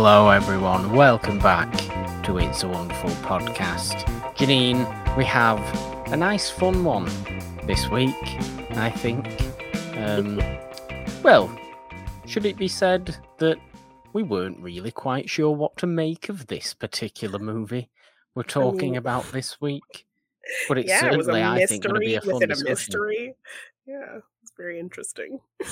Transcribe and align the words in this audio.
Hello, 0.00 0.30
everyone. 0.30 0.92
Welcome 0.92 1.40
back 1.40 1.72
to 2.22 2.38
It's 2.38 2.62
a 2.62 2.68
Wonderful 2.68 3.10
Podcast. 3.26 4.04
Janine, 4.36 4.86
we 5.16 5.24
have 5.24 5.58
a 6.12 6.16
nice, 6.16 6.48
fun 6.48 6.84
one 6.84 7.10
this 7.64 7.88
week, 7.88 8.14
I 8.76 8.90
think. 8.90 9.26
Um, 9.96 10.40
well, 11.24 11.50
should 12.26 12.46
it 12.46 12.56
be 12.56 12.68
said 12.68 13.16
that 13.38 13.58
we 14.12 14.22
weren't 14.22 14.60
really 14.60 14.92
quite 14.92 15.28
sure 15.28 15.50
what 15.50 15.76
to 15.78 15.88
make 15.88 16.28
of 16.28 16.46
this 16.46 16.74
particular 16.74 17.40
movie 17.40 17.90
we're 18.36 18.44
talking 18.44 18.96
about 18.96 19.24
this 19.32 19.60
week? 19.60 20.06
But 20.68 20.78
it's 20.78 20.90
yeah, 20.90 21.06
it 21.06 21.08
a 21.08 21.12
certainly, 21.14 21.42
I 21.42 21.66
think, 21.66 21.82
going 21.82 21.96
to 21.96 22.00
be 22.00 22.14
a 22.14 22.20
fun 22.20 22.34
within 22.34 22.52
a 22.52 22.54
discussion. 22.54 22.70
mystery. 22.70 23.34
Yeah, 23.84 24.18
it's 24.42 24.52
very 24.56 24.78
interesting. 24.78 25.40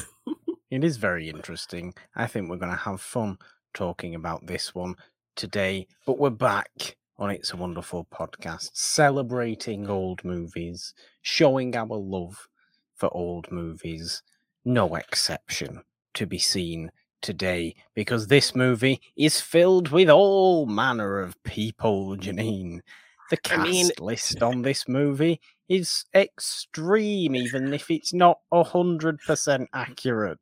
It 0.71 0.83
is 0.83 0.97
very 0.97 1.29
interesting. 1.29 1.95
I 2.17 2.27
think 2.27 2.51
we're 2.51 2.57
going 2.57 2.73
to 2.73 2.77
have 2.77 3.01
fun 3.01 3.39
talking 3.77 4.15
about 4.15 4.47
this 4.47 4.75
one 4.75 4.95
today. 5.37 5.87
But 6.07 6.19
we're 6.19 6.31
back 6.31 6.97
on 7.19 7.31
It's 7.31 7.53
a 7.53 7.57
Wonderful 7.59 8.07
podcast, 8.11 8.71
celebrating 8.73 9.89
old 9.89 10.25
movies, 10.25 10.95
showing 11.21 11.77
our 11.77 11.87
love 11.87 12.49
for 12.95 13.15
old 13.15 13.53
movies. 13.53 14.23
No 14.65 14.95
exception 14.95 15.83
to 16.15 16.27
be 16.27 16.39
seen 16.39 16.91
today 17.21 17.77
because 17.95 18.27
this 18.27 18.55
movie 18.55 18.99
is 19.15 19.43
filled 19.43 19.89
with 19.91 20.09
all 20.09 20.65
manner 20.65 21.21
of 21.21 21.41
people, 21.43 22.17
Janine. 22.17 22.81
The 23.29 23.37
I 23.45 23.49
cast 23.49 23.63
mean- 23.69 23.91
list 24.01 24.43
on 24.43 24.63
this 24.63 24.89
movie 24.89 25.39
is 25.69 26.07
extreme, 26.15 27.37
even 27.37 27.75
if 27.75 27.91
it's 27.91 28.15
not 28.15 28.39
a 28.53 28.63
hundred 28.63 29.21
percent 29.21 29.69
accurate. 29.75 30.39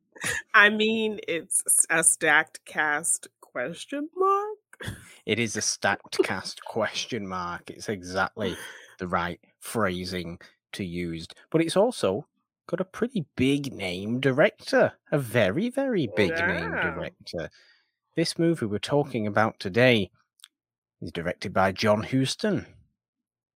I 0.53 0.69
mean, 0.69 1.19
it's 1.27 1.63
a 1.89 2.03
stacked 2.03 2.65
cast 2.65 3.27
question 3.41 4.09
mark. 4.15 4.95
It 5.25 5.39
is 5.39 5.55
a 5.55 5.61
stacked 5.73 6.17
cast 6.23 6.63
question 6.63 7.27
mark. 7.27 7.69
It's 7.69 7.89
exactly 7.89 8.55
the 8.99 9.07
right 9.07 9.39
phrasing 9.59 10.39
to 10.73 10.83
use. 10.83 11.27
But 11.49 11.61
it's 11.61 11.77
also 11.77 12.27
got 12.67 12.79
a 12.79 12.85
pretty 12.85 13.25
big 13.35 13.73
name 13.73 14.19
director, 14.19 14.93
a 15.11 15.19
very, 15.19 15.69
very 15.69 16.09
big 16.15 16.31
name 16.31 16.71
director. 16.71 17.49
This 18.15 18.39
movie 18.39 18.65
we're 18.65 18.79
talking 18.79 19.27
about 19.27 19.59
today 19.59 20.09
is 21.01 21.11
directed 21.11 21.53
by 21.53 21.71
John 21.71 22.03
Huston. 22.03 22.65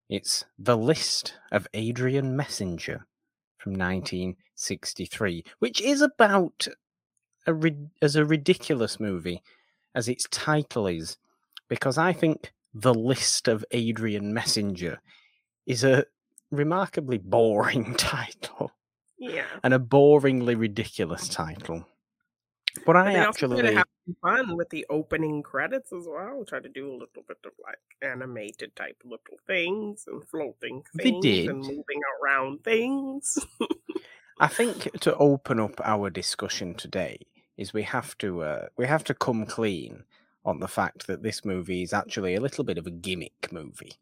It's 0.10 0.46
The 0.58 0.78
List 0.78 1.36
of 1.52 1.68
Adrian 1.73 2.36
Messenger 2.36 3.06
from 3.60 3.74
1963, 3.74 5.44
which 5.60 5.82
is 5.82 6.02
about 6.02 6.68
a 7.48 7.72
as 8.02 8.16
a 8.16 8.26
ridiculous 8.26 9.00
movie 9.00 9.42
as 9.96 10.08
its 10.08 10.28
title 10.32 10.88
is, 10.88 11.18
because 11.68 11.98
I 11.98 12.14
think 12.14 12.52
The 12.74 12.94
List 12.94 13.48
of 13.48 13.66
Adrian 13.72 14.33
Messenger 14.33 15.00
is 15.66 15.83
a 15.83 16.06
remarkably 16.52 17.17
boring 17.23 17.94
title 17.98 18.72
Yeah. 19.17 19.45
and 19.64 19.73
a 19.73 19.80
boringly 19.80 20.58
ridiculous 20.58 21.28
title. 21.28 21.88
But 22.86 22.96
I 22.96 23.14
they 23.14 23.20
also 23.20 23.52
actually, 23.52 23.76
have 23.76 23.88
fun 24.22 24.56
with 24.56 24.70
the 24.70 24.86
opening 24.90 25.44
credits 25.44 25.92
as 25.92 26.06
well. 26.08 26.44
Try 26.48 26.60
to 26.60 26.70
do 26.70 26.90
a 26.90 26.94
little 26.94 27.24
bit 27.28 27.38
of 27.46 27.52
like 27.64 27.80
animated 28.02 28.76
type 28.76 28.98
little 29.04 29.38
things 29.48 30.06
and 30.08 30.28
floating 30.28 30.84
things 30.98 31.26
and 31.48 31.60
moving 31.60 32.02
around 32.22 32.64
things. 32.64 33.38
I 34.40 34.48
think 34.48 35.00
to 35.02 35.16
open 35.18 35.60
up 35.60 35.82
our 35.84 36.10
discussion 36.10 36.76
today 36.76 37.20
is 37.58 37.74
we 37.74 37.84
have 37.84 38.18
to 38.20 38.44
uh, 38.44 38.68
we 38.78 38.86
have 38.88 39.04
to 39.06 39.14
come 39.14 39.46
clean 39.46 40.04
on 40.46 40.60
the 40.60 40.68
fact 40.68 41.08
that 41.08 41.24
this 41.24 41.44
movie 41.44 41.84
is 41.84 41.94
actually 41.94 42.36
a 42.36 42.42
little 42.42 42.64
bit 42.64 42.78
of 42.78 42.88
a 42.88 42.92
gimmick 42.92 43.52
movie. 43.52 43.94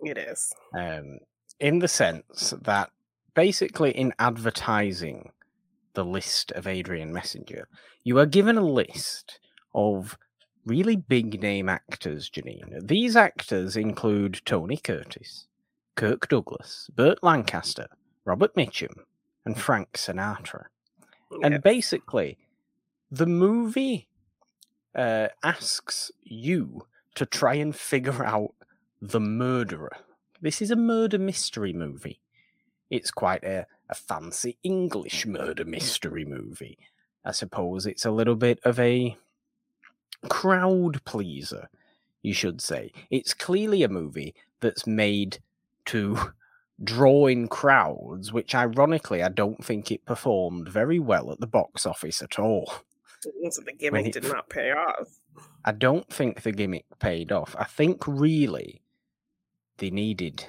it 0.00 0.18
is. 0.18 0.52
um, 0.76 1.18
in 1.58 1.78
the 1.78 1.88
sense 1.88 2.52
that 2.60 2.90
basically 3.34 3.90
in 3.92 4.12
advertising 4.18 5.30
the 6.00 6.04
list 6.06 6.50
of 6.52 6.66
Adrian 6.66 7.12
Messenger, 7.12 7.68
you 8.04 8.18
are 8.18 8.24
given 8.24 8.56
a 8.56 8.64
list 8.64 9.38
of 9.74 10.16
really 10.64 10.96
big 10.96 11.42
name 11.42 11.68
actors, 11.68 12.30
Janine. 12.30 12.88
These 12.88 13.16
actors 13.16 13.76
include 13.76 14.40
Tony 14.46 14.78
Curtis, 14.78 15.46
Kirk 15.96 16.26
Douglas, 16.30 16.88
Burt 16.96 17.22
Lancaster, 17.22 17.86
Robert 18.24 18.56
Mitchum, 18.56 18.94
and 19.44 19.60
Frank 19.60 19.92
Sinatra. 19.92 20.64
And 21.42 21.62
basically, 21.62 22.38
the 23.10 23.26
movie 23.26 24.08
uh, 24.94 25.28
asks 25.44 26.10
you 26.22 26.86
to 27.14 27.26
try 27.26 27.56
and 27.56 27.76
figure 27.76 28.24
out 28.24 28.54
the 29.02 29.20
murderer. 29.20 29.98
This 30.40 30.62
is 30.62 30.70
a 30.70 30.76
murder 30.76 31.18
mystery 31.18 31.74
movie. 31.74 32.22
It's 32.88 33.10
quite 33.10 33.44
a, 33.44 33.66
a 33.90 33.94
fancy 33.94 34.56
English 34.62 35.26
murder 35.26 35.64
mystery 35.64 36.24
movie. 36.24 36.78
I 37.24 37.32
suppose 37.32 37.84
it's 37.84 38.06
a 38.06 38.10
little 38.10 38.36
bit 38.36 38.60
of 38.64 38.78
a 38.78 39.16
crowd 40.28 41.04
pleaser, 41.04 41.68
you 42.22 42.32
should 42.32 42.60
say. 42.60 42.92
It's 43.10 43.34
clearly 43.34 43.82
a 43.82 43.88
movie 43.88 44.34
that's 44.60 44.86
made 44.86 45.40
to 45.86 46.32
draw 46.82 47.26
in 47.26 47.48
crowds, 47.48 48.32
which 48.32 48.54
ironically 48.54 49.22
I 49.22 49.28
don't 49.28 49.62
think 49.62 49.90
it 49.90 50.06
performed 50.06 50.68
very 50.68 50.98
well 50.98 51.30
at 51.32 51.40
the 51.40 51.46
box 51.46 51.84
office 51.84 52.22
at 52.22 52.38
all. 52.38 52.72
So 53.50 53.60
the 53.62 53.72
gimmick 53.72 54.06
it 54.06 54.12
did 54.14 54.24
not 54.24 54.48
pay 54.48 54.70
off. 54.70 55.08
I 55.64 55.72
don't 55.72 56.10
think 56.10 56.42
the 56.42 56.52
gimmick 56.52 56.86
paid 57.00 57.32
off. 57.32 57.54
I 57.58 57.64
think 57.64 58.06
really 58.06 58.80
they 59.76 59.90
needed. 59.90 60.46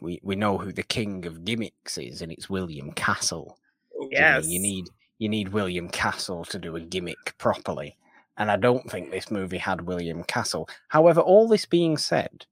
We, 0.00 0.20
we 0.22 0.36
know 0.36 0.58
who 0.58 0.72
the 0.72 0.82
king 0.82 1.26
of 1.26 1.44
gimmicks 1.44 1.98
is, 1.98 2.22
and 2.22 2.32
it's 2.32 2.50
William 2.50 2.92
Castle. 2.92 3.58
Oh, 3.94 4.08
Jimmy. 4.10 4.12
Yes. 4.12 4.48
you 4.48 4.60
need 4.60 4.86
you 5.18 5.28
need 5.28 5.50
William 5.50 5.88
Castle 5.88 6.44
to 6.46 6.58
do 6.58 6.74
a 6.74 6.80
gimmick 6.80 7.36
properly, 7.38 7.96
and 8.36 8.50
I 8.50 8.56
don't 8.56 8.90
think 8.90 9.10
this 9.10 9.30
movie 9.30 9.58
had 9.58 9.82
William 9.82 10.24
Castle. 10.24 10.68
However, 10.88 11.20
all 11.20 11.46
this 11.46 11.64
being 11.64 11.96
said, 11.96 12.46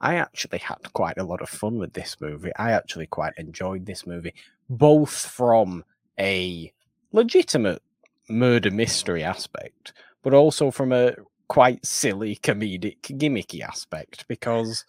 I 0.00 0.16
actually 0.16 0.58
had 0.58 0.92
quite 0.92 1.18
a 1.18 1.24
lot 1.24 1.42
of 1.42 1.48
fun 1.48 1.78
with 1.78 1.94
this 1.94 2.20
movie. 2.20 2.52
I 2.56 2.72
actually 2.72 3.06
quite 3.06 3.32
enjoyed 3.36 3.86
this 3.86 4.06
movie, 4.06 4.34
both 4.68 5.14
from 5.14 5.84
a 6.18 6.72
legitimate 7.12 7.82
murder 8.28 8.70
mystery 8.70 9.22
aspect, 9.22 9.92
but 10.22 10.32
also 10.34 10.70
from 10.70 10.92
a 10.92 11.14
quite 11.48 11.84
silly 11.84 12.36
comedic 12.36 13.00
gimmicky 13.02 13.60
aspect 13.60 14.26
because 14.26 14.84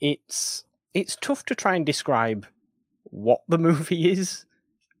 it's 0.00 0.64
it's 0.94 1.16
tough 1.20 1.44
to 1.46 1.54
try 1.54 1.74
and 1.74 1.86
describe 1.86 2.46
what 3.04 3.40
the 3.48 3.58
movie 3.68 4.10
is 4.10 4.46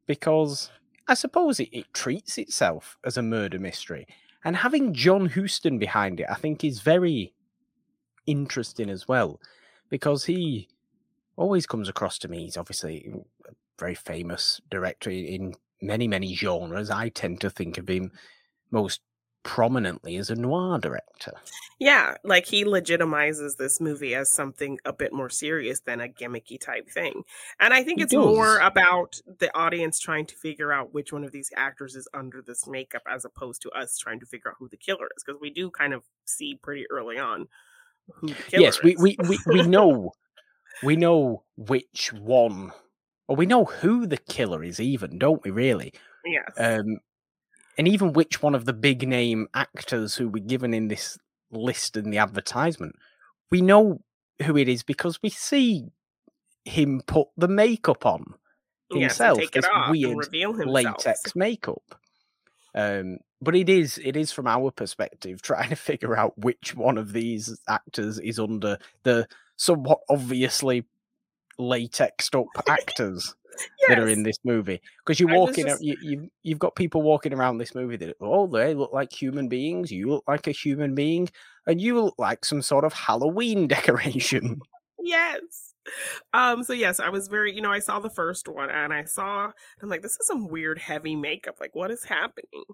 because 0.06 0.70
I 1.08 1.14
suppose 1.14 1.60
it, 1.60 1.68
it 1.72 1.92
treats 1.92 2.38
itself 2.38 2.96
as 3.04 3.16
a 3.16 3.22
murder 3.22 3.58
mystery. 3.58 4.06
And 4.44 4.56
having 4.56 4.92
John 4.92 5.26
Huston 5.26 5.78
behind 5.78 6.20
it, 6.20 6.26
I 6.28 6.34
think, 6.34 6.64
is 6.64 6.80
very 6.80 7.32
interesting 8.26 8.90
as 8.90 9.06
well 9.06 9.40
because 9.88 10.24
he 10.24 10.68
always 11.36 11.66
comes 11.66 11.88
across 11.88 12.18
to 12.20 12.28
me. 12.28 12.44
He's 12.44 12.56
obviously 12.56 13.12
a 13.48 13.52
very 13.78 13.94
famous 13.94 14.60
director 14.70 15.10
in 15.10 15.54
many, 15.80 16.08
many 16.08 16.34
genres. 16.34 16.90
I 16.90 17.08
tend 17.08 17.40
to 17.42 17.50
think 17.50 17.78
of 17.78 17.88
him 17.88 18.12
most 18.70 19.00
prominently 19.42 20.16
as 20.16 20.30
a 20.30 20.34
noir 20.34 20.78
director. 20.78 21.32
Yeah, 21.78 22.16
like 22.22 22.46
he 22.46 22.64
legitimizes 22.64 23.56
this 23.56 23.80
movie 23.80 24.14
as 24.14 24.30
something 24.30 24.78
a 24.84 24.92
bit 24.92 25.12
more 25.12 25.28
serious 25.28 25.80
than 25.80 26.00
a 26.00 26.08
gimmicky 26.08 26.60
type 26.60 26.88
thing. 26.88 27.24
And 27.58 27.74
I 27.74 27.82
think 27.82 27.98
He 27.98 28.04
it's 28.04 28.14
more 28.14 28.58
about 28.58 29.20
the 29.38 29.54
audience 29.56 29.98
trying 29.98 30.26
to 30.26 30.36
figure 30.36 30.72
out 30.72 30.94
which 30.94 31.12
one 31.12 31.24
of 31.24 31.32
these 31.32 31.50
actors 31.56 31.96
is 31.96 32.08
under 32.14 32.40
this 32.40 32.66
makeup 32.66 33.02
as 33.10 33.24
opposed 33.24 33.62
to 33.62 33.70
us 33.70 33.98
trying 33.98 34.20
to 34.20 34.26
figure 34.26 34.50
out 34.50 34.56
who 34.58 34.68
the 34.68 34.76
killer 34.76 35.08
is 35.16 35.24
because 35.24 35.40
we 35.40 35.50
do 35.50 35.70
kind 35.70 35.92
of 35.92 36.04
see 36.24 36.54
pretty 36.62 36.86
early 36.90 37.18
on 37.18 37.48
who 38.14 38.28
the 38.28 38.34
killer 38.34 38.62
yes, 38.62 38.82
we, 38.82 38.96
we, 38.98 39.16
we, 39.28 39.38
we 39.46 39.62
know 39.62 40.12
we 40.82 40.96
know 40.96 41.42
which 41.56 42.12
one 42.12 42.72
or 43.28 43.36
we 43.36 43.46
know 43.46 43.64
who 43.64 44.06
the 44.06 44.16
killer 44.16 44.62
is 44.62 44.78
even, 44.80 45.18
don't 45.18 45.42
we 45.44 45.50
really? 45.50 45.92
yes. 46.24 46.52
Um 46.56 46.98
and 47.78 47.88
even 47.88 48.12
which 48.12 48.42
one 48.42 48.54
of 48.54 48.64
the 48.64 48.72
big 48.72 49.06
name 49.06 49.48
actors 49.54 50.16
who 50.16 50.28
were 50.28 50.38
given 50.38 50.74
in 50.74 50.88
this 50.88 51.18
list 51.50 51.96
in 51.96 52.10
the 52.10 52.18
advertisement, 52.18 52.96
we 53.50 53.60
know 53.60 54.00
who 54.42 54.56
it 54.56 54.68
is 54.68 54.82
because 54.82 55.22
we 55.22 55.30
see 55.30 55.86
him 56.64 57.02
put 57.06 57.28
the 57.36 57.48
makeup 57.48 58.06
on 58.06 58.34
himself, 58.92 59.38
this 59.52 59.66
weird 59.88 60.10
and 60.10 60.18
reveal 60.18 60.52
himself. 60.52 60.74
latex 60.74 61.36
makeup. 61.36 61.98
Um, 62.74 63.18
but 63.40 63.56
it 63.56 63.68
is 63.68 64.00
it 64.02 64.16
is 64.16 64.32
from 64.32 64.46
our 64.46 64.70
perspective 64.70 65.42
trying 65.42 65.70
to 65.70 65.76
figure 65.76 66.16
out 66.16 66.38
which 66.38 66.74
one 66.74 66.96
of 66.96 67.12
these 67.12 67.58
actors 67.68 68.18
is 68.18 68.38
under 68.38 68.78
the 69.02 69.26
somewhat 69.56 70.00
obviously 70.08 70.86
latexed 71.58 72.38
up 72.38 72.46
actors 72.68 73.34
that 73.88 73.98
are 73.98 74.08
in 74.08 74.22
this 74.22 74.38
movie 74.44 74.80
because 75.04 75.20
you're 75.20 75.28
was 75.28 75.48
walk 75.48 75.58
in, 75.58 75.66
a- 75.66 75.70
just 75.70 75.82
you, 75.82 75.96
you've 76.02 76.28
you've 76.42 76.58
got 76.58 76.74
people 76.74 77.02
walking 77.02 77.32
around 77.32 77.58
this 77.58 77.74
movie 77.74 77.96
that 77.96 78.16
oh 78.20 78.46
they 78.46 78.74
look 78.74 78.92
like 78.92 79.12
human 79.12 79.48
beings, 79.48 79.90
you 79.90 80.08
look 80.08 80.24
like 80.26 80.46
a 80.46 80.52
human 80.52 80.94
being, 80.94 81.28
and 81.66 81.80
you 81.80 82.00
look 82.00 82.14
like 82.18 82.44
some 82.44 82.62
sort 82.62 82.84
of 82.84 82.92
Halloween 82.92 83.66
decoration. 83.68 84.60
yes. 85.02 85.74
Um, 86.32 86.62
so 86.62 86.72
yes, 86.72 87.00
I 87.00 87.08
was 87.08 87.26
very, 87.26 87.52
you 87.52 87.60
know, 87.60 87.72
I 87.72 87.80
saw 87.80 87.98
the 87.98 88.08
first 88.08 88.46
one 88.46 88.70
and 88.70 88.92
I 88.92 89.02
saw 89.04 89.50
I'm 89.82 89.88
like, 89.88 90.02
this 90.02 90.12
is 90.12 90.26
some 90.28 90.46
weird 90.48 90.78
heavy 90.78 91.16
makeup. 91.16 91.56
Like, 91.60 91.74
what 91.74 91.90
is 91.90 92.04
happening? 92.04 92.64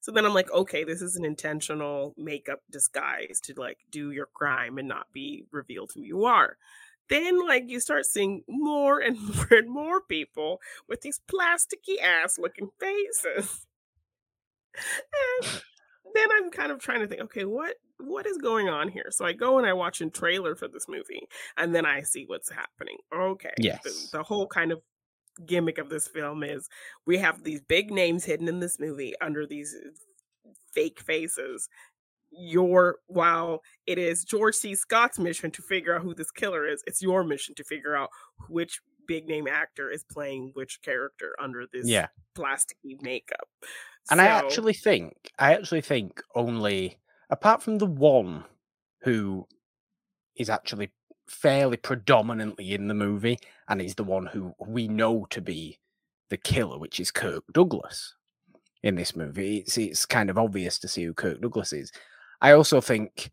So 0.00 0.12
then 0.12 0.26
I'm 0.26 0.34
like, 0.34 0.52
okay, 0.52 0.84
this 0.84 1.00
is 1.00 1.16
an 1.16 1.24
intentional 1.24 2.14
makeup 2.18 2.60
disguise 2.70 3.40
to 3.44 3.54
like 3.56 3.78
do 3.90 4.10
your 4.10 4.26
crime 4.34 4.76
and 4.76 4.86
not 4.86 5.06
be 5.12 5.46
revealed 5.50 5.92
who 5.94 6.02
you 6.02 6.26
are. 6.26 6.58
Then 7.08 7.46
like 7.46 7.64
you 7.68 7.80
start 7.80 8.06
seeing 8.06 8.42
more 8.48 8.98
and 9.00 9.18
more 9.36 9.48
and 9.50 9.68
more 9.68 10.00
people 10.00 10.60
with 10.88 11.02
these 11.02 11.20
plasticky 11.30 12.00
ass 12.02 12.38
looking 12.38 12.70
faces. 12.80 13.66
And 16.04 16.12
then 16.14 16.28
I'm 16.36 16.50
kind 16.50 16.70
of 16.72 16.78
trying 16.78 17.00
to 17.00 17.06
think, 17.06 17.22
okay, 17.22 17.44
what 17.44 17.76
what 17.98 18.26
is 18.26 18.38
going 18.38 18.68
on 18.68 18.88
here? 18.88 19.06
So 19.10 19.24
I 19.24 19.32
go 19.32 19.58
and 19.58 19.66
I 19.66 19.72
watch 19.72 20.00
a 20.00 20.10
trailer 20.10 20.54
for 20.54 20.68
this 20.68 20.86
movie, 20.88 21.28
and 21.56 21.74
then 21.74 21.86
I 21.86 22.02
see 22.02 22.24
what's 22.26 22.50
happening. 22.50 22.96
Okay, 23.14 23.52
the, 23.56 23.62
Yes. 23.62 24.08
the 24.12 24.22
whole 24.22 24.46
kind 24.46 24.72
of 24.72 24.80
gimmick 25.46 25.78
of 25.78 25.88
this 25.88 26.06
film 26.06 26.42
is 26.44 26.68
we 27.06 27.18
have 27.18 27.42
these 27.42 27.60
big 27.60 27.90
names 27.90 28.24
hidden 28.24 28.48
in 28.48 28.60
this 28.60 28.78
movie 28.78 29.14
under 29.20 29.46
these 29.46 29.74
fake 30.72 31.00
faces. 31.00 31.68
Your 32.38 32.96
while 33.06 33.62
it 33.86 33.98
is 33.98 34.24
George 34.24 34.54
C. 34.54 34.74
Scott's 34.74 35.18
mission 35.18 35.50
to 35.52 35.62
figure 35.62 35.94
out 35.94 36.02
who 36.02 36.14
this 36.14 36.30
killer 36.30 36.66
is, 36.66 36.82
it's 36.86 37.02
your 37.02 37.24
mission 37.24 37.54
to 37.56 37.64
figure 37.64 37.94
out 37.96 38.10
which 38.48 38.80
big 39.06 39.28
name 39.28 39.46
actor 39.46 39.90
is 39.90 40.04
playing 40.04 40.50
which 40.54 40.80
character 40.82 41.36
under 41.40 41.66
this 41.70 41.86
Yeah. 41.86 42.08
plasticky 42.36 43.00
makeup. 43.02 43.48
And 44.10 44.20
I 44.20 44.26
actually 44.26 44.74
think, 44.74 45.14
I 45.38 45.54
actually 45.54 45.80
think 45.80 46.22
only, 46.34 46.98
apart 47.30 47.62
from 47.62 47.78
the 47.78 47.86
one 47.86 48.44
who 49.02 49.46
is 50.36 50.50
actually 50.50 50.90
fairly 51.28 51.76
predominantly 51.76 52.74
in 52.74 52.88
the 52.88 52.94
movie 52.94 53.38
and 53.68 53.80
is 53.80 53.94
the 53.94 54.04
one 54.04 54.26
who 54.26 54.54
we 54.58 54.88
know 54.88 55.26
to 55.30 55.40
be 55.40 55.78
the 56.30 56.36
killer, 56.36 56.78
which 56.78 56.98
is 57.00 57.10
Kirk 57.10 57.44
Douglas 57.52 58.14
in 58.82 58.96
this 58.96 59.14
movie. 59.16 59.58
It's, 59.58 59.78
it's 59.78 60.04
kind 60.06 60.28
of 60.28 60.36
obvious 60.38 60.78
to 60.80 60.88
see 60.88 61.04
who 61.04 61.14
Kirk 61.14 61.40
Douglas 61.40 61.72
is. 61.72 61.92
I 62.44 62.52
also 62.52 62.80
think 62.80 63.30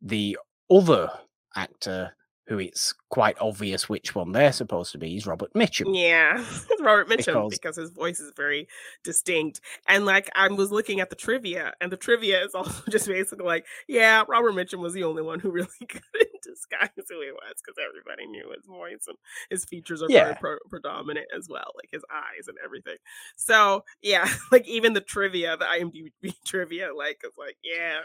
the 0.00 0.38
other 0.70 1.10
actor 1.54 2.14
who 2.46 2.58
it's 2.58 2.94
quite 3.10 3.36
obvious 3.42 3.90
which 3.90 4.14
one 4.14 4.32
they're 4.32 4.54
supposed 4.54 4.90
to 4.92 4.96
be 4.96 5.16
is 5.16 5.26
Robert 5.26 5.52
Mitchum. 5.52 5.94
Yeah, 5.94 6.42
Robert 6.80 7.06
Mitchum 7.06 7.34
Because- 7.50 7.50
because 7.50 7.76
his 7.76 7.90
voice 7.90 8.20
is 8.20 8.32
very 8.34 8.66
distinct. 9.04 9.60
And 9.86 10.06
like 10.06 10.30
I 10.34 10.48
was 10.48 10.70
looking 10.72 11.00
at 11.00 11.10
the 11.10 11.16
trivia, 11.16 11.74
and 11.82 11.92
the 11.92 11.98
trivia 11.98 12.42
is 12.42 12.54
also 12.54 12.72
just 12.90 13.06
basically 13.06 13.44
like, 13.44 13.66
yeah, 13.86 14.24
Robert 14.28 14.52
Mitchum 14.54 14.78
was 14.78 14.94
the 14.94 15.04
only 15.04 15.20
one 15.20 15.40
who 15.40 15.50
really 15.58 15.68
couldn't 15.86 16.42
disguise 16.42 16.88
who 16.96 17.20
he 17.20 17.30
was 17.32 17.56
because 17.62 17.76
everybody 17.86 18.26
knew 18.30 18.50
his 18.56 18.64
voice 18.64 19.04
and 19.08 19.18
his 19.50 19.66
features 19.66 20.00
are 20.02 20.08
very 20.08 20.30
Yeah. 20.30 20.38
pro- 20.38 20.56
predominant 20.70 21.26
as 21.36 21.48
well, 21.50 21.70
like 21.76 21.90
his 21.92 22.02
eyes 22.10 22.48
and 22.48 22.56
everything. 22.64 22.96
So 23.36 23.84
yeah, 24.00 24.26
like 24.50 24.66
even 24.66 24.94
the 24.94 25.02
trivia, 25.02 25.58
the 25.58 25.66
IMDb 25.66 26.32
trivia, 26.46 26.94
like 26.96 27.20
it's 27.24 27.36
like, 27.36 27.58
yeah, 27.62 27.98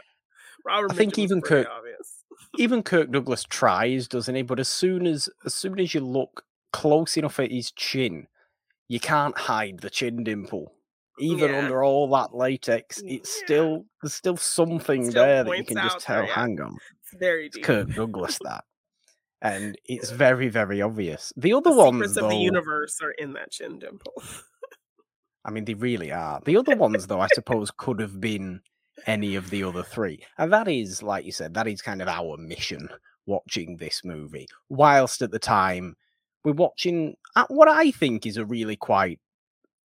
Robert. 0.66 0.92
I 0.92 0.96
think 0.96 1.14
Mitchum 1.16 1.20
even 1.20 1.42
Kirk- 1.42 1.68
obvious. 1.70 2.24
even 2.58 2.84
Kirk 2.84 3.12
Douglas 3.12 3.44
tries, 3.44 4.08
doesn't 4.08 4.36
he? 4.36 4.42
But 4.42 4.60
as 4.60 4.68
soon 4.70 5.06
as 5.08 5.30
as 5.46 5.54
soon 5.54 5.80
as 5.80 5.94
you 5.94 6.02
look 6.02 6.46
close 6.72 7.18
enough 7.18 7.40
at 7.40 7.52
his 7.52 7.72
chin, 7.72 8.28
you 8.88 9.00
can't 9.00 9.38
hide 9.38 9.80
the 9.82 9.90
chin 9.90 10.24
dimple. 10.24 10.74
Even 11.20 11.52
Yeah. 11.52 11.60
under 11.60 11.84
all 11.84 12.10
that 12.10 12.34
latex, 12.34 12.98
it's 13.06 13.38
yeah. 13.40 13.46
still 13.46 13.86
there's 14.02 14.14
still 14.16 14.38
something 14.38 15.10
Still 15.12 15.24
there 15.26 15.44
that 15.44 15.58
you 15.58 15.64
can 15.64 15.78
just 15.78 16.00
tell. 16.00 16.16
there, 16.18 16.26
yeah. 16.26 16.34
Hang 16.34 16.60
on, 16.60 16.78
It's 17.04 17.14
very 17.20 17.46
it's. 17.48 17.58
Kirk 17.58 17.90
Douglas 17.94 18.40
that, 18.44 18.64
and 19.42 19.78
it's 19.86 20.10
very 20.10 20.50
very 20.50 20.82
obvious. 20.82 21.32
The 21.38 21.54
other 21.54 21.70
the 21.70 21.76
ones, 21.78 22.16
though, 22.16 22.26
of 22.26 22.32
the 22.32 22.38
universe 22.38 23.00
are 23.04 23.12
in 23.12 23.34
that 23.34 23.52
chin 23.52 23.78
dimple. 23.78 24.24
I 25.46 25.52
mean, 25.52 25.66
they 25.66 25.74
really 25.76 26.12
are. 26.12 26.42
The 26.44 26.58
other 26.58 26.76
ones, 26.88 27.06
though, 27.08 27.20
I 27.20 27.28
suppose 27.34 27.70
could 27.70 28.00
have 28.00 28.20
been 28.20 28.62
any 29.08 29.36
of 29.36 29.50
the 29.50 29.64
other 29.64 29.84
three. 29.84 30.24
And 30.38 30.52
that 30.54 30.68
is, 30.68 31.04
like 31.04 31.26
you 31.26 31.32
said, 31.32 31.54
that 31.54 31.68
is 31.68 31.82
kind 31.82 32.02
of 32.02 32.08
our 32.08 32.38
mission 32.38 32.90
watching 33.26 33.78
this 33.78 34.04
movie. 34.04 34.48
Whilst 34.70 35.22
at 35.22 35.32
the 35.32 35.40
time, 35.40 35.96
we're 36.44 36.54
watching 36.54 37.16
uh, 37.36 37.46
what 37.50 37.68
I 37.68 37.92
think 37.92 38.26
is 38.26 38.38
a 38.38 38.46
really 38.46 38.76
quite 38.76 39.20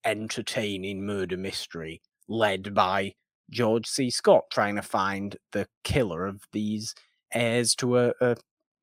entertaining 0.05 1.05
murder 1.05 1.37
mystery 1.37 2.01
led 2.27 2.73
by 2.73 3.13
George 3.49 3.87
C. 3.87 4.09
Scott 4.09 4.45
trying 4.51 4.75
to 4.75 4.81
find 4.81 5.37
the 5.51 5.67
killer 5.83 6.25
of 6.25 6.41
these 6.51 6.93
heirs 7.33 7.75
to 7.75 7.97
a, 7.97 8.13
a 8.21 8.35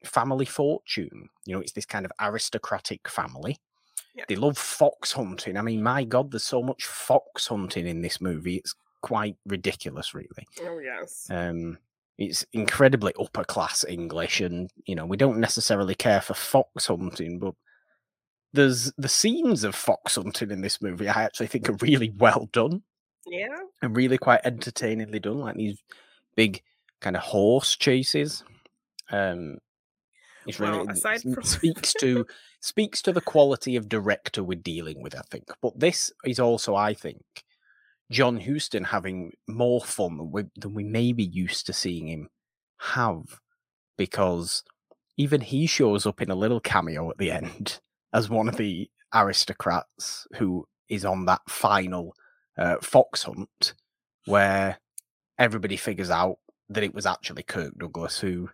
family 0.04 0.46
fortune. 0.46 1.28
You 1.44 1.54
know, 1.54 1.60
it's 1.60 1.72
this 1.72 1.86
kind 1.86 2.04
of 2.04 2.12
aristocratic 2.20 3.08
family. 3.08 3.58
Yeah. 4.14 4.24
They 4.28 4.36
love 4.36 4.56
fox 4.56 5.12
hunting. 5.12 5.56
I 5.56 5.62
mean, 5.62 5.82
my 5.82 6.04
God, 6.04 6.30
there's 6.30 6.44
so 6.44 6.62
much 6.62 6.84
fox 6.86 7.48
hunting 7.48 7.86
in 7.86 8.00
this 8.00 8.20
movie. 8.20 8.56
It's 8.56 8.74
quite 9.04 9.36
ridiculous, 9.46 10.14
really. 10.14 10.46
Oh 10.62 10.78
yes. 10.78 11.26
Um, 11.30 11.76
it's 12.16 12.46
incredibly 12.52 13.12
upper 13.20 13.44
class 13.44 13.84
English, 13.86 14.40
and 14.40 14.70
you 14.86 14.94
know 14.94 15.04
we 15.04 15.16
don't 15.18 15.38
necessarily 15.40 15.94
care 15.94 16.20
for 16.22 16.32
fox 16.34 16.86
hunting, 16.86 17.38
but 17.38 17.54
there's 18.54 18.92
the 18.96 19.08
scenes 19.08 19.62
of 19.64 19.74
fox 19.74 20.14
hunting 20.16 20.50
in 20.50 20.62
this 20.62 20.80
movie. 20.80 21.08
I 21.08 21.22
actually 21.24 21.48
think 21.48 21.68
are 21.68 21.76
really 21.80 22.10
well 22.16 22.48
done 22.52 22.82
Yeah. 23.26 23.48
and 23.82 23.96
really 23.96 24.16
quite 24.16 24.40
entertainingly 24.44 25.18
done, 25.18 25.38
like 25.38 25.56
these 25.56 25.82
big 26.36 26.62
kind 27.00 27.16
of 27.16 27.22
horse 27.22 27.76
chases. 27.76 28.42
Um, 29.10 29.58
it's 30.46 30.60
really 30.60 30.86
aside 30.88 31.20
from- 31.22 31.42
speaks 31.42 31.92
to 31.94 32.24
speaks 32.60 33.02
to 33.02 33.12
the 33.12 33.20
quality 33.20 33.76
of 33.76 33.88
director 33.88 34.42
we're 34.42 34.54
dealing 34.58 35.02
with. 35.02 35.14
I 35.14 35.22
think, 35.30 35.44
but 35.60 35.78
this 35.78 36.10
is 36.24 36.38
also, 36.40 36.74
I 36.74 36.94
think, 36.94 37.22
John 38.10 38.40
Huston 38.40 38.84
having 38.84 39.32
more 39.48 39.80
fun 39.80 40.18
than 40.18 40.30
we, 40.30 40.44
than 40.56 40.74
we 40.74 40.84
may 40.84 41.12
be 41.12 41.24
used 41.24 41.66
to 41.66 41.72
seeing 41.72 42.08
him 42.08 42.28
have, 42.78 43.40
because 43.96 44.62
even 45.16 45.40
he 45.40 45.66
shows 45.66 46.06
up 46.06 46.20
in 46.20 46.30
a 46.30 46.34
little 46.34 46.60
cameo 46.60 47.10
at 47.10 47.18
the 47.18 47.30
end 47.32 47.80
as 48.12 48.28
one 48.28 48.48
of 48.48 48.56
the 48.56 48.88
aristocrats 49.14 50.26
who 50.36 50.66
is 50.88 51.04
on 51.04 51.24
that 51.26 51.40
final 51.48 52.14
uh, 52.58 52.76
fox 52.82 53.24
hunt 53.24 53.74
where 54.26 54.78
everybody 55.38 55.76
figures 55.76 56.10
out 56.10 56.38
that 56.68 56.84
it 56.84 56.94
was 56.94 57.06
actually 57.06 57.42
Kirk 57.42 57.76
Douglas 57.78 58.20
who, 58.20 58.50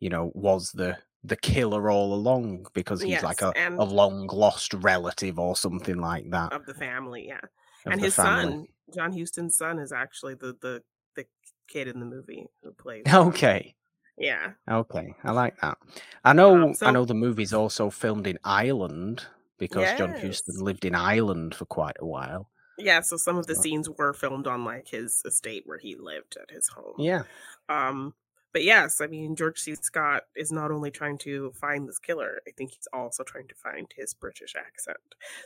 you 0.00 0.10
know, 0.10 0.30
was 0.34 0.72
the 0.72 0.98
the 1.26 1.36
killer 1.36 1.90
all 1.90 2.12
along 2.12 2.66
because 2.74 3.00
he's 3.00 3.22
like 3.22 3.40
a, 3.40 3.52
a 3.56 3.84
long 3.84 4.26
lost 4.26 4.74
relative 4.74 5.38
or 5.38 5.56
something 5.56 5.96
like 5.96 6.28
that. 6.30 6.52
Of 6.52 6.66
the 6.66 6.74
family, 6.74 7.26
yeah. 7.28 7.40
and 7.86 7.98
his 7.98 8.14
family. 8.14 8.42
son, 8.42 8.66
John 8.92 9.12
Huston's 9.12 9.56
son, 9.56 9.78
is 9.78 9.92
actually 9.92 10.34
the 10.34 10.56
the 10.60 10.82
the 11.16 11.26
kid 11.68 11.88
in 11.88 12.00
the 12.00 12.06
movie 12.06 12.46
who 12.62 12.72
plays. 12.72 13.04
him. 13.06 13.28
Okay. 13.28 13.74
Yeah. 14.16 14.52
Okay, 14.70 15.14
I 15.24 15.32
like 15.32 15.60
that. 15.60 15.76
I 16.24 16.32
know. 16.32 16.68
I 16.68 16.72
so- 16.72 16.90
know 16.90 17.04
the 17.04 17.14
movie's 17.14 17.52
also 17.52 17.90
filmed 17.90 18.26
in 18.26 18.38
Ireland 18.44 19.26
because 19.58 19.96
John 19.98 20.14
Huston 20.14 20.56
lived 20.62 20.84
in 20.84 20.94
Ireland 20.94 21.54
for 21.54 21.64
quite 21.64 21.96
a 22.00 22.06
while. 22.06 22.48
Yeah, 22.76 23.00
so 23.02 23.16
some 23.16 23.36
of 23.36 23.46
the 23.46 23.54
scenes 23.54 23.88
were 23.88 24.12
filmed 24.12 24.46
on 24.48 24.64
like 24.64 24.88
his 24.88 25.22
estate 25.24 25.62
where 25.64 25.78
he 25.78 25.94
lived 25.94 26.36
at 26.40 26.50
his 26.50 26.68
home. 26.68 26.94
Yeah, 26.98 27.22
Um, 27.68 28.14
but 28.54 28.62
yes, 28.62 29.00
I 29.00 29.08
mean 29.08 29.34
George 29.34 29.58
C. 29.58 29.74
Scott 29.74 30.22
is 30.36 30.52
not 30.52 30.70
only 30.70 30.90
trying 30.90 31.18
to 31.18 31.52
find 31.60 31.88
this 31.88 31.98
killer, 31.98 32.40
I 32.46 32.52
think 32.52 32.70
he's 32.70 32.86
also 32.92 33.24
trying 33.24 33.48
to 33.48 33.54
find 33.56 33.92
his 33.94 34.14
British 34.14 34.54
accent. 34.56 34.96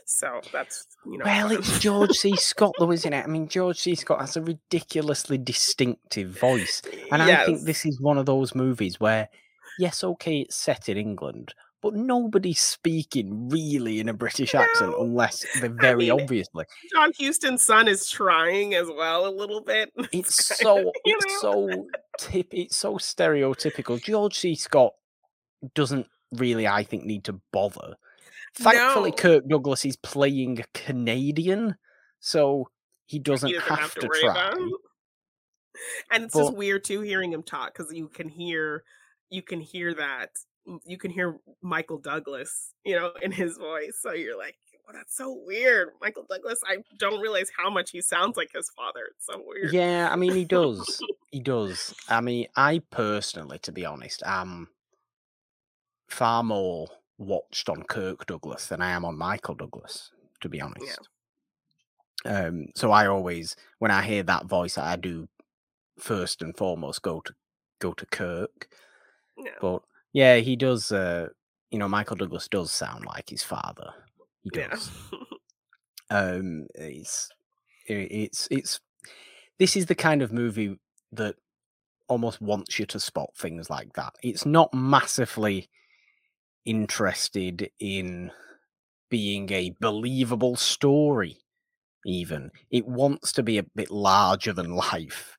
So 0.05 0.41
that's 0.53 0.87
you 1.05 1.17
know. 1.17 1.25
well, 1.25 1.51
it's 1.51 1.79
George 1.81 2.11
C. 2.11 2.35
Scott, 2.37 2.73
though, 2.77 2.91
isn't 2.91 3.11
it? 3.11 3.25
I 3.25 3.27
mean, 3.27 3.47
George 3.47 3.79
C. 3.79 3.95
Scott 3.95 4.21
has 4.21 4.37
a 4.37 4.41
ridiculously 4.41 5.39
distinctive 5.39 6.39
voice, 6.39 6.83
and 7.11 7.23
I 7.23 7.45
think 7.45 7.65
this 7.65 7.83
is 7.83 7.99
one 7.99 8.19
of 8.19 8.27
those 8.27 8.53
movies 8.53 8.99
where, 8.99 9.27
yes, 9.79 10.03
okay, 10.03 10.41
it's 10.41 10.55
set 10.55 10.87
in 10.87 10.97
England, 10.97 11.55
but 11.81 11.93
nobody's 11.93 12.59
speaking 12.59 13.49
really 13.49 13.99
in 13.99 14.09
a 14.09 14.13
British 14.13 14.53
accent 14.53 14.93
unless 14.99 15.45
they're 15.61 15.69
very 15.69 16.09
mean, 16.09 16.21
obviously. 16.21 16.65
John 16.93 17.11
Huston's 17.19 17.61
son 17.61 17.87
is 17.87 18.09
trying 18.09 18.75
as 18.75 18.87
well 18.87 19.27
a 19.27 19.33
little 19.33 19.61
bit. 19.61 19.91
It's 20.11 20.57
so 20.57 20.79
of, 20.79 20.93
it's 21.05 21.43
know? 21.43 21.69
so 21.69 21.87
tip 22.17 22.47
it's 22.51 22.75
so 22.77 22.95
stereotypical. 22.95 24.01
George 24.01 24.37
C. 24.37 24.55
Scott 24.55 24.93
doesn't 25.73 26.07
really, 26.33 26.67
I 26.67 26.83
think, 26.83 27.05
need 27.05 27.23
to 27.25 27.39
bother. 27.51 27.95
Thankfully, 28.55 29.11
No. 29.11 29.15
Kirk 29.15 29.47
Douglas 29.47 29.85
is 29.85 29.95
playing 29.95 30.59
a 30.59 30.63
Canadian, 30.73 31.75
so 32.19 32.69
he 33.05 33.19
doesn't, 33.19 33.49
he 33.49 33.55
doesn't 33.55 33.77
have, 33.77 33.93
to 33.95 34.07
worry 34.07 34.21
try. 34.21 34.53
And 36.11 36.25
it's 36.25 36.35
just 36.35 36.53
weird 36.53 36.83
too 36.83 37.01
hearing 37.01 37.31
him 37.31 37.43
talk 37.43 37.73
because 37.77 37.93
you 37.93 38.07
can 38.09 38.27
hear 38.27 38.83
you 39.29 39.41
can 39.41 39.61
hear 39.61 39.93
that 39.93 40.31
you 40.85 40.97
can 40.97 41.11
hear 41.11 41.37
Michael 41.61 41.97
Douglas, 41.97 42.73
you 42.83 42.95
know, 42.95 43.11
in 43.21 43.31
his 43.31 43.57
voice. 43.57 43.97
So 44.01 44.13
you're 44.13 44.37
like, 44.37 44.57
well, 44.85 44.95
that's 44.97 45.15
so 45.15 45.39
weird. 45.45 45.89
Michael 46.01 46.25
Douglas, 46.29 46.59
I 46.65 46.77
don't 46.97 47.21
realize 47.21 47.49
how 47.55 47.69
much 47.69 47.91
he 47.91 48.01
sounds 48.01 48.37
like 48.37 48.51
his 48.53 48.69
father. 48.71 49.01
It's 49.11 49.25
so 49.25 49.41
weird. 49.45 49.71
Yeah, 49.71 50.09
I 50.11 50.15
mean, 50.15 50.33
he 50.33 50.45
does. 50.45 51.01
he 51.31 51.39
does. 51.39 51.93
I 52.07 52.21
mean, 52.21 52.47
I 52.55 52.79
personally, 52.89 53.59
to 53.59 53.71
be 53.71 53.85
honest, 53.85 54.23
am 54.25 54.69
far 56.07 56.43
more 56.43 56.87
watched 57.19 57.69
on 57.69 57.83
Kirk 57.83 58.25
Douglas 58.25 58.67
than 58.67 58.81
I 58.81 58.91
am 58.91 59.05
on 59.05 59.17
Michael 59.17 59.55
Douglas, 59.55 60.11
to 60.41 60.49
be 60.49 60.59
honest. 60.59 60.99
Yeah. 62.25 62.47
Um, 62.47 62.69
so 62.75 62.91
I 62.91 63.07
always, 63.07 63.55
when 63.77 63.91
I 63.91 64.01
hear 64.01 64.23
that 64.23 64.45
voice, 64.45 64.77
I 64.77 64.95
do 64.95 65.27
first 65.99 66.41
and 66.41 66.55
foremost 66.57 67.01
go 67.01 67.21
to 67.21 67.33
go 67.79 67.93
to 67.93 68.05
Kirk. 68.07 68.67
Yeah. 69.37 69.51
But 69.61 69.83
yeah, 70.13 70.37
he 70.37 70.55
does. 70.55 70.91
Uh, 70.91 71.27
you 71.71 71.79
know, 71.79 71.87
Michael 71.87 72.15
Douglas 72.15 72.47
does 72.47 72.71
sound 72.71 73.05
like 73.05 73.29
his 73.29 73.43
father. 73.43 73.91
He 74.41 74.49
does. 74.49 74.89
Yeah. 75.11 75.19
um, 76.09 76.67
it's 76.75 77.29
it's 77.87 78.47
it's 78.49 78.79
this 79.57 79.75
is 79.75 79.85
the 79.85 79.95
kind 79.95 80.21
of 80.21 80.31
movie 80.31 80.79
that 81.11 81.35
almost 82.07 82.41
wants 82.41 82.79
you 82.79 82.85
to 82.87 82.99
spot 82.99 83.29
things 83.37 83.69
like 83.69 83.93
that. 83.93 84.13
It's 84.23 84.45
not 84.45 84.73
massively 84.73 85.69
interested 86.65 87.69
in 87.79 88.31
being 89.09 89.51
a 89.51 89.75
believable 89.79 90.55
story, 90.55 91.37
even. 92.05 92.51
It 92.71 92.87
wants 92.87 93.31
to 93.33 93.43
be 93.43 93.57
a 93.57 93.63
bit 93.63 93.91
larger 93.91 94.53
than 94.53 94.75
life. 94.91 95.37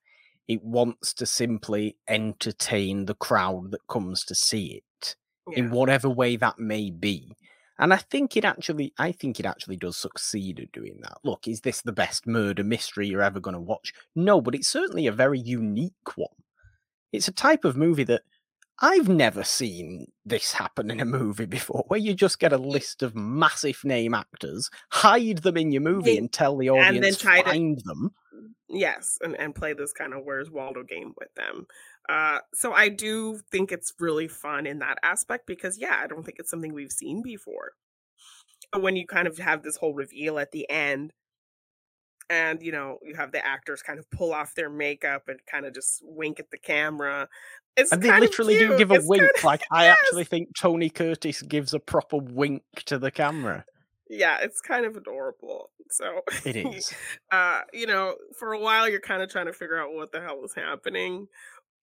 It 0.50 0.64
wants 0.64 1.14
to 1.14 1.26
simply 1.26 1.96
entertain 2.08 3.04
the 3.04 3.14
crowd 3.14 3.70
that 3.70 3.86
comes 3.86 4.24
to 4.24 4.34
see 4.34 4.82
it 4.82 5.14
yeah. 5.48 5.60
in 5.60 5.70
whatever 5.70 6.10
way 6.10 6.34
that 6.34 6.58
may 6.58 6.90
be. 6.90 7.36
And 7.78 7.94
I 7.94 7.98
think 7.98 8.36
it 8.36 8.44
actually, 8.44 8.92
I 8.98 9.12
think 9.12 9.38
it 9.38 9.46
actually 9.46 9.76
does 9.76 9.96
succeed 9.96 10.58
at 10.58 10.72
doing 10.72 10.98
that. 11.02 11.18
Look, 11.22 11.46
is 11.46 11.60
this 11.60 11.82
the 11.82 11.92
best 11.92 12.26
murder 12.26 12.64
mystery 12.64 13.06
you're 13.06 13.22
ever 13.22 13.38
going 13.38 13.54
to 13.54 13.60
watch? 13.60 13.92
No, 14.16 14.40
but 14.40 14.56
it's 14.56 14.66
certainly 14.66 15.06
a 15.06 15.12
very 15.12 15.38
unique 15.38 16.16
one. 16.16 16.34
It's 17.12 17.28
a 17.28 17.32
type 17.32 17.64
of 17.64 17.76
movie 17.76 18.02
that 18.04 18.22
I've 18.80 19.08
never 19.08 19.44
seen 19.44 20.08
this 20.26 20.52
happen 20.52 20.90
in 20.90 20.98
a 20.98 21.04
movie 21.04 21.46
before, 21.46 21.84
where 21.86 22.00
you 22.00 22.12
just 22.12 22.40
get 22.40 22.52
a 22.52 22.58
list 22.58 23.04
of 23.04 23.14
massive 23.14 23.84
name 23.84 24.14
actors, 24.14 24.68
hide 24.90 25.38
them 25.38 25.56
in 25.56 25.70
your 25.70 25.82
movie, 25.82 26.18
and 26.18 26.32
tell 26.32 26.56
the 26.56 26.70
audience 26.70 26.96
and 26.96 27.04
then 27.04 27.14
try 27.14 27.42
find 27.44 27.78
to, 27.78 27.84
them. 27.84 28.10
Yes, 28.68 29.18
and, 29.20 29.38
and 29.38 29.54
play 29.54 29.72
this 29.72 29.92
kind 29.92 30.14
of 30.14 30.24
where's 30.24 30.50
Waldo 30.50 30.82
game 30.82 31.14
with 31.18 31.32
them. 31.34 31.66
Uh, 32.08 32.38
so 32.54 32.72
I 32.72 32.88
do 32.88 33.40
think 33.50 33.72
it's 33.72 33.92
really 33.98 34.28
fun 34.28 34.66
in 34.66 34.78
that 34.80 34.98
aspect 35.02 35.46
because, 35.46 35.78
yeah, 35.78 35.98
I 36.02 36.06
don't 36.06 36.24
think 36.24 36.38
it's 36.38 36.50
something 36.50 36.72
we've 36.72 36.92
seen 36.92 37.22
before. 37.22 37.72
But 38.72 38.82
when 38.82 38.96
you 38.96 39.06
kind 39.06 39.26
of 39.26 39.38
have 39.38 39.62
this 39.62 39.76
whole 39.76 39.94
reveal 39.94 40.38
at 40.38 40.52
the 40.52 40.68
end, 40.70 41.12
and 42.28 42.62
you 42.62 42.70
know 42.70 42.98
you 43.02 43.16
have 43.16 43.32
the 43.32 43.44
actors 43.44 43.82
kind 43.82 43.98
of 43.98 44.08
pull 44.08 44.32
off 44.32 44.54
their 44.54 44.70
makeup 44.70 45.24
and 45.26 45.40
kind 45.50 45.66
of 45.66 45.74
just 45.74 46.00
wink 46.04 46.38
at 46.38 46.48
the 46.52 46.58
camera 46.58 47.28
it's 47.76 47.92
and 47.92 48.02
they 48.02 48.18
literally 48.18 48.58
do 48.58 48.76
give 48.76 48.90
a 48.90 48.94
it's 48.94 49.06
wink. 49.06 49.22
Kind 49.22 49.32
of, 49.36 49.44
like 49.44 49.62
I 49.72 49.86
actually 49.86 50.24
think 50.24 50.48
Tony 50.56 50.90
Curtis 50.90 51.42
gives 51.42 51.74
a 51.74 51.80
proper 51.80 52.18
wink 52.18 52.62
to 52.86 52.98
the 52.98 53.10
camera. 53.10 53.64
Yeah, 54.10 54.38
it's 54.42 54.60
kind 54.60 54.84
of 54.84 54.96
adorable. 54.96 55.70
So 55.90 56.22
it 56.44 56.56
is. 56.74 56.92
uh, 57.30 57.62
you 57.72 57.86
know, 57.86 58.16
for 58.38 58.52
a 58.52 58.58
while 58.58 58.88
you're 58.88 59.00
kind 59.00 59.22
of 59.22 59.30
trying 59.30 59.46
to 59.46 59.52
figure 59.52 59.78
out 59.80 59.94
what 59.94 60.10
the 60.12 60.20
hell 60.20 60.42
is 60.44 60.54
happening, 60.54 61.28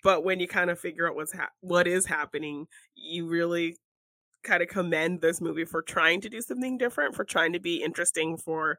but 0.03 0.23
when 0.25 0.39
you 0.39 0.47
kind 0.47 0.69
of 0.69 0.79
figure 0.79 1.07
out 1.09 1.15
what's 1.15 1.33
ha- 1.33 1.51
what 1.61 1.87
is 1.87 2.05
happening, 2.07 2.67
you 2.95 3.27
really 3.27 3.77
kind 4.43 4.63
of 4.63 4.69
commend 4.69 5.21
this 5.21 5.41
movie 5.41 5.65
for 5.65 5.81
trying 5.81 6.21
to 6.21 6.29
do 6.29 6.41
something 6.41 6.77
different, 6.77 7.15
for 7.15 7.25
trying 7.25 7.53
to 7.53 7.59
be 7.59 7.83
interesting, 7.83 8.37
for 8.37 8.77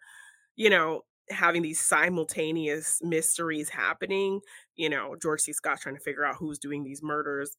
you 0.56 0.70
know 0.70 1.02
having 1.30 1.62
these 1.62 1.80
simultaneous 1.80 3.00
mysteries 3.02 3.70
happening. 3.70 4.40
You 4.76 4.90
know, 4.90 5.16
George 5.20 5.42
C. 5.42 5.52
Scott 5.52 5.80
trying 5.80 5.96
to 5.96 6.02
figure 6.02 6.24
out 6.24 6.36
who's 6.36 6.58
doing 6.58 6.84
these 6.84 7.02
murders 7.02 7.56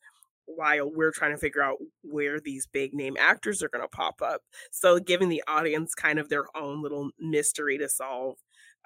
while 0.55 0.91
we're 0.91 1.11
trying 1.11 1.31
to 1.31 1.37
figure 1.37 1.61
out 1.61 1.77
where 2.01 2.39
these 2.39 2.67
big 2.67 2.93
name 2.93 3.15
actors 3.19 3.61
are 3.61 3.69
going 3.69 3.83
to 3.83 3.87
pop 3.87 4.21
up. 4.21 4.41
So 4.71 4.99
giving 4.99 5.29
the 5.29 5.43
audience 5.47 5.93
kind 5.93 6.19
of 6.19 6.29
their 6.29 6.45
own 6.55 6.81
little 6.81 7.11
mystery 7.19 7.77
to 7.77 7.89
solve 7.89 8.37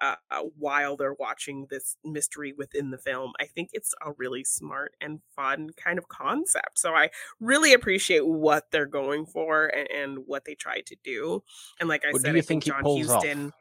uh, 0.01 0.15
uh, 0.31 0.41
while 0.57 0.97
they're 0.97 1.13
watching 1.13 1.67
this 1.69 1.95
mystery 2.03 2.53
within 2.57 2.91
the 2.91 2.97
film. 2.97 3.31
I 3.39 3.45
think 3.45 3.69
it's 3.73 3.93
a 4.05 4.11
really 4.17 4.43
smart 4.43 4.95
and 4.99 5.21
fun 5.35 5.69
kind 5.77 5.97
of 5.97 6.07
concept. 6.07 6.79
So 6.79 6.93
I 6.93 7.09
really 7.39 7.73
appreciate 7.73 8.25
what 8.25 8.71
they're 8.71 8.85
going 8.85 9.25
for 9.25 9.67
and, 9.67 9.87
and 9.91 10.17
what 10.25 10.45
they 10.45 10.55
try 10.55 10.81
to 10.81 10.95
do. 11.03 11.43
And 11.79 11.87
like 11.87 12.03
I 12.05 12.11
said, 12.11 12.23
do 12.23 12.31
you 12.31 12.37
I 12.37 12.41
think, 12.41 12.63
think 12.63 12.83
John 12.83 12.83
Huston. 12.83 13.47
Off? 13.47 13.53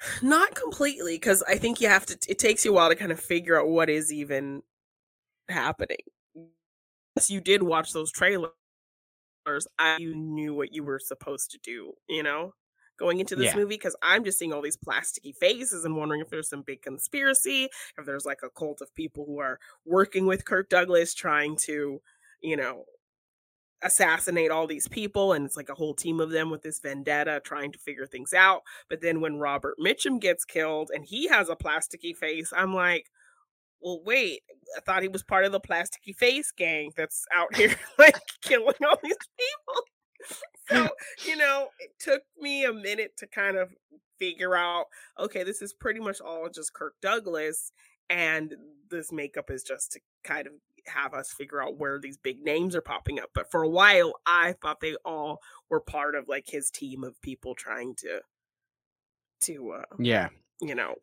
Not 0.22 0.54
completely, 0.54 1.16
because 1.16 1.42
I 1.42 1.56
think 1.56 1.80
you 1.80 1.88
have 1.88 2.06
to. 2.06 2.18
It 2.28 2.38
takes 2.38 2.64
you 2.64 2.72
a 2.72 2.74
while 2.74 2.88
to 2.88 2.96
kind 2.96 3.12
of 3.12 3.20
figure 3.20 3.58
out 3.58 3.68
what 3.68 3.90
is 3.90 4.12
even 4.12 4.62
happening. 5.48 5.98
Yes, 7.16 7.30
you 7.30 7.40
did 7.40 7.62
watch 7.62 7.92
those 7.92 8.10
trailers. 8.12 8.50
I 9.78 9.96
you 9.98 10.14
knew 10.14 10.54
what 10.54 10.72
you 10.72 10.82
were 10.84 10.98
supposed 10.98 11.50
to 11.52 11.58
do. 11.62 11.92
You 12.08 12.22
know, 12.22 12.52
going 12.98 13.20
into 13.20 13.36
this 13.36 13.46
yeah. 13.46 13.56
movie 13.56 13.76
because 13.76 13.96
I'm 14.02 14.24
just 14.24 14.38
seeing 14.38 14.52
all 14.52 14.62
these 14.62 14.76
plasticky 14.76 15.34
faces 15.34 15.84
and 15.84 15.96
wondering 15.96 16.20
if 16.20 16.28
there's 16.28 16.48
some 16.48 16.62
big 16.62 16.82
conspiracy, 16.82 17.68
if 17.98 18.06
there's 18.06 18.24
like 18.24 18.40
a 18.42 18.50
cult 18.50 18.80
of 18.80 18.94
people 18.94 19.24
who 19.26 19.38
are 19.38 19.58
working 19.84 20.26
with 20.26 20.44
Kirk 20.44 20.68
Douglas 20.68 21.14
trying 21.14 21.56
to, 21.58 22.00
you 22.42 22.56
know, 22.56 22.84
assassinate 23.82 24.50
all 24.50 24.66
these 24.66 24.88
people 24.88 25.34
and 25.34 25.44
it's 25.44 25.56
like 25.56 25.68
a 25.68 25.74
whole 25.74 25.94
team 25.94 26.18
of 26.18 26.30
them 26.30 26.48
with 26.48 26.62
this 26.62 26.80
vendetta 26.80 27.40
trying 27.44 27.70
to 27.70 27.78
figure 27.78 28.06
things 28.06 28.32
out 28.32 28.62
but 28.88 29.02
then 29.02 29.20
when 29.20 29.36
robert 29.36 29.74
mitchum 29.78 30.18
gets 30.18 30.46
killed 30.46 30.90
and 30.94 31.04
he 31.04 31.28
has 31.28 31.50
a 31.50 31.54
plasticky 31.54 32.16
face 32.16 32.54
i'm 32.56 32.72
like 32.74 33.10
well 33.80 34.00
wait 34.04 34.40
i 34.76 34.80
thought 34.80 35.02
he 35.02 35.08
was 35.08 35.22
part 35.22 35.44
of 35.44 35.52
the 35.52 35.60
plasticky 35.60 36.14
face 36.14 36.50
gang 36.50 36.90
that's 36.96 37.24
out 37.34 37.54
here 37.54 37.74
like 37.98 38.16
killing 38.42 38.74
all 38.86 38.98
these 39.02 39.16
people 39.38 40.38
so 40.68 40.88
you 41.26 41.36
know 41.36 41.68
it 41.78 41.90
took 41.98 42.22
me 42.38 42.64
a 42.64 42.72
minute 42.72 43.12
to 43.16 43.26
kind 43.26 43.56
of 43.56 43.72
figure 44.18 44.56
out 44.56 44.86
okay 45.20 45.44
this 45.44 45.60
is 45.60 45.74
pretty 45.74 46.00
much 46.00 46.20
all 46.20 46.48
just 46.48 46.72
kirk 46.72 46.94
douglas 47.02 47.72
and 48.08 48.54
this 48.90 49.12
makeup 49.12 49.50
is 49.50 49.62
just 49.62 49.92
to 49.92 50.00
kind 50.24 50.46
of 50.46 50.52
have 50.88 51.14
us 51.14 51.32
figure 51.32 51.62
out 51.62 51.78
where 51.78 51.98
these 51.98 52.16
big 52.16 52.42
names 52.42 52.76
are 52.76 52.80
popping 52.80 53.18
up. 53.18 53.30
But 53.34 53.50
for 53.50 53.62
a 53.62 53.68
while, 53.68 54.14
I 54.26 54.54
thought 54.62 54.80
they 54.80 54.96
all 55.04 55.40
were 55.68 55.80
part 55.80 56.14
of 56.14 56.28
like 56.28 56.46
his 56.48 56.70
team 56.70 57.04
of 57.04 57.20
people 57.22 57.54
trying 57.54 57.94
to, 57.96 58.20
to, 59.42 59.72
uh, 59.72 59.96
yeah, 59.98 60.28
you 60.60 60.74
know, 60.74 60.94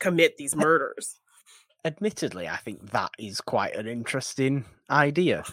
commit 0.00 0.36
these 0.36 0.56
murders. 0.56 1.20
Admittedly, 1.84 2.48
I 2.48 2.56
think 2.56 2.90
that 2.92 3.10
is 3.18 3.40
quite 3.40 3.76
an 3.76 3.86
interesting 3.86 4.64
idea. 4.90 5.44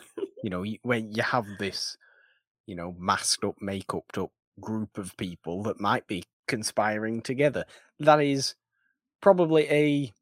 you 0.44 0.50
know, 0.50 0.66
when 0.84 1.12
you 1.12 1.24
have 1.24 1.46
this, 1.60 1.98
you 2.66 2.76
know, 2.76 2.96
masked 2.98 3.44
up, 3.44 3.56
makeup 3.62 4.06
up 4.18 4.32
group 4.60 4.98
of 4.98 5.18
people 5.18 5.64
that 5.64 5.80
might 5.80 6.08
be 6.08 6.24
conspiring 6.48 7.22
together. 7.22 7.66
That 8.00 8.22
is 8.22 8.56
probably 9.22 9.64
a 9.70 10.14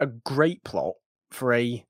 a 0.00 0.06
great 0.06 0.62
plot 0.64 0.94
for 1.30 1.52
a 1.52 1.84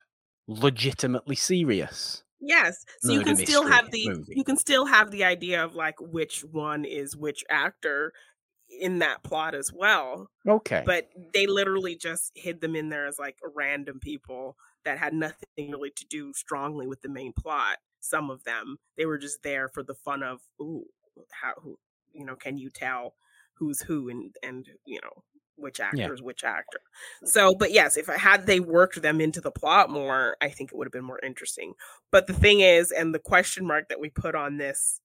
legitimately 0.46 1.36
serious. 1.36 2.22
Yes. 2.40 2.84
So 3.00 3.12
you 3.12 3.22
can 3.22 3.36
still 3.36 3.66
have 3.66 3.90
the 3.90 4.08
movie. 4.08 4.34
you 4.36 4.44
can 4.44 4.56
still 4.56 4.86
have 4.86 5.10
the 5.10 5.24
idea 5.24 5.62
of 5.64 5.74
like 5.74 5.96
which 6.00 6.44
one 6.50 6.84
is 6.84 7.16
which 7.16 7.44
actor 7.50 8.12
in 8.68 8.98
that 9.00 9.22
plot 9.22 9.54
as 9.54 9.72
well. 9.72 10.30
Okay. 10.46 10.82
But 10.84 11.08
they 11.32 11.46
literally 11.46 11.96
just 11.96 12.32
hid 12.34 12.60
them 12.60 12.76
in 12.76 12.88
there 12.88 13.06
as 13.06 13.18
like 13.18 13.38
random 13.54 14.00
people 14.00 14.56
that 14.84 14.98
had 14.98 15.12
nothing 15.12 15.70
really 15.70 15.90
to 15.90 16.04
do 16.06 16.32
strongly 16.32 16.86
with 16.86 17.02
the 17.02 17.08
main 17.08 17.32
plot. 17.32 17.78
Some 18.00 18.30
of 18.30 18.44
them, 18.44 18.78
they 18.96 19.06
were 19.06 19.18
just 19.18 19.42
there 19.42 19.68
for 19.68 19.82
the 19.82 19.94
fun 19.94 20.22
of, 20.22 20.40
ooh, 20.60 20.84
how 21.30 21.54
who 21.60 21.78
you 22.12 22.24
know, 22.24 22.36
can 22.36 22.58
you 22.58 22.70
tell 22.70 23.14
who's 23.54 23.80
who 23.80 24.08
and 24.08 24.34
and 24.42 24.66
you 24.84 25.00
know, 25.02 25.22
which 25.56 25.80
actor 25.80 25.98
yeah. 25.98 26.12
is 26.12 26.22
which 26.22 26.44
actor. 26.44 26.80
So, 27.24 27.54
but 27.54 27.72
yes, 27.72 27.96
if 27.96 28.08
I 28.08 28.16
had 28.16 28.46
they 28.46 28.60
worked 28.60 29.00
them 29.02 29.20
into 29.20 29.40
the 29.40 29.50
plot 29.50 29.90
more, 29.90 30.36
I 30.40 30.48
think 30.48 30.70
it 30.70 30.76
would 30.76 30.86
have 30.86 30.92
been 30.92 31.04
more 31.04 31.20
interesting. 31.20 31.74
But 32.10 32.26
the 32.26 32.32
thing 32.32 32.60
is, 32.60 32.90
and 32.90 33.14
the 33.14 33.18
question 33.18 33.66
mark 33.66 33.88
that 33.88 34.00
we 34.00 34.10
put 34.10 34.34
on 34.34 34.56
this, 34.56 35.00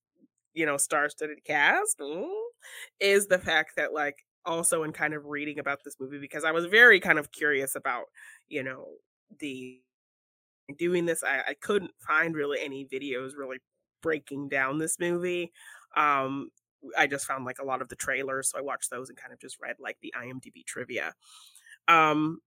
you 0.54 0.66
know, 0.66 0.78
star-studded 0.78 1.44
cast 1.46 2.02
is 3.00 3.28
the 3.28 3.40
fact 3.40 3.72
that 3.78 3.94
like 3.94 4.18
also 4.46 4.84
in 4.84 4.92
kind 4.92 5.14
of 5.14 5.26
reading 5.26 5.60
about 5.60 5.80
this 5.84 5.96
movie 6.00 6.20
because 6.20 6.44
I 6.44 6.52
was 6.52 6.66
very 6.66 7.00
kind 7.00 7.20
of 7.20 7.32
curious 7.32 7.76
about, 7.76 8.06
you 8.48 8.64
know, 8.64 8.88
the 9.40 9.80
doing 10.78 11.06
this. 11.06 11.24
I, 11.24 11.40
I 11.50 11.56
couldn't 11.62 11.92
find 12.00 12.36
really 12.36 12.60
any 12.62 12.86
videos 12.86 13.32
really 13.38 13.58
breaking 14.02 14.50
down 14.50 14.78
this 14.78 15.00
movie. 15.00 15.52
Um, 15.96 16.50
I 16.98 17.08
just 17.08 17.26
found 17.26 17.46
like 17.46 17.60
a 17.60 17.66
lot 17.66 17.82
of 17.82 17.90
the 17.90 17.96
trailers, 17.96 18.52
so 18.52 18.58
I 18.58 18.62
watched 18.62 18.90
those 18.90 19.10
and 19.10 19.18
kind 19.18 19.34
of 19.34 19.40
just 19.40 19.58
read 19.62 19.78
like 19.80 19.98
the 20.02 20.14
IMDb 20.18 20.66
trivia. 20.66 21.14
Um, 21.88 22.40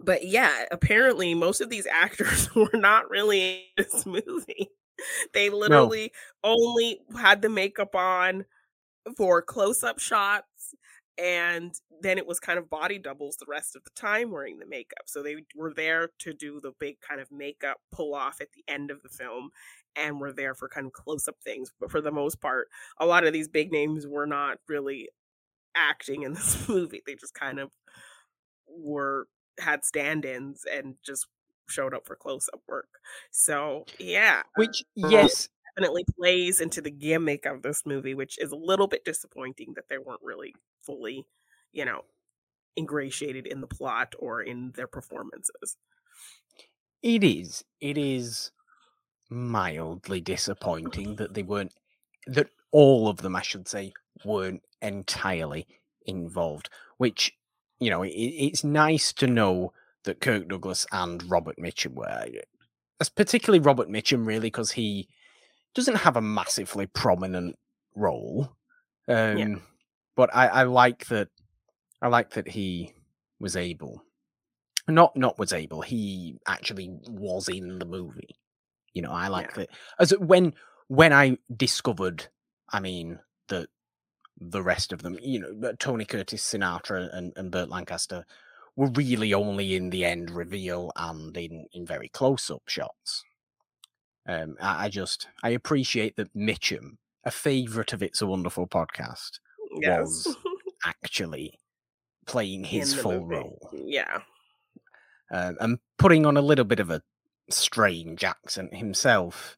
but 0.00 0.24
yeah, 0.26 0.64
apparently 0.70 1.34
most 1.34 1.60
of 1.60 1.70
these 1.70 1.86
actors 1.92 2.54
were 2.54 2.70
not 2.74 3.10
really 3.10 3.64
in 3.76 3.84
this 3.84 4.06
movie. 4.06 4.70
They 5.34 5.50
literally 5.50 6.12
no. 6.44 6.50
only 6.54 7.00
had 7.16 7.42
the 7.42 7.48
makeup 7.48 7.94
on 7.94 8.44
for 9.16 9.42
close-up 9.42 9.98
shots 9.98 10.74
and 11.18 11.74
then 12.00 12.16
it 12.16 12.26
was 12.26 12.38
kind 12.38 12.58
of 12.58 12.70
body 12.70 12.98
doubles 12.98 13.36
the 13.36 13.46
rest 13.48 13.74
of 13.74 13.82
the 13.82 13.90
time 13.96 14.30
wearing 14.30 14.58
the 14.58 14.66
makeup. 14.66 15.04
So 15.06 15.22
they 15.22 15.36
were 15.56 15.74
there 15.74 16.10
to 16.20 16.32
do 16.32 16.60
the 16.60 16.72
big 16.78 17.00
kind 17.00 17.20
of 17.20 17.32
makeup 17.32 17.78
pull 17.90 18.14
off 18.14 18.40
at 18.40 18.52
the 18.52 18.62
end 18.72 18.92
of 18.92 19.02
the 19.02 19.08
film 19.08 19.50
and 19.96 20.20
were 20.20 20.32
there 20.32 20.54
for 20.54 20.68
kind 20.68 20.86
of 20.86 20.92
close 20.92 21.26
up 21.26 21.34
things. 21.42 21.72
But 21.80 21.90
for 21.90 22.00
the 22.00 22.12
most 22.12 22.40
part, 22.40 22.68
a 23.00 23.06
lot 23.06 23.26
of 23.26 23.32
these 23.32 23.48
big 23.48 23.72
names 23.72 24.06
were 24.06 24.26
not 24.26 24.58
really 24.68 25.08
acting 25.76 26.22
in 26.22 26.34
this 26.34 26.68
movie. 26.70 27.02
They 27.06 27.16
just 27.16 27.34
kind 27.34 27.58
of 27.58 27.72
were 28.68 29.26
had 29.60 29.84
stand-ins 29.84 30.64
and 30.72 30.94
just 31.04 31.26
showed 31.68 31.94
up 31.94 32.06
for 32.06 32.16
close-up 32.16 32.60
work. 32.68 32.88
So 33.30 33.84
yeah. 33.98 34.42
Um, 34.44 34.50
which 34.56 34.84
yes 34.94 35.48
definitely 35.76 36.04
plays 36.18 36.60
into 36.60 36.80
the 36.80 36.90
gimmick 36.90 37.46
of 37.46 37.62
this 37.62 37.86
movie, 37.86 38.14
which 38.14 38.38
is 38.38 38.50
a 38.50 38.56
little 38.56 38.88
bit 38.88 39.04
disappointing 39.04 39.74
that 39.76 39.88
they 39.88 39.98
weren't 39.98 40.20
really 40.22 40.54
fully, 40.82 41.24
you 41.72 41.84
know, 41.84 42.02
ingratiated 42.76 43.46
in 43.46 43.60
the 43.60 43.66
plot 43.66 44.14
or 44.18 44.42
in 44.42 44.72
their 44.74 44.88
performances. 44.88 45.76
It 47.02 47.22
is. 47.22 47.64
It 47.80 47.96
is 47.96 48.50
mildly 49.30 50.20
disappointing 50.20 51.16
that 51.16 51.34
they 51.34 51.42
weren't 51.42 51.74
that 52.26 52.48
all 52.72 53.08
of 53.08 53.18
them, 53.18 53.36
I 53.36 53.42
should 53.42 53.68
say, 53.68 53.92
weren't 54.24 54.62
entirely 54.82 55.66
involved. 56.06 56.70
Which, 56.96 57.32
you 57.78 57.90
know, 57.90 58.02
it, 58.02 58.10
it's 58.10 58.64
nice 58.64 59.12
to 59.12 59.28
know 59.28 59.72
that 60.08 60.22
Kirk 60.22 60.48
Douglas 60.48 60.86
and 60.90 61.22
Robert 61.30 61.56
Mitchum 61.58 61.92
were, 61.92 62.24
as 62.98 63.10
particularly 63.10 63.60
Robert 63.60 63.90
Mitchum, 63.90 64.26
really, 64.26 64.46
because 64.48 64.72
he 64.72 65.06
doesn't 65.74 65.96
have 65.96 66.16
a 66.16 66.22
massively 66.22 66.86
prominent 66.86 67.56
role. 67.94 68.56
Um, 69.06 69.38
yeah. 69.38 69.54
But 70.16 70.34
I, 70.34 70.46
I 70.48 70.62
like 70.62 71.06
that. 71.08 71.28
I 72.00 72.08
like 72.08 72.30
that 72.30 72.48
he 72.48 72.94
was 73.38 73.54
able, 73.54 74.02
not 74.88 75.14
not 75.14 75.38
was 75.38 75.52
able. 75.52 75.82
He 75.82 76.38
actually 76.46 76.88
was 77.06 77.48
in 77.48 77.78
the 77.78 77.86
movie. 77.86 78.36
You 78.94 79.02
know, 79.02 79.12
I 79.12 79.28
like 79.28 79.48
yeah. 79.48 79.54
that. 79.56 79.68
As 80.00 80.10
when 80.18 80.54
when 80.86 81.12
I 81.12 81.36
discovered, 81.54 82.28
I 82.72 82.80
mean, 82.80 83.18
that 83.48 83.68
the 84.40 84.62
rest 84.62 84.92
of 84.92 85.02
them, 85.02 85.18
you 85.20 85.38
know, 85.38 85.72
Tony 85.78 86.06
Curtis, 86.06 86.42
Sinatra, 86.42 87.14
and, 87.14 87.34
and 87.36 87.50
Burt 87.50 87.68
Lancaster 87.68 88.24
were 88.78 88.86
really 88.90 89.34
only 89.34 89.74
in 89.74 89.90
the 89.90 90.04
end 90.04 90.30
reveal 90.30 90.92
and 90.94 91.36
in, 91.36 91.66
in 91.72 91.84
very 91.84 92.08
close 92.08 92.48
up 92.48 92.62
shots. 92.68 93.24
Um, 94.24 94.54
I, 94.60 94.84
I, 94.84 94.88
just 94.88 95.26
I 95.42 95.48
appreciate 95.48 96.14
that 96.14 96.32
Mitchum, 96.32 96.98
a 97.24 97.32
favorite 97.32 97.92
of 97.92 98.04
It's 98.04 98.22
a 98.22 98.26
Wonderful 98.28 98.68
podcast, 98.68 99.40
yes. 99.80 100.26
was 100.26 100.36
actually 100.84 101.58
playing 102.24 102.62
his 102.62 102.94
full 102.94 103.20
movie. 103.20 103.34
role. 103.34 103.70
Yeah. 103.72 104.20
Um, 105.32 105.56
and 105.58 105.78
putting 105.98 106.24
on 106.24 106.36
a 106.36 106.42
little 106.42 106.64
bit 106.64 106.78
of 106.78 106.88
a 106.88 107.02
strange 107.50 108.22
accent 108.22 108.76
himself. 108.76 109.56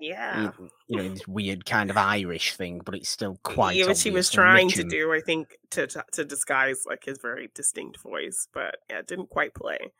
Yeah. 0.00 0.50
You, 0.86 0.96
know, 0.96 1.08
this 1.08 1.26
weird 1.26 1.66
kind 1.66 1.90
of 1.90 1.96
Irish 1.96 2.54
thing, 2.54 2.80
but 2.84 2.94
it's 2.94 3.08
still 3.08 3.38
quite. 3.42 3.76
Yeah, 3.76 3.86
which 3.86 4.02
he 4.02 4.10
was 4.10 4.30
trying 4.30 4.70
to 4.70 4.84
do, 4.84 5.12
I 5.12 5.20
think, 5.20 5.56
to, 5.70 5.86
to, 5.86 6.04
to 6.12 6.24
disguise 6.24 6.84
like 6.86 7.04
his 7.04 7.18
very 7.18 7.50
distinct 7.54 8.00
voice, 8.00 8.48
but 8.52 8.76
yeah, 8.88 9.00
it 9.00 9.06
didn't 9.06 9.30
quite 9.30 9.54
play. 9.54 9.92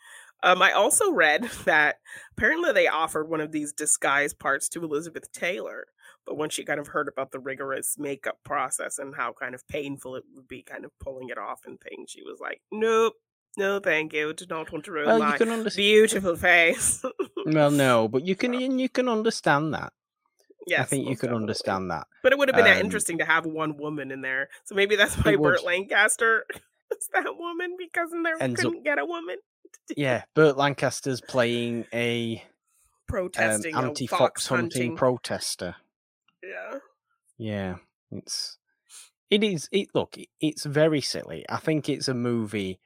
Um, 0.42 0.62
I 0.62 0.72
also 0.72 1.12
read 1.12 1.44
that 1.64 1.96
apparently 2.36 2.72
they 2.72 2.86
offered 2.86 3.28
one 3.28 3.40
of 3.40 3.52
these 3.52 3.72
disguise 3.72 4.34
parts 4.34 4.68
to 4.70 4.84
Elizabeth 4.84 5.30
Taylor, 5.32 5.86
but 6.26 6.36
when 6.36 6.50
she 6.50 6.64
kind 6.64 6.80
of 6.80 6.88
heard 6.88 7.08
about 7.08 7.32
the 7.32 7.40
rigorous 7.40 7.96
makeup 7.98 8.38
process 8.44 8.98
and 8.98 9.14
how 9.16 9.32
kind 9.32 9.54
of 9.54 9.66
painful 9.68 10.14
it 10.16 10.24
would 10.34 10.46
be, 10.46 10.62
kind 10.62 10.84
of 10.84 10.92
pulling 11.00 11.28
it 11.30 11.38
off 11.38 11.60
and 11.66 11.80
things, 11.80 12.10
she 12.10 12.22
was 12.22 12.38
like, 12.40 12.60
"Nope, 12.70 13.14
no, 13.58 13.80
thank 13.80 14.12
you. 14.12 14.32
Do 14.32 14.46
not 14.48 14.72
want 14.72 14.84
to 14.86 14.92
ruin 14.92 15.06
well, 15.06 15.18
my 15.18 15.36
understand. 15.36 15.76
beautiful 15.76 16.36
face." 16.36 17.04
well, 17.46 17.70
no, 17.70 18.08
but 18.08 18.26
you 18.26 18.36
can 18.36 18.78
you 18.78 18.88
can 18.88 19.08
understand 19.08 19.74
that. 19.74 19.92
Yes, 20.66 20.80
I 20.80 20.84
think 20.84 21.08
you 21.08 21.16
can 21.16 21.28
definitely. 21.28 21.42
understand 21.42 21.90
that. 21.90 22.06
But 22.22 22.32
it 22.32 22.38
would 22.38 22.48
have 22.48 22.56
been 22.56 22.72
um, 22.72 22.84
interesting 22.84 23.18
to 23.18 23.24
have 23.24 23.46
one 23.46 23.76
woman 23.78 24.10
in 24.10 24.20
there. 24.20 24.48
So 24.64 24.74
maybe 24.74 24.96
that's 24.96 25.14
why 25.16 25.36
Burt 25.36 25.64
Lancaster 25.64 26.44
is 26.90 27.08
that 27.14 27.24
woman 27.36 27.76
because 27.78 28.12
in 28.12 28.22
there 28.22 28.36
couldn't 28.36 28.78
up, 28.78 28.84
get 28.84 28.98
a 28.98 29.06
woman. 29.06 29.36
yeah, 29.96 30.24
Burt 30.34 30.56
Lancaster's 30.56 31.20
playing 31.20 31.86
a 31.92 32.42
protesting 33.06 33.74
um, 33.74 33.86
anti-fox 33.86 34.46
hunting, 34.46 34.80
hunting 34.82 34.96
protester. 34.96 35.76
Yeah. 36.42 36.78
Yeah, 37.38 37.76
it's 38.10 38.58
it 39.30 39.42
is 39.44 39.68
it 39.72 39.88
look, 39.94 40.16
it's 40.40 40.64
very 40.64 41.00
silly. 41.00 41.44
I 41.48 41.58
think 41.58 41.88
it's 41.88 42.08
a 42.08 42.14
movie 42.14 42.80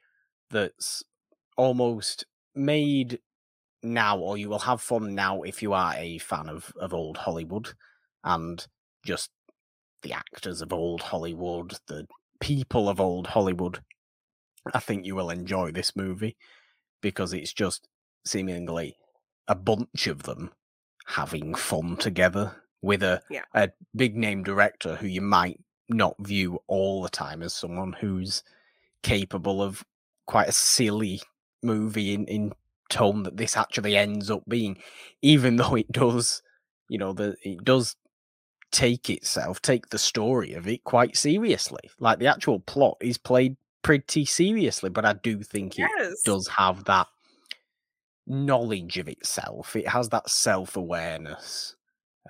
that's 0.49 1.03
almost 1.57 2.25
made 2.55 3.19
now 3.81 4.17
or 4.17 4.37
you 4.37 4.49
will 4.49 4.59
have 4.59 4.81
fun 4.81 5.13
now 5.13 5.41
if 5.41 5.61
you 5.61 5.73
are 5.73 5.93
a 5.97 6.17
fan 6.19 6.47
of 6.47 6.71
of 6.79 6.93
old 6.93 7.17
Hollywood 7.17 7.69
and 8.23 8.65
just 9.05 9.29
the 10.03 10.13
actors 10.13 10.61
of 10.61 10.71
old 10.71 11.01
Hollywood, 11.01 11.73
the 11.87 12.07
people 12.39 12.89
of 12.89 12.99
old 12.99 13.27
Hollywood. 13.27 13.81
I 14.73 14.79
think 14.79 15.05
you 15.05 15.15
will 15.15 15.29
enjoy 15.29 15.71
this 15.71 15.95
movie 15.95 16.37
because 17.01 17.33
it's 17.33 17.53
just 17.53 17.87
seemingly 18.25 18.95
a 19.47 19.55
bunch 19.55 20.07
of 20.07 20.23
them 20.23 20.51
having 21.05 21.53
fun 21.53 21.97
together 21.97 22.55
with 22.81 23.03
a 23.03 23.21
yeah. 23.29 23.43
a 23.53 23.69
big 23.95 24.15
name 24.15 24.43
director 24.43 24.95
who 24.95 25.07
you 25.07 25.21
might 25.21 25.59
not 25.89 26.15
view 26.19 26.59
all 26.67 27.01
the 27.01 27.09
time 27.09 27.41
as 27.41 27.53
someone 27.53 27.93
who's 27.93 28.43
capable 29.03 29.61
of 29.61 29.83
quite 30.25 30.47
a 30.47 30.53
silly 30.53 31.21
movie 31.61 32.13
in, 32.13 32.25
in 32.25 32.53
tone 32.89 33.23
that 33.23 33.37
this 33.37 33.57
actually 33.57 33.97
ends 33.97 34.29
up 34.29 34.43
being, 34.47 34.77
even 35.21 35.55
though 35.57 35.75
it 35.75 35.91
does, 35.91 36.41
you 36.89 36.97
know, 36.97 37.13
the 37.13 37.35
it 37.43 37.63
does 37.63 37.95
take 38.71 39.09
itself, 39.09 39.61
take 39.61 39.89
the 39.89 39.99
story 39.99 40.53
of 40.53 40.67
it 40.67 40.83
quite 40.83 41.15
seriously. 41.15 41.89
Like 41.99 42.19
the 42.19 42.27
actual 42.27 42.59
plot 42.59 42.97
is 43.01 43.17
played 43.17 43.55
pretty 43.83 44.25
seriously, 44.25 44.89
but 44.89 45.05
I 45.05 45.13
do 45.13 45.43
think 45.43 45.77
yes. 45.77 45.89
it 45.95 46.17
does 46.25 46.47
have 46.47 46.85
that 46.85 47.07
knowledge 48.25 48.97
of 48.97 49.07
itself. 49.07 49.75
It 49.75 49.87
has 49.87 50.09
that 50.09 50.29
self 50.29 50.75
awareness 50.75 51.75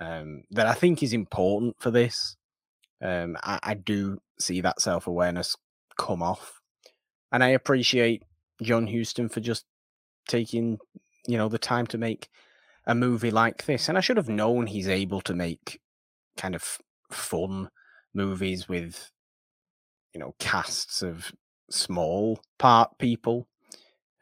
um, 0.00 0.42
that 0.50 0.66
I 0.66 0.74
think 0.74 1.02
is 1.02 1.12
important 1.12 1.76
for 1.78 1.90
this. 1.90 2.36
Um, 3.02 3.36
I, 3.42 3.58
I 3.62 3.74
do 3.74 4.18
see 4.38 4.60
that 4.60 4.80
self 4.80 5.06
awareness 5.06 5.56
come 5.96 6.22
off, 6.22 6.60
and 7.32 7.42
I 7.42 7.48
appreciate 7.48 8.22
John 8.62 8.86
Huston 8.86 9.28
for 9.28 9.40
just 9.40 9.64
taking 10.28 10.78
you 11.26 11.38
know 11.38 11.48
the 11.48 11.58
time 11.58 11.86
to 11.88 11.98
make 11.98 12.28
a 12.86 12.94
movie 12.94 13.30
like 13.30 13.64
this. 13.64 13.88
And 13.88 13.96
I 13.96 14.00
should 14.00 14.16
have 14.16 14.28
known 14.28 14.66
he's 14.66 14.88
able 14.88 15.20
to 15.22 15.34
make 15.34 15.80
kind 16.36 16.54
of 16.54 16.78
fun 17.10 17.70
movies 18.12 18.68
with 18.68 19.10
you 20.12 20.20
know 20.20 20.34
casts 20.38 21.02
of 21.02 21.32
small 21.70 22.40
part 22.58 22.98
people 22.98 23.48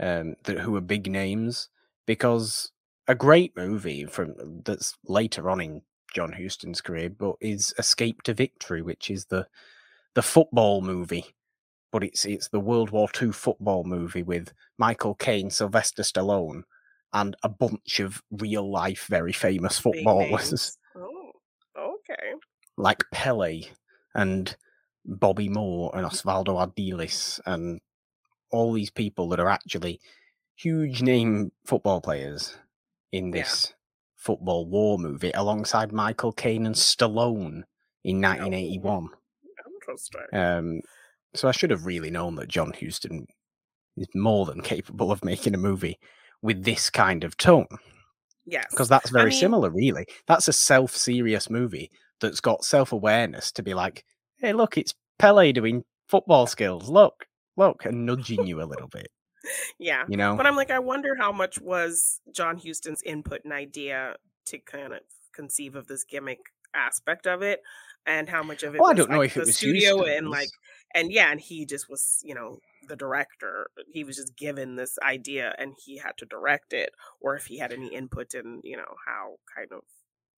um, 0.00 0.36
that 0.44 0.60
who 0.60 0.76
are 0.76 0.80
big 0.80 1.10
names 1.10 1.68
because 2.06 2.70
a 3.08 3.14
great 3.14 3.56
movie 3.56 4.04
from 4.04 4.62
that's 4.64 4.94
later 5.06 5.50
on 5.50 5.60
in 5.60 5.82
John 6.14 6.32
Huston's 6.32 6.80
career, 6.80 7.10
but 7.10 7.36
is 7.40 7.74
Escape 7.78 8.22
to 8.22 8.34
Victory, 8.34 8.82
which 8.82 9.10
is 9.10 9.26
the 9.26 9.46
the 10.14 10.22
football 10.22 10.82
movie, 10.82 11.26
but 11.92 12.02
it's 12.02 12.24
it's 12.24 12.48
the 12.48 12.58
World 12.58 12.90
War 12.90 13.08
II 13.20 13.30
football 13.30 13.84
movie 13.84 14.22
with 14.22 14.52
Michael 14.78 15.14
Caine, 15.14 15.50
Sylvester 15.50 16.02
Stallone, 16.02 16.62
and 17.12 17.36
a 17.42 17.48
bunch 17.48 18.00
of 18.00 18.22
real 18.30 18.68
life 18.68 19.06
very 19.08 19.32
famous 19.32 19.78
footballers. 19.78 20.78
Oh, 20.96 21.32
okay. 21.76 22.32
Like 22.76 23.04
Pele 23.12 23.64
and 24.14 24.56
Bobby 25.04 25.48
Moore 25.48 25.90
and 25.94 26.06
Osvaldo 26.06 26.56
Ardiles 26.58 27.40
and 27.46 27.80
all 28.50 28.72
these 28.72 28.90
people 28.90 29.28
that 29.28 29.40
are 29.40 29.48
actually 29.48 30.00
huge 30.56 31.02
name 31.02 31.52
football 31.64 32.00
players 32.00 32.56
in 33.10 33.30
this 33.30 33.68
yeah. 33.68 33.74
football 34.16 34.66
war 34.66 34.98
movie 34.98 35.32
alongside 35.34 35.92
Michael 35.92 36.32
Caine 36.32 36.66
and 36.66 36.74
Stallone 36.74 37.64
in 38.04 38.20
1981. 38.20 39.08
Interesting. 39.74 40.20
Um, 40.32 40.80
so 41.34 41.48
I 41.48 41.52
should 41.52 41.70
have 41.70 41.86
really 41.86 42.10
known 42.10 42.36
that 42.36 42.48
John 42.48 42.72
Huston 42.78 43.26
is 43.96 44.08
more 44.14 44.46
than 44.46 44.62
capable 44.62 45.12
of 45.12 45.24
making 45.24 45.54
a 45.54 45.58
movie 45.58 45.98
with 46.40 46.64
this 46.64 46.90
kind 46.90 47.24
of 47.24 47.36
tone. 47.36 47.66
Yes. 48.44 48.66
Because 48.70 48.88
that's 48.88 49.10
very 49.10 49.26
I 49.26 49.30
mean, 49.30 49.38
similar, 49.38 49.70
really. 49.70 50.06
That's 50.26 50.48
a 50.48 50.52
self 50.52 50.96
serious 50.96 51.48
movie 51.48 51.90
that's 52.20 52.40
got 52.40 52.64
self 52.64 52.92
awareness 52.92 53.52
to 53.52 53.62
be 53.62 53.74
like, 53.74 54.04
hey, 54.38 54.52
look, 54.52 54.76
it's 54.76 54.94
Pele 55.18 55.52
doing 55.52 55.84
football 56.08 56.46
skills. 56.46 56.88
Look, 56.88 57.26
look, 57.56 57.84
and 57.84 58.04
nudging 58.06 58.46
you 58.46 58.60
a 58.62 58.64
little 58.66 58.88
bit. 58.88 59.08
Yeah. 59.78 60.04
You 60.08 60.16
know, 60.16 60.36
But 60.36 60.46
I'm 60.46 60.56
like, 60.56 60.70
I 60.70 60.78
wonder 60.78 61.14
how 61.16 61.32
much 61.32 61.60
was 61.60 62.20
John 62.32 62.58
Huston's 62.58 63.02
input 63.02 63.40
and 63.44 63.52
idea 63.52 64.16
to 64.46 64.58
kind 64.58 64.92
of 64.92 65.00
conceive 65.34 65.74
of 65.74 65.86
this 65.86 66.04
gimmick 66.04 66.40
aspect 66.74 67.26
of 67.26 67.42
it, 67.42 67.60
and 68.06 68.28
how 68.28 68.42
much 68.42 68.62
of 68.62 68.74
it 68.74 68.80
well, 68.80 68.90
I 68.90 68.94
don't 68.94 69.10
know 69.10 69.18
like 69.18 69.30
if 69.30 69.36
it 69.36 69.40
the 69.40 69.46
was 69.46 69.56
studio 69.56 70.02
and 70.04 70.28
like 70.28 70.50
and 70.94 71.12
yeah, 71.12 71.30
and 71.30 71.40
he 71.40 71.64
just 71.64 71.88
was, 71.88 72.20
you 72.22 72.34
know, 72.34 72.58
the 72.88 72.96
director. 72.96 73.70
He 73.92 74.04
was 74.04 74.16
just 74.16 74.36
given 74.36 74.76
this 74.76 74.98
idea 75.02 75.54
and 75.58 75.74
he 75.84 75.98
had 75.98 76.16
to 76.18 76.26
direct 76.26 76.72
it, 76.72 76.90
or 77.20 77.34
if 77.36 77.46
he 77.46 77.58
had 77.58 77.72
any 77.72 77.88
input 77.88 78.34
in, 78.34 78.60
you 78.62 78.76
know, 78.76 78.96
how 79.06 79.36
kind 79.54 79.68
of 79.72 79.82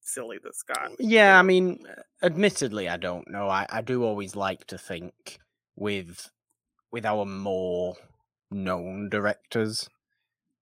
silly 0.01 0.39
this 0.43 0.63
got. 0.63 0.91
you 0.91 0.97
Yeah, 1.01 1.39
I 1.39 1.43
mean, 1.43 1.85
uh, 1.89 2.03
admittedly, 2.23 2.89
I 2.89 2.97
don't 2.97 3.29
know. 3.31 3.49
I, 3.49 3.67
I 3.69 3.81
do 3.81 4.05
always 4.05 4.37
like 4.37 4.67
to 4.69 4.79
think 4.79 5.39
with 5.77 6.31
with 6.93 7.05
our 7.05 7.25
more 7.25 7.97
known 8.51 9.09
directors 9.09 9.89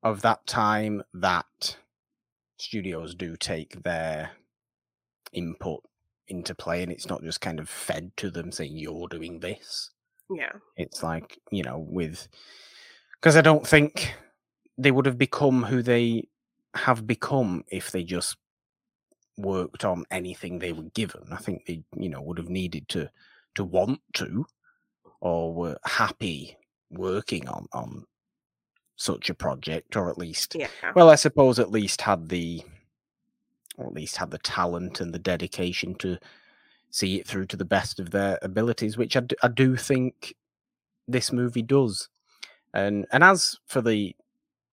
of 0.03 0.23
that 0.23 0.47
time 0.47 1.03
that 1.13 1.77
studios 2.59 3.15
do 3.15 3.37
take 3.37 3.83
their 3.83 4.31
input 5.33 5.83
into 6.33 6.55
play, 6.55 6.83
and 6.83 6.91
it's 6.91 7.09
not 7.09 7.23
just 7.23 7.41
kind 7.41 7.61
of 7.61 7.69
fed 7.69 8.11
to 8.17 8.31
them 8.31 8.51
saying 8.51 8.77
you're 8.77 9.07
doing 9.09 9.39
this. 9.41 9.91
Yeah. 10.31 10.53
It's 10.77 11.03
like 11.03 11.39
you 11.51 11.63
know 11.63 11.79
with 11.79 12.27
because 13.21 13.37
I 13.37 13.43
don't 13.43 13.67
think 13.67 14.15
they 14.79 14.91
would 14.91 15.07
have 15.07 15.19
become 15.19 15.63
who 15.63 15.83
they 15.83 16.29
have 16.75 17.07
become 17.07 17.63
if 17.71 17.91
they 17.91 18.03
just 18.03 18.37
worked 19.37 19.85
on 19.85 20.05
anything 20.11 20.59
they 20.59 20.73
were 20.73 20.91
given. 20.95 21.23
I 21.31 21.37
think 21.37 21.67
they, 21.67 21.85
you 21.97 22.09
know, 22.09 22.23
would 22.23 22.39
have 22.39 22.49
needed 22.49 22.89
to 22.91 23.11
to 23.55 23.65
want 23.65 24.01
to, 24.15 24.47
or 25.21 25.55
were 25.55 25.77
happy 25.85 26.57
working 26.91 27.49
on 27.49 27.67
on 27.73 28.05
such 28.97 29.31
a 29.31 29.35
project, 29.35 29.97
or 29.97 30.11
at 30.11 30.19
least, 30.19 30.55
Yeah. 30.55 30.69
well, 30.95 31.11
I 31.11 31.17
suppose 31.17 31.59
at 31.59 31.71
least 31.71 32.01
had 32.03 32.29
the, 32.29 32.63
or 33.77 33.87
at 33.87 33.95
least 33.95 34.17
have 34.17 34.31
the 34.31 34.39
talent 34.39 35.01
and 35.01 35.13
the 35.15 35.19
dedication 35.19 35.95
to 35.97 36.19
see 36.91 37.17
it 37.17 37.27
through 37.27 37.47
to 37.47 37.57
the 37.57 37.65
best 37.65 37.99
of 37.99 38.11
their 38.11 38.39
abilities, 38.43 38.97
which 38.97 39.17
I 39.17 39.21
do, 39.21 39.37
I 39.43 39.49
do 39.49 39.77
think 39.77 40.35
this 41.09 41.33
movie 41.33 41.63
does. 41.63 42.09
And 42.75 43.07
and 43.13 43.25
as 43.25 43.57
for 43.67 43.81
the 43.81 44.15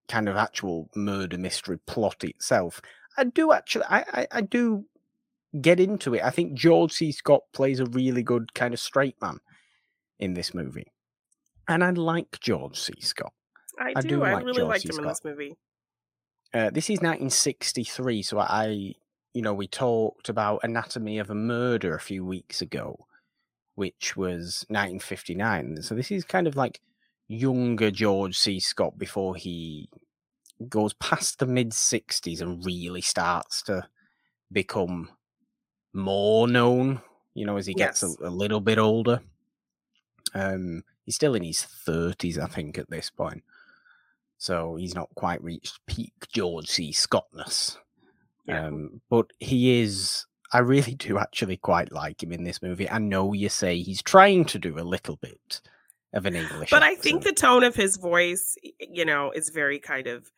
kind 0.08 0.28
of 0.28 0.36
actual 0.36 0.90
murder 0.96 1.38
mystery 1.38 1.80
plot 1.86 2.24
itself, 2.24 2.82
I 3.18 3.26
do 3.26 3.52
actually 3.52 3.86
I, 3.90 4.00
I, 4.14 4.28
I 4.32 4.42
do 4.42 4.86
get 5.62 5.80
into 5.80 6.14
it. 6.14 6.24
I 6.24 6.30
think 6.30 6.54
George 6.54 6.94
C. 6.94 7.12
Scott 7.12 7.42
plays 7.54 7.80
a 7.80 7.86
really 7.86 8.24
good 8.24 8.54
kind 8.54 8.74
of 8.74 8.80
straight 8.80 9.16
man 9.22 9.40
in 10.20 10.34
this 10.34 10.54
movie. 10.54 10.92
And 11.68 11.84
I 11.84 11.92
like 11.92 12.40
George 12.40 12.80
C. 12.80 12.94
Scott. 13.00 13.34
I 13.80 13.94
I 13.96 14.02
do. 14.02 14.10
do 14.10 14.24
I 14.24 14.34
like 14.34 14.46
really 14.46 14.60
George 14.60 14.70
liked 14.70 14.82
C. 14.84 14.90
him 14.90 15.00
in 15.00 15.08
this 15.08 15.24
movie. 15.24 15.58
Uh, 16.54 16.70
this 16.72 16.90
is 16.90 16.98
1963, 17.02 18.24
so 18.24 18.40
I, 18.40 18.96
you 19.34 19.42
know, 19.42 19.54
we 19.54 19.68
talked 19.68 20.30
about 20.30 20.62
Anatomy 20.64 21.20
of 21.20 21.30
a 21.30 21.36
Murder 21.36 21.94
a 21.96 22.00
few 22.00 22.26
weeks 22.26 22.62
ago, 22.62 23.06
which 23.76 24.18
was 24.18 24.66
1959. 24.70 25.82
So 25.84 25.94
this 25.96 26.12
is 26.12 26.24
kind 26.26 26.48
of 26.48 26.56
like 26.56 26.80
younger 27.28 27.92
George 27.92 28.38
C. 28.38 28.60
Scott 28.60 28.98
before 28.98 29.36
he 29.36 29.90
goes 30.68 30.94
past 30.96 31.40
the 31.40 31.46
mid 31.46 31.70
60s 31.72 32.42
and 32.42 32.66
really 32.66 33.02
starts 33.02 33.62
to 33.64 33.88
become 34.52 35.10
more 35.94 36.48
known, 36.48 37.02
you 37.36 37.46
know, 37.46 37.58
as 37.58 37.68
he 37.68 37.76
gets 37.76 38.02
Yes. 38.02 38.18
a, 38.22 38.28
a 38.28 38.30
little 38.30 38.60
bit 38.60 38.80
older. 38.80 39.22
Um, 40.34 40.84
he's 41.06 41.16
still 41.16 41.36
in 41.36 41.44
his 41.44 41.66
30s, 41.88 42.38
I 42.40 42.48
think, 42.48 42.78
at 42.78 42.90
this 42.90 43.10
point. 43.10 43.44
So 44.40 44.78
he's 44.78 44.96
not 44.96 45.14
quite 45.16 45.44
reached 45.44 45.80
peak 45.86 46.14
George 46.34 46.68
C. 46.68 46.92
Scottness. 46.92 47.78
Yeah. 48.46 48.68
Um, 48.68 49.02
but 49.10 49.28
he 49.40 49.82
is. 49.82 50.26
I 50.52 50.60
really 50.60 50.96
do 50.96 51.20
actually 51.20 51.58
quite 51.58 51.92
like 51.92 52.24
him 52.24 52.32
in 52.32 52.46
this 52.46 52.62
movie. 52.62 52.90
I 52.90 52.98
know 52.98 53.34
you 53.34 53.50
say 53.50 53.82
he's 53.82 54.02
trying 54.02 54.46
to 54.46 54.58
do 54.58 54.80
a 54.80 54.82
little 54.82 55.18
bit 55.18 55.62
of 56.14 56.26
an 56.26 56.36
English, 56.36 56.72
but 56.72 56.82
I 56.82 56.96
think 56.96 57.24
the 57.24 57.34
tone 57.34 57.64
of 57.64 57.76
his 57.76 57.98
voice, 57.98 58.56
you 58.80 59.06
know, 59.06 59.32
is 59.32 59.50
very 59.50 59.78
kind 59.78 60.08
of 60.08 60.32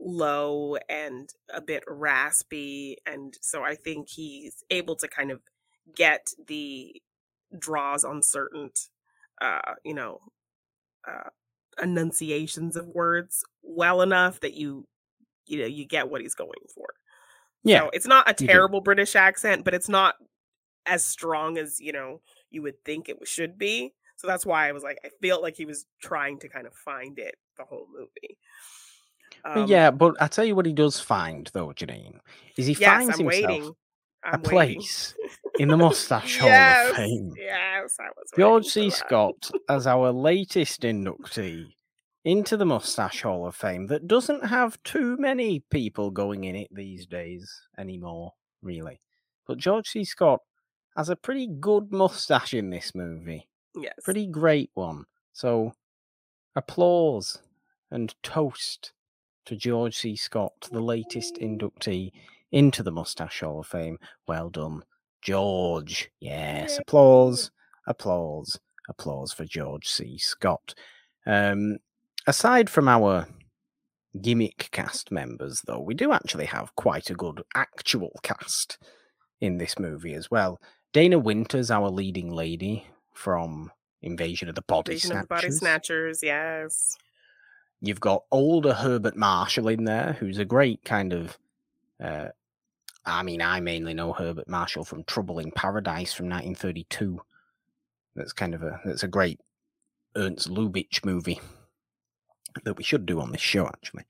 low 0.00 0.76
and 0.88 1.28
a 1.52 1.60
bit 1.60 1.82
raspy. 1.88 2.96
And 3.04 3.36
so 3.42 3.62
I 3.62 3.74
think 3.74 4.08
he's 4.08 4.64
able 4.70 4.96
to 4.96 5.08
kind 5.08 5.32
of 5.32 5.40
get 5.94 6.28
the 6.46 7.02
draws 7.58 8.04
on 8.04 8.22
certain, 8.22 8.70
uh, 9.40 9.74
you 9.84 9.94
know, 9.94 10.20
uh, 11.06 11.28
enunciations 11.80 12.76
of 12.76 12.86
words 12.88 13.44
well 13.62 14.02
enough 14.02 14.40
that 14.40 14.54
you, 14.54 14.86
you 15.46 15.60
know, 15.60 15.66
you 15.66 15.86
get 15.86 16.10
what 16.10 16.20
he's 16.20 16.34
going 16.34 16.50
for. 16.74 16.86
yeah, 17.64 17.80
So 17.80 17.90
it's 17.92 18.06
not 18.06 18.28
a 18.28 18.34
terrible 18.34 18.80
British 18.80 19.16
accent, 19.16 19.64
but 19.64 19.74
it's 19.74 19.88
not 19.88 20.16
as 20.86 21.04
strong 21.04 21.58
as, 21.58 21.80
you 21.80 21.92
know, 21.92 22.20
you 22.50 22.62
would 22.62 22.82
think 22.84 23.08
it 23.08 23.16
should 23.24 23.58
be. 23.58 23.94
So 24.16 24.26
that's 24.26 24.46
why 24.46 24.68
I 24.68 24.72
was 24.72 24.82
like, 24.82 24.98
I 25.04 25.08
felt 25.26 25.42
like 25.42 25.56
he 25.56 25.64
was 25.64 25.86
trying 26.00 26.38
to 26.40 26.48
kind 26.48 26.66
of 26.66 26.74
find 26.74 27.18
it 27.18 27.36
the 27.56 27.64
whole 27.64 27.86
movie. 27.92 28.38
Um, 29.44 29.66
yeah, 29.66 29.90
but 29.90 30.14
I 30.20 30.28
tell 30.28 30.44
you 30.44 30.54
what 30.54 30.66
he 30.66 30.72
does 30.72 31.00
find 31.00 31.50
though, 31.52 31.68
Janine, 31.68 32.18
is 32.56 32.66
he 32.66 32.74
yes, 32.74 32.90
finds 32.90 33.18
I'm 33.18 33.24
himself 33.24 33.50
waiting. 33.50 33.72
A 34.24 34.34
I'm 34.34 34.42
waiting. 34.42 34.50
place 34.50 35.14
in 35.58 35.68
the 35.68 35.76
Mustache 35.76 36.38
Hall 36.40 36.48
of 36.50 36.96
Fame. 36.96 37.32
yes, 37.36 37.96
I 38.00 38.08
was 38.16 38.30
George 38.36 38.66
C. 38.66 38.90
Scott 38.90 39.50
as 39.68 39.86
our 39.86 40.12
latest 40.12 40.82
inductee 40.82 41.74
into 42.24 42.56
the 42.56 42.64
Mustache 42.66 43.22
Hall 43.22 43.46
of 43.46 43.56
Fame 43.56 43.86
that 43.88 44.06
doesn't 44.06 44.46
have 44.46 44.80
too 44.84 45.16
many 45.18 45.60
people 45.70 46.10
going 46.10 46.44
in 46.44 46.54
it 46.54 46.68
these 46.70 47.06
days 47.06 47.50
anymore, 47.78 48.32
really. 48.62 49.00
But 49.46 49.58
George 49.58 49.88
C. 49.88 50.04
Scott 50.04 50.40
has 50.96 51.08
a 51.08 51.16
pretty 51.16 51.48
good 51.48 51.90
mustache 51.92 52.54
in 52.54 52.70
this 52.70 52.94
movie. 52.94 53.48
Yes. 53.74 53.94
Pretty 54.04 54.26
great 54.26 54.70
one. 54.74 55.04
So 55.32 55.72
applause 56.54 57.38
and 57.90 58.14
toast 58.22 58.92
to 59.46 59.56
George 59.56 59.96
C. 59.96 60.14
Scott, 60.14 60.52
the 60.70 60.80
latest 60.80 61.36
inductee 61.36 62.12
into 62.52 62.82
the 62.82 62.92
Mustache 62.92 63.40
Hall 63.40 63.60
of 63.60 63.66
Fame. 63.66 63.98
Well 64.28 64.50
done, 64.50 64.84
George. 65.22 66.10
Yes, 66.20 66.78
applause, 66.78 67.50
applause, 67.86 68.60
applause 68.88 69.32
for 69.32 69.44
George 69.44 69.88
C. 69.88 70.18
Scott. 70.18 70.74
Um, 71.26 71.78
aside 72.26 72.70
from 72.70 72.88
our 72.88 73.26
gimmick 74.20 74.68
cast 74.70 75.10
members, 75.10 75.62
though, 75.66 75.80
we 75.80 75.94
do 75.94 76.12
actually 76.12 76.46
have 76.46 76.76
quite 76.76 77.10
a 77.10 77.14
good 77.14 77.42
actual 77.54 78.20
cast 78.22 78.78
in 79.40 79.58
this 79.58 79.78
movie 79.78 80.14
as 80.14 80.30
well. 80.30 80.60
Dana 80.92 81.18
Winters, 81.18 81.70
our 81.70 81.90
leading 81.90 82.30
lady 82.30 82.86
from 83.14 83.72
Invasion 84.02 84.48
of 84.48 84.54
the 84.54 84.62
Body 84.62 84.92
Invasion 84.92 85.12
of 85.12 85.22
the 85.22 85.26
Body 85.26 85.40
Snatchers. 85.50 85.58
Snatchers, 85.58 86.22
yes. 86.22 86.96
You've 87.80 88.00
got 88.00 88.24
older 88.30 88.74
Herbert 88.74 89.16
Marshall 89.16 89.68
in 89.68 89.84
there, 89.84 90.16
who's 90.20 90.38
a 90.38 90.44
great 90.44 90.84
kind 90.84 91.12
of. 91.12 91.38
Uh, 92.02 92.28
I 93.04 93.22
mean, 93.22 93.42
I 93.42 93.60
mainly 93.60 93.94
know 93.94 94.12
Herbert 94.12 94.48
Marshall 94.48 94.84
from 94.84 95.04
Trouble 95.04 95.38
in 95.40 95.50
Paradise 95.50 96.12
from 96.12 96.26
1932. 96.26 97.20
That's 98.14 98.32
kind 98.32 98.54
of 98.54 98.62
a 98.62 98.80
that's 98.84 99.02
a 99.02 99.08
great 99.08 99.40
Ernst 100.16 100.48
Lubitsch 100.48 101.04
movie 101.04 101.40
that 102.64 102.76
we 102.76 102.84
should 102.84 103.06
do 103.06 103.20
on 103.20 103.32
this 103.32 103.40
show 103.40 103.66
actually. 103.66 104.04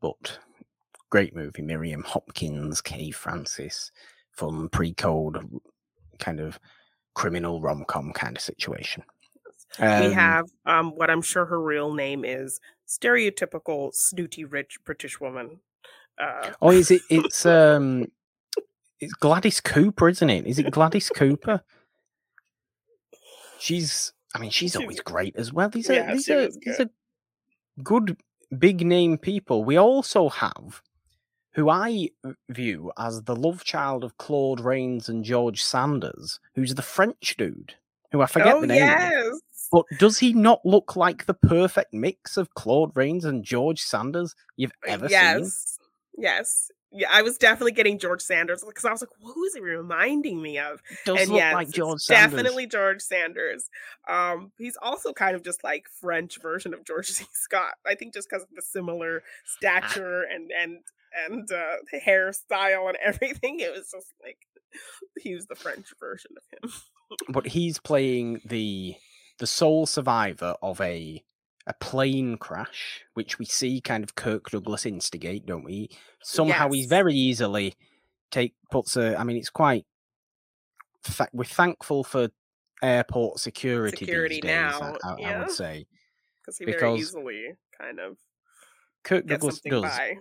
But 0.00 0.38
great 1.10 1.34
movie, 1.34 1.62
Miriam 1.62 2.02
Hopkins, 2.02 2.80
Kay 2.82 3.10
Francis, 3.10 3.90
fun 4.32 4.68
pre-code 4.68 5.38
kind 6.18 6.40
of 6.40 6.58
criminal 7.14 7.60
rom-com 7.60 8.12
kind 8.12 8.36
of 8.36 8.42
situation. 8.42 9.02
we 9.80 9.84
Um, 9.84 10.12
have 10.12 10.46
um 10.66 10.92
what 10.96 11.10
I'm 11.10 11.22
sure 11.22 11.46
her 11.46 11.60
real 11.60 11.92
name 11.92 12.24
is 12.24 12.60
stereotypical 12.86 13.92
snooty 13.94 14.44
rich 14.44 14.78
British 14.84 15.20
woman. 15.20 15.60
Uh 16.18 16.52
Oh, 16.60 16.70
is 16.70 16.90
it? 16.90 17.02
It's 17.10 17.44
um, 17.46 18.06
it's 19.00 19.14
Gladys 19.14 19.60
Cooper, 19.60 20.08
isn't 20.08 20.30
it? 20.30 20.46
Is 20.46 20.58
it 20.58 20.70
Gladys 20.70 21.10
Cooper? 21.10 21.62
She's. 23.58 24.12
I 24.34 24.38
mean, 24.38 24.50
she's 24.50 24.76
always 24.76 25.00
great 25.04 25.36
as 25.36 25.52
well. 25.52 25.68
These 25.68 25.90
are 25.90 25.94
Yeah, 25.94 26.12
these 26.12 26.28
are 26.28 26.48
these 26.48 26.80
are 26.80 26.90
good 27.82 28.16
big 28.58 28.86
name 28.86 29.18
people. 29.18 29.64
We 29.64 29.78
also 29.78 30.28
have 30.28 30.82
who 31.52 31.70
I 31.70 32.10
view 32.50 32.92
as 32.98 33.22
the 33.22 33.34
love 33.34 33.64
child 33.64 34.04
of 34.04 34.18
Claude 34.18 34.60
Rains 34.60 35.08
and 35.08 35.24
George 35.24 35.62
Sanders, 35.62 36.38
who's 36.54 36.74
the 36.74 36.82
French 36.82 37.36
dude 37.38 37.74
who 38.12 38.22
I 38.22 38.26
forget 38.26 38.54
oh 38.54 38.60
the 38.60 38.66
name. 38.66 38.82
of. 38.82 38.88
yes. 38.88 39.40
But 39.72 39.84
does 39.98 40.18
he 40.18 40.32
not 40.32 40.64
look 40.64 40.96
like 40.96 41.26
the 41.26 41.34
perfect 41.34 41.92
mix 41.92 42.36
of 42.36 42.54
Claude 42.54 42.96
Rains 42.96 43.24
and 43.24 43.44
George 43.44 43.82
Sanders 43.82 44.34
you've 44.56 44.72
ever 44.86 45.08
seen? 45.08 45.50
Yes. 46.16 46.70
Yeah, 46.92 47.08
I 47.12 47.22
was 47.22 47.36
definitely 47.36 47.72
getting 47.72 47.98
George 47.98 48.22
Sanders 48.22 48.64
because 48.66 48.84
I 48.84 48.92
was 48.92 49.02
like, 49.02 49.10
"Who 49.20 49.44
is 49.44 49.54
he 49.54 49.60
reminding 49.60 50.40
me 50.40 50.58
of?" 50.58 50.80
Does 51.04 51.20
And 51.20 51.30
look 51.30 51.38
yes, 51.38 51.52
like 51.54 51.68
George 51.70 52.00
Sanders. 52.00 52.30
definitely 52.32 52.66
George 52.66 53.02
Sanders. 53.02 53.68
Um, 54.08 54.52
he's 54.56 54.78
also 54.80 55.12
kind 55.12 55.34
of 55.34 55.42
just 55.42 55.64
like 55.64 55.86
French 56.00 56.40
version 56.40 56.72
of 56.72 56.84
George 56.86 57.06
C. 57.10 57.26
Scott. 57.32 57.74
I 57.84 57.96
think 57.96 58.14
just 58.14 58.30
because 58.30 58.44
of 58.44 58.48
the 58.54 58.62
similar 58.62 59.22
Ah. 59.24 59.56
stature 59.56 60.22
and 60.22 60.50
and 60.58 60.78
and 61.28 61.50
uh, 61.50 61.76
hairstyle 62.06 62.88
and 62.88 62.96
everything, 63.04 63.58
it 63.60 63.72
was 63.72 63.90
just 63.90 64.14
like 64.22 64.38
he 65.20 65.34
was 65.34 65.46
the 65.46 65.56
French 65.56 65.88
version 66.00 66.30
of 66.36 66.70
him. 66.70 66.72
but 67.28 67.48
he's 67.48 67.78
playing 67.78 68.40
the 68.44 68.94
the 69.38 69.46
sole 69.46 69.86
survivor 69.86 70.54
of 70.62 70.80
a 70.80 71.22
a 71.66 71.74
plane 71.74 72.36
crash, 72.38 73.02
which 73.14 73.38
we 73.38 73.44
see 73.44 73.80
kind 73.80 74.04
of 74.04 74.14
Kirk 74.14 74.50
Douglas 74.50 74.86
instigate, 74.86 75.46
don't 75.46 75.64
we? 75.64 75.90
Somehow 76.22 76.70
Yes. 76.70 76.86
very 76.86 77.14
easily 77.14 77.74
take 78.30 78.54
puts 78.70 78.96
a. 78.96 79.16
I 79.16 79.24
mean, 79.24 79.36
it's 79.36 79.50
quite. 79.50 79.84
We're 81.32 81.44
thankful 81.44 82.02
for 82.04 82.28
airport 82.82 83.38
security, 83.38 83.96
Security 83.96 84.34
these 84.36 84.42
days. 84.42 84.52
I- 84.52 84.80
now, 84.80 84.96
I, 85.04 85.08
I 85.12 85.18
yeah. 85.18 85.38
would 85.40 85.50
say 85.50 85.86
Because 86.42 86.58
he 86.58 86.64
very 86.64 86.94
easily 86.98 87.52
kind 87.80 88.00
of 88.00 88.16
Kirk 89.04 89.26
Douglas 89.26 89.60
does. 89.60 89.82
by. 89.82 90.16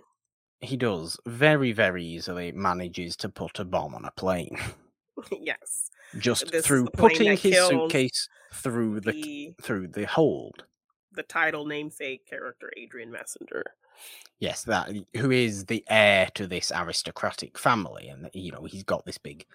He 0.62 0.78
does 0.78 1.18
very 1.26 1.72
very 1.74 2.04
easily 2.06 2.52
manages 2.52 3.16
to 3.18 3.30
put 3.30 3.60
a 3.60 3.66
bomb 3.66 3.94
on 3.94 4.06
a 4.06 4.12
plane 4.12 4.58
yes. 5.32 5.90
just 6.18 6.52
This 6.52 6.66
through 6.66 6.88
putting 6.94 7.36
his 7.36 7.68
suitcase 7.68 8.30
through 8.54 9.02
the 9.02 9.12
The 9.12 9.56
through 9.62 9.90
the 9.90 10.06
hold. 10.06 10.64
The 11.16 11.24
title 11.24 11.66
namesake 11.66 12.26
character 12.26 12.72
Adrian 12.78 13.12
Messenger. 13.12 13.64
Yes, 14.40 14.64
that 14.64 14.92
who 15.16 15.32
is 15.32 15.66
the 15.66 15.84
heir 15.90 16.28
to 16.36 16.48
this 16.48 16.72
aristocratic 16.76 17.58
family, 17.58 18.10
and 18.10 18.30
you 18.34 18.52
know 18.52 18.64
he's 18.66 18.84
got 18.84 19.06
this 19.06 19.18
big. 19.18 19.46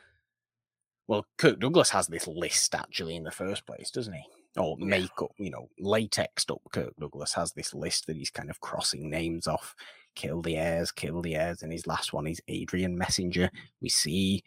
Well, 1.07 1.27
Kirk 1.39 1.59
Douglas 1.59 1.91
has 1.91 2.07
this 2.07 2.27
list 2.29 2.75
actually 2.75 3.17
in 3.17 3.25
the 3.25 3.31
first 3.33 3.67
place, 3.67 3.91
doesn't 3.91 4.13
he? 4.15 4.23
Or 4.57 4.77
Yeah. 4.79 4.87
makeup, 4.87 5.33
you 5.39 5.51
know, 5.51 5.69
latexed 5.81 6.51
up. 6.51 6.63
Kirk 6.73 6.95
Douglas 6.99 7.35
has 7.35 7.53
this 7.53 7.75
list 7.75 8.07
that 8.07 8.17
he's 8.17 8.31
kind 8.31 8.49
of 8.49 8.61
crossing 8.61 9.11
names 9.11 9.47
off. 9.47 9.75
Kill 10.15 10.41
the 10.41 10.57
heirs, 10.57 10.91
kill 10.93 11.21
the 11.21 11.37
heirs, 11.37 11.63
and 11.63 11.73
his 11.73 11.87
last 11.87 12.13
one 12.13 12.27
is 12.27 12.41
Adrian 12.49 12.97
Messenger. 12.97 13.51
We 13.81 13.89
see 13.89 14.43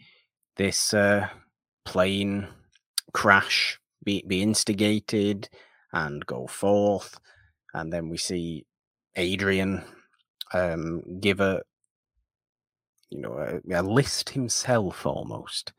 this 0.56 0.94
uh, 0.94 1.30
plane 1.86 2.48
crash 3.14 3.80
be, 4.04 4.24
be 4.28 4.42
instigated 4.42 5.50
and 5.94 6.26
go 6.26 6.48
forth, 6.48 7.20
and 7.74 7.94
then 7.94 8.10
we 8.10 8.18
see 8.18 8.66
Adrian 9.16 9.84
um, 10.54 11.04
give 11.20 11.40
a 11.40 11.62
you 13.10 13.20
know 13.22 13.34
a, 13.38 13.80
a 13.80 13.84
list 13.84 14.30
himself 14.30 15.06
almost 15.06 15.74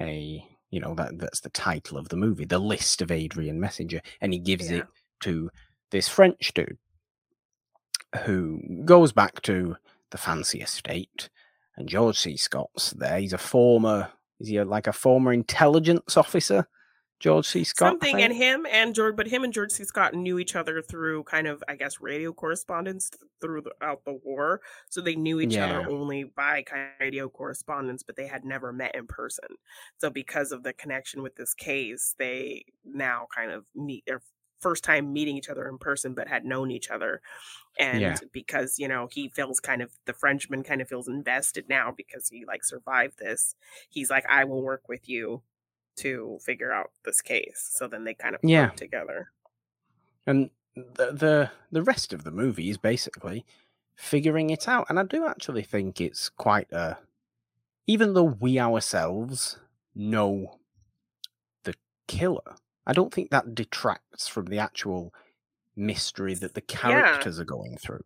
a 0.00 0.42
you 0.70 0.80
know 0.80 0.94
that 0.94 1.18
that's 1.18 1.40
the 1.40 1.50
title 1.50 1.98
of 1.98 2.08
the 2.08 2.16
movie 2.16 2.44
the 2.46 2.58
list 2.58 3.02
of 3.02 3.10
adrian 3.10 3.60
messenger 3.60 4.00
and 4.20 4.32
he 4.32 4.38
gives 4.38 4.70
Yeah. 4.70 4.78
it 4.78 4.86
to 5.20 5.50
this 5.90 6.08
french 6.08 6.52
dude 6.54 6.78
who 8.24 8.60
goes 8.84 9.12
back 9.12 9.42
to 9.42 9.76
the 10.10 10.18
fancy 10.18 10.60
estate 10.62 11.28
and 11.76 11.88
george 11.88 12.18
c. 12.18 12.36
Scott's 12.36 12.90
there. 12.92 13.18
He's 13.18 13.32
a 13.32 13.38
former 13.38 14.10
is 14.40 14.48
he 14.48 14.56
a, 14.56 14.64
like 14.64 14.86
a 14.86 14.92
former 14.92 15.32
intelligence 15.32 16.16
officer 16.16 16.66
george 17.20 17.46
c 17.46 17.64
scott 17.64 17.96
Something 18.00 18.22
and 18.22 18.32
him 18.32 18.66
and 18.70 18.94
George, 18.94 19.16
but 19.16 19.26
him 19.26 19.42
and 19.42 19.52
George 19.52 19.72
C. 19.72 19.82
Scott 19.82 20.14
knew 20.14 20.38
each 20.38 20.54
other 20.54 20.80
through 20.80 21.24
kind 21.24 21.48
of, 21.48 21.62
I 21.66 21.74
guess, 21.74 22.00
radio 22.00 22.32
correspondence 22.32 23.10
throughout 23.40 24.04
the 24.04 24.12
war. 24.22 24.60
So 24.90 25.00
they 25.00 25.16
knew 25.16 25.40
each 25.40 25.58
Yeah. 25.58 25.58
other 25.58 25.88
only 25.88 26.22
by 26.24 26.62
kind 26.62 26.92
of 26.92 27.00
radio 27.00 27.28
correspondence, 27.28 28.04
but 28.04 28.14
they 28.14 28.28
had 28.28 28.44
never 28.44 28.72
met 28.72 28.94
in 28.94 29.08
person. 29.08 29.48
So 29.98 30.08
because 30.08 30.52
of 30.52 30.62
the 30.62 30.72
connection 30.72 31.20
with 31.22 31.34
this 31.34 31.52
case, 31.52 32.14
they 32.16 32.64
now 32.84 33.26
kind 33.34 33.50
of 33.50 33.66
meet 33.74 34.04
their 34.06 34.22
first 34.60 34.84
time 34.84 35.12
meeting 35.12 35.36
each 35.36 35.48
other 35.50 35.68
in 35.68 35.78
person, 35.78 36.14
but 36.14 36.28
had 36.28 36.44
known 36.44 36.70
each 36.70 36.90
other. 36.90 37.20
And 37.78 38.16
Yeah. 38.16 38.20
because, 38.32 38.78
you 38.78 38.88
know, 38.88 39.08
he 39.10 39.28
feels 39.28 39.60
kind 39.60 39.82
of 39.82 39.92
the 40.06 40.12
Frenchman 40.14 40.62
kind 40.62 40.80
of 40.80 40.88
feels 40.88 41.08
invested 41.08 41.68
now 41.68 41.92
because 41.92 42.28
he 42.28 42.44
like 42.44 42.64
survived 42.64 43.18
this. 43.18 43.56
He's 43.90 44.10
like, 44.10 44.24
I 44.28 44.44
will 44.44 44.62
work 44.62 44.88
with 44.88 45.08
you 45.08 45.42
to 45.96 46.38
figure 46.44 46.72
out 46.72 46.90
this 47.04 47.20
case. 47.20 47.68
So 47.72 47.86
then 47.88 48.04
they 48.04 48.14
kind 48.14 48.34
of 48.34 48.40
Yeah. 48.42 48.70
together. 48.70 49.30
and 50.26 50.50
the, 50.76 51.12
the 51.12 51.50
the 51.70 51.82
rest 51.82 52.12
of 52.12 52.24
the 52.24 52.30
movie 52.32 52.68
is 52.70 52.78
basically 52.78 53.44
figuring 53.94 54.50
it 54.50 54.66
out 54.66 54.84
and 54.88 54.98
i 54.98 55.04
do 55.04 55.24
actually 55.24 55.62
think 55.62 56.00
it's 56.00 56.28
quite 56.28 56.66
a 56.72 56.98
even 57.86 58.12
though 58.14 58.24
we 58.40 58.58
ourselves 58.58 59.56
know 59.94 60.58
the 61.62 61.74
killer 62.08 62.56
i 62.88 62.92
don't 62.92 63.14
think 63.14 63.30
that 63.30 63.54
detracts 63.54 64.26
from 64.26 64.46
the 64.46 64.58
actual 64.58 65.14
mystery 65.76 66.34
that 66.34 66.54
the 66.54 66.60
characters 66.60 67.38
are 67.38 67.44
going 67.44 67.76
through 67.76 68.02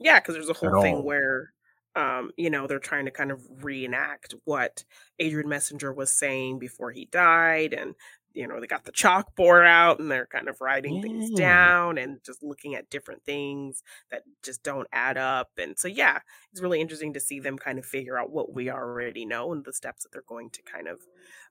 Yeah, 0.00 0.18
because 0.20 0.36
there's 0.36 0.48
a 0.48 0.54
whole 0.54 0.74
all. 0.76 0.82
thing 0.82 1.04
where 1.04 1.52
um, 1.96 2.30
you 2.36 2.50
know, 2.50 2.66
they're 2.66 2.78
trying 2.78 3.06
to 3.06 3.10
kind 3.10 3.30
of 3.30 3.40
reenact 3.64 4.34
what 4.44 4.84
Adrian 5.18 5.48
Messenger 5.48 5.92
was 5.92 6.12
saying 6.12 6.58
before 6.58 6.92
he 6.92 7.06
died 7.06 7.72
and 7.72 7.94
you 8.36 8.46
know, 8.46 8.60
they 8.60 8.66
got 8.66 8.84
the 8.84 8.92
chalkboard 8.92 9.66
out 9.66 9.98
and 9.98 10.10
they're 10.10 10.26
kind 10.26 10.48
of 10.48 10.60
writing 10.60 11.00
things 11.00 11.30
down 11.30 11.96
and 11.96 12.22
just 12.22 12.42
looking 12.42 12.74
at 12.74 12.90
different 12.90 13.24
things 13.24 13.82
that 14.10 14.24
just 14.42 14.62
don't 14.62 14.86
add 14.92 15.16
up. 15.16 15.48
And 15.56 15.78
so, 15.78 15.88
yeah, 15.88 16.18
it's 16.52 16.60
really 16.60 16.82
interesting 16.82 17.14
to 17.14 17.20
see 17.20 17.40
them 17.40 17.56
kind 17.56 17.78
of 17.78 17.86
figure 17.86 18.18
out 18.18 18.30
what 18.30 18.52
we 18.52 18.70
already 18.70 19.24
know 19.24 19.52
and 19.52 19.64
the 19.64 19.72
steps 19.72 20.02
that 20.02 20.12
they're 20.12 20.22
going 20.28 20.50
to 20.50 20.62
kind 20.62 20.86
of 20.86 21.00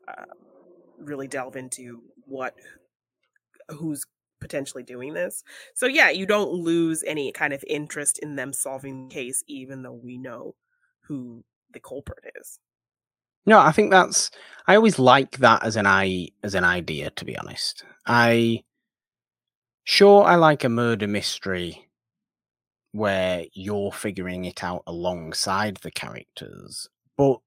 uh, 0.08 0.26
really 1.00 1.28
delve 1.28 1.56
into 1.56 2.04
what 2.28 2.54
who's 3.70 4.06
potentially 4.46 4.84
doing 4.84 5.14
this. 5.14 5.44
So 5.74 5.86
yeah, 5.88 6.10
you 6.12 6.26
don't 6.26 6.52
lose 6.52 7.04
any 7.08 7.32
kind 7.32 7.54
of 7.54 7.64
interest 7.68 8.20
in 8.20 8.36
them 8.36 8.54
solving 8.54 9.08
the 9.10 9.14
case, 9.14 9.44
even 9.48 9.84
though 9.84 10.00
we 10.08 10.18
know 10.18 10.56
who 11.08 11.44
the 11.74 11.80
culprit 11.80 12.26
is. 12.40 12.60
no 13.46 13.60
i 13.60 13.72
think 13.72 13.92
that's 13.92 14.32
i 14.68 14.76
always 14.76 14.98
like 15.00 15.38
that 15.38 15.64
as 15.64 15.76
an 15.76 15.86
i 15.88 16.28
as 16.44 16.56
an 16.56 16.64
idea 16.64 17.10
to 17.12 17.26
be 17.26 17.38
honest 17.38 17.84
i 18.06 18.64
sure 19.84 20.24
i 20.26 20.36
like 20.36 20.64
a 20.64 20.70
murder 20.70 21.08
mystery 21.08 21.90
where 22.92 23.46
you're 23.54 23.92
figuring 23.92 24.46
it 24.46 24.64
out 24.64 24.84
alongside 24.88 25.78
the 25.78 25.92
characters 25.92 26.90
but 27.18 27.40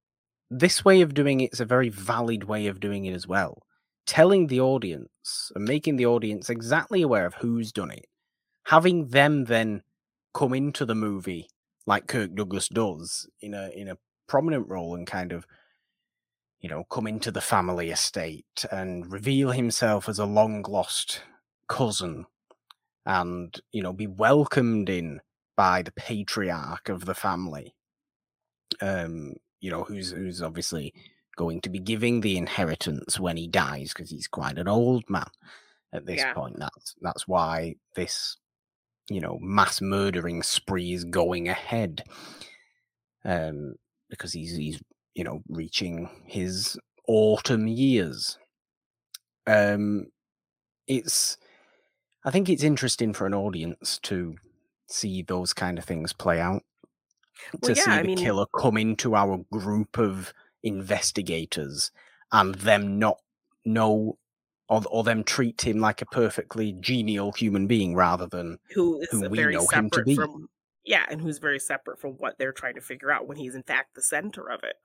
this 0.50 0.84
way 0.84 1.00
of 1.00 1.14
doing 1.14 1.40
it's 1.40 1.61
a 1.61 1.64
very 1.64 1.88
valid 1.88 2.44
way 2.44 2.66
of 2.66 2.80
doing 2.80 3.06
it 3.06 3.14
as 3.14 3.26
well 3.26 3.62
telling 4.08 4.48
the 4.48 4.60
audience 4.60 5.52
and 5.54 5.64
making 5.66 5.96
the 5.96 6.06
audience 6.06 6.50
exactly 6.50 7.02
aware 7.02 7.26
of 7.26 7.34
who's 7.34 7.70
done 7.72 7.92
it. 7.92 8.06
Having 8.64 9.08
them 9.08 9.44
then 9.44 9.82
come 10.34 10.54
into 10.54 10.86
the 10.86 10.94
movie 10.94 11.48
like 11.86 12.06
kirk 12.08 12.34
douglas 12.34 12.68
does 12.68 13.28
in 13.40 13.54
a 13.54 13.70
in 13.70 13.88
a 13.88 13.98
prominent 14.26 14.68
role 14.68 14.94
and 14.94 15.06
kind 15.06 15.32
of 15.32 15.46
you 16.60 16.68
know 16.68 16.84
come 16.84 17.06
into 17.06 17.30
the 17.30 17.40
family 17.40 17.90
estate 17.90 18.64
and 18.70 19.12
reveal 19.12 19.50
himself 19.52 20.08
as 20.08 20.18
a 20.18 20.24
long 20.24 20.62
lost 20.68 21.22
cousin 21.68 22.26
and 23.06 23.60
you 23.72 23.82
know 23.82 23.92
be 23.92 24.06
welcomed 24.06 24.88
in 24.88 25.20
by 25.56 25.82
the 25.82 25.92
patriarch 25.92 26.88
of 26.88 27.04
the 27.04 27.14
family. 27.14 27.74
Um 28.80 29.34
you 29.60 29.70
know 29.70 29.84
who's 29.84 30.10
who's 30.12 30.42
obviously 30.42 30.94
going 31.38 31.61
to 31.62 31.70
be 31.70 31.79
giving 31.79 32.20
the 32.20 32.37
inheritance 32.37 33.18
when 33.18 33.37
he 33.38 33.46
dies 33.46 33.92
because 33.94 34.11
he's 34.11 34.27
quite 34.29 34.59
an 34.59 34.68
old 34.68 35.05
man 35.09 35.31
at 35.92 36.05
this 36.05 36.18
Yeah. 36.20 36.35
point. 36.35 36.57
That's 36.59 36.94
that's 37.01 37.27
why 37.29 37.77
this 37.96 38.37
you 39.09 39.20
know 39.20 39.38
mass 39.40 39.81
murdering 39.81 40.42
spree 40.42 40.92
is 40.92 41.05
going 41.05 41.48
ahead. 41.48 42.03
Um 43.24 43.74
because 44.11 44.33
he's 44.33 44.57
he's 44.57 44.83
you 45.14 45.24
know 45.24 45.40
reaching 45.48 46.11
his 46.27 46.79
autumn 47.07 47.66
years. 47.66 48.37
Um 49.46 50.07
it's 50.87 51.37
i 52.24 52.31
think 52.31 52.48
it's 52.48 52.62
interesting 52.62 53.12
for 53.12 53.27
an 53.27 53.35
audience 53.35 53.98
to 54.03 54.35
see 54.88 55.22
those 55.22 55.53
kind 55.53 55.79
of 55.79 55.85
things 55.85 56.12
play 56.14 56.40
out 56.40 56.62
Well, 57.53 57.61
to 57.62 57.74
yeah, 57.74 57.85
see 57.85 57.90
I 57.90 58.03
the 58.03 58.09
mean- 58.09 58.18
killer 58.18 58.46
come 58.59 58.77
into 58.79 59.14
our 59.14 59.44
group 59.53 59.98
of 59.98 60.33
investigators 60.62 61.90
and 62.32 62.54
them 62.56 62.98
not 62.98 63.18
know 63.64 64.18
or, 64.68 64.82
or 64.90 65.04
them 65.04 65.24
treat 65.24 65.62
him 65.62 65.78
like 65.78 66.02
a 66.02 66.06
perfectly 66.06 66.72
genial 66.80 67.32
human 67.32 67.66
being 67.66 67.94
rather 67.94 68.26
than 68.26 68.58
Who 68.74 69.00
is 69.00 69.08
Who 69.10 69.22
we 69.28 69.38
very 69.38 69.54
know 69.54 69.66
him 69.68 69.90
to 69.90 70.00
separate 70.00 70.04
be. 70.04 70.14
from 70.14 70.48
yeah, 70.84 71.04
and 71.10 71.20
who's 71.20 71.38
very 71.38 71.58
separate 71.58 72.00
from 72.00 72.12
what 72.12 72.38
they're 72.38 72.52
trying 72.52 72.74
to 72.76 72.80
figure 72.80 73.10
out 73.10 73.26
when 73.28 73.36
he's 73.36 73.54
in 73.54 73.62
fact 73.62 73.94
the 73.94 74.00
center 74.02 74.48
of 74.50 74.60
it. 74.62 74.76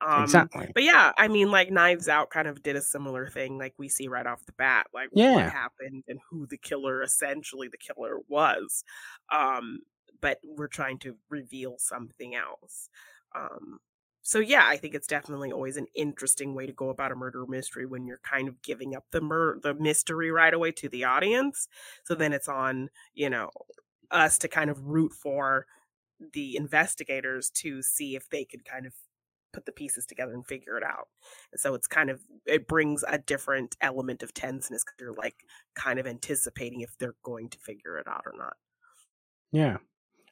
Um, 0.00 0.48
exactly 0.48 0.72
But 0.74 0.84
yeah, 0.84 1.12
I 1.18 1.28
mean, 1.28 1.50
like 1.50 1.70
Knives 1.70 2.08
Out 2.08 2.30
kind 2.30 2.48
of 2.48 2.62
did 2.62 2.76
a 2.76 2.80
similar 2.82 3.28
thing, 3.28 3.58
like 3.58 3.74
we 3.78 3.88
see 3.88 4.08
right 4.08 4.26
off 4.26 4.46
the 4.46 4.52
bat, 4.52 4.86
like 4.94 5.10
Yeah. 5.12 5.34
what 5.34 5.48
happened 5.48 6.04
and 6.08 6.18
who 6.30 6.46
the 6.46 6.56
killer, 6.56 7.02
essentially 7.02 7.68
the 7.68 7.76
killer 7.76 8.18
was. 8.28 8.84
Um, 9.30 9.80
but 10.20 10.38
we're 10.44 10.68
trying 10.68 10.98
to 11.00 11.16
reveal 11.28 11.76
something 11.78 12.34
else. 12.34 12.88
Um, 13.34 13.80
so 14.22 14.38
yeah, 14.38 14.64
I 14.66 14.76
think 14.76 14.94
it's 14.94 15.06
definitely 15.06 15.50
always 15.50 15.76
an 15.76 15.86
interesting 15.94 16.54
way 16.54 16.66
to 16.66 16.72
go 16.72 16.90
about 16.90 17.12
a 17.12 17.16
murder 17.16 17.46
mystery 17.46 17.86
when 17.86 18.06
you're 18.06 18.20
kind 18.22 18.48
of 18.48 18.60
giving 18.62 18.94
up 18.94 19.04
the 19.10 19.20
mur- 19.20 19.58
the 19.62 19.74
mystery 19.74 20.30
right 20.30 20.52
away 20.52 20.72
to 20.72 20.88
the 20.88 21.04
audience. 21.04 21.68
So 22.04 22.14
then 22.14 22.32
it's 22.32 22.48
on, 22.48 22.90
you 23.14 23.30
know, 23.30 23.50
us 24.10 24.38
to 24.38 24.48
kind 24.48 24.70
of 24.70 24.86
root 24.86 25.12
for 25.12 25.66
the 26.32 26.56
investigators 26.56 27.50
to 27.50 27.82
see 27.82 28.14
if 28.14 28.28
they 28.28 28.44
could 28.44 28.64
kind 28.64 28.86
of 28.86 28.92
put 29.52 29.66
the 29.66 29.72
pieces 29.72 30.06
together 30.06 30.32
and 30.32 30.46
figure 30.46 30.76
it 30.76 30.84
out. 30.84 31.08
And 31.52 31.60
so 31.60 31.74
it's 31.74 31.86
kind 31.86 32.10
of 32.10 32.20
it 32.46 32.68
brings 32.68 33.04
a 33.08 33.18
different 33.18 33.76
element 33.80 34.22
of 34.22 34.34
tenseness 34.34 34.84
because 34.84 34.96
you're 35.00 35.14
like 35.14 35.44
kind 35.74 35.98
of 35.98 36.06
anticipating 36.06 36.82
if 36.82 36.96
they're 36.98 37.16
going 37.22 37.48
to 37.48 37.58
figure 37.58 37.96
it 37.98 38.06
out 38.06 38.24
or 38.26 38.34
not. 38.36 38.54
Yeah. 39.50 39.78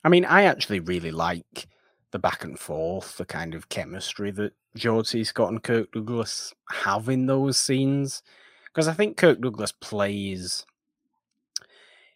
I 0.05 0.09
mean, 0.09 0.24
I 0.24 0.44
actually 0.44 0.81
really 0.81 1.11
like 1.11 1.66
the 2.11 2.18
back 2.18 2.44
and 2.44 2.59
forth, 2.59 3.16
the 3.16 3.25
kind 3.25 3.55
of 3.55 3.68
chemistry 3.68 4.31
that 4.33 4.53
George 4.77 5.09
C. 5.09 5.25
Scott 5.25 5.51
and 5.51 5.62
Kirk 5.62 5.92
Douglas 5.92 6.55
have 6.71 7.09
in 7.09 7.27
those 7.27 7.59
scenes. 7.59 8.23
Because 8.66 8.88
I 8.88 8.92
think 8.92 9.16
Kirk 9.16 9.40
Douglas 9.40 9.73
plays. 9.73 10.64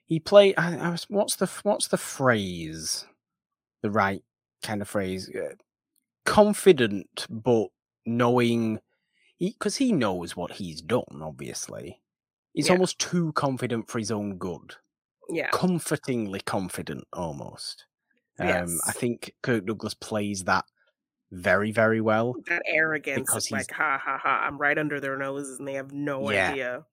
He 0.06 0.20
play. 0.20 0.54
I, 0.56 0.76
I 0.76 0.90
was, 0.90 1.04
what's 1.08 1.36
the 1.36 1.50
what's 1.62 1.88
the 1.88 1.96
phrase? 1.96 3.06
The 3.82 3.90
right 3.90 4.22
kind 4.62 4.80
of 4.82 4.88
phrase. 4.88 5.28
Uh, 5.28 5.54
confident, 6.24 7.26
but 7.28 7.68
knowing, 8.06 8.80
because 9.40 9.76
he, 9.76 9.86
he, 9.86 9.92
knows 9.92 10.36
what 10.36 10.52
he's 10.52 10.82
done. 10.82 11.20
Obviously, 11.20 12.00
he's 12.52 12.68
yeah. 12.68 12.74
almost 12.74 12.98
too 12.98 13.32
confident 13.32 13.88
for 13.88 13.98
his 13.98 14.10
own 14.10 14.36
good. 14.36 14.76
Yeah, 15.28 15.50
comfortingly 15.50 16.40
confident, 16.40 17.04
almost. 17.12 17.86
Yes. 18.38 18.70
Um, 18.70 18.80
I 18.86 18.92
think 18.92 19.34
Kirk 19.42 19.66
Douglas 19.66 19.94
plays 19.94 20.44
that 20.44 20.64
very, 21.30 21.72
very 21.72 22.00
well. 22.00 22.34
That 22.46 22.62
arrogance, 22.66 23.20
because 23.20 23.50
like 23.50 23.70
ha 23.70 24.00
ha 24.02 24.18
ha, 24.18 24.44
I'm 24.46 24.58
right 24.58 24.78
under 24.78 25.00
their 25.00 25.16
noses 25.16 25.58
and 25.58 25.66
they 25.66 25.74
have 25.74 25.92
no 25.92 26.30
yeah, 26.30 26.50
idea. 26.50 26.84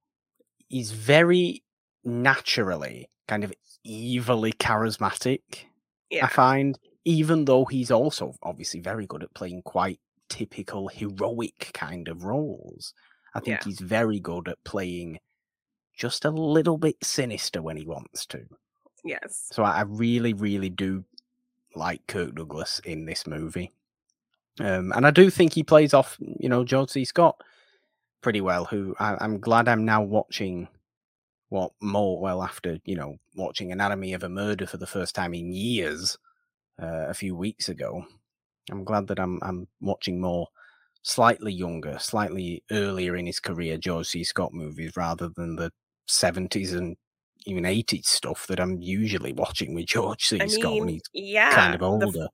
He's 0.67 0.91
very 0.91 1.63
naturally 2.03 3.09
kind 3.27 3.43
of 3.43 3.53
evilly 3.85 4.53
charismatic. 4.53 5.41
Yeah. 6.09 6.25
I 6.25 6.29
find, 6.29 6.79
even 7.05 7.45
though 7.45 7.65
he's 7.65 7.91
also 7.91 8.33
obviously 8.43 8.79
very 8.79 9.05
good 9.05 9.23
at 9.23 9.33
playing 9.33 9.61
quite 9.63 9.99
typical 10.29 10.87
heroic 10.87 11.71
kind 11.73 12.07
of 12.07 12.23
roles. 12.23 12.93
I 13.33 13.39
think 13.39 13.59
yeah. 13.59 13.63
he's 13.65 13.79
very 13.79 14.19
good 14.19 14.47
at 14.47 14.63
playing 14.63 15.19
just 15.95 16.23
a 16.25 16.29
little 16.29 16.77
bit 16.77 16.97
sinister 17.03 17.61
when 17.61 17.77
he 17.77 17.85
wants 17.85 18.25
to. 18.27 18.45
Yes. 19.03 19.47
So 19.51 19.63
I 19.63 19.83
really, 19.87 20.33
really 20.33 20.69
do 20.69 21.03
like 21.75 22.05
Kirk 22.07 22.35
Douglas 22.35 22.79
in 22.85 23.05
this 23.05 23.27
movie. 23.27 23.71
Um, 24.59 24.91
and 24.95 25.05
I 25.05 25.11
do 25.11 25.29
think 25.29 25.53
he 25.53 25.63
plays 25.63 25.93
off, 25.93 26.17
you 26.19 26.49
know, 26.49 26.63
George 26.63 26.89
C. 26.89 27.05
Scott 27.05 27.41
pretty 28.21 28.41
well, 28.41 28.65
who 28.65 28.95
I, 28.99 29.23
am 29.23 29.39
glad 29.39 29.67
I'm 29.67 29.85
now 29.85 30.01
watching 30.01 30.67
what 31.49 31.71
more, 31.81 32.19
well, 32.19 32.43
after, 32.43 32.77
you 32.83 32.95
know, 32.95 33.17
watching 33.35 33.71
Anatomy 33.71 34.13
of 34.13 34.23
a 34.23 34.29
Murder 34.29 34.67
for 34.67 34.77
the 34.77 34.87
first 34.87 35.15
time 35.15 35.33
in 35.33 35.51
years 35.53 36.17
uh, 36.81 37.07
a 37.07 37.13
few 37.13 37.35
weeks 37.35 37.69
ago. 37.69 38.05
I'm 38.69 38.83
glad 38.83 39.07
that 39.07 39.19
I'm, 39.19 39.39
I'm 39.41 39.67
watching 39.81 40.19
more 40.19 40.47
slightly 41.01 41.53
younger, 41.53 41.97
slightly 41.99 42.63
earlier 42.71 43.15
in 43.15 43.25
his 43.25 43.39
career 43.39 43.77
George 43.77 44.07
C. 44.07 44.23
Scott 44.23 44.53
movies 44.53 44.93
rather 44.95 45.29
than 45.29 45.55
the 45.55 45.71
70s 46.07 46.75
and 46.75 46.97
even 47.45 47.63
80s 47.63 48.05
stuff 48.05 48.47
that 48.47 48.59
I'm 48.59 48.81
usually 48.81 49.33
watching 49.33 49.73
with 49.73 49.87
George 49.87 50.25
C. 50.27 50.39
I 50.39 50.47
Scott 50.47 50.73
mean, 50.73 50.79
when 50.79 50.89
he's 50.89 51.01
yeah, 51.13 51.53
kind 51.53 51.75
of 51.75 51.81
older. 51.81 52.07
The, 52.07 52.29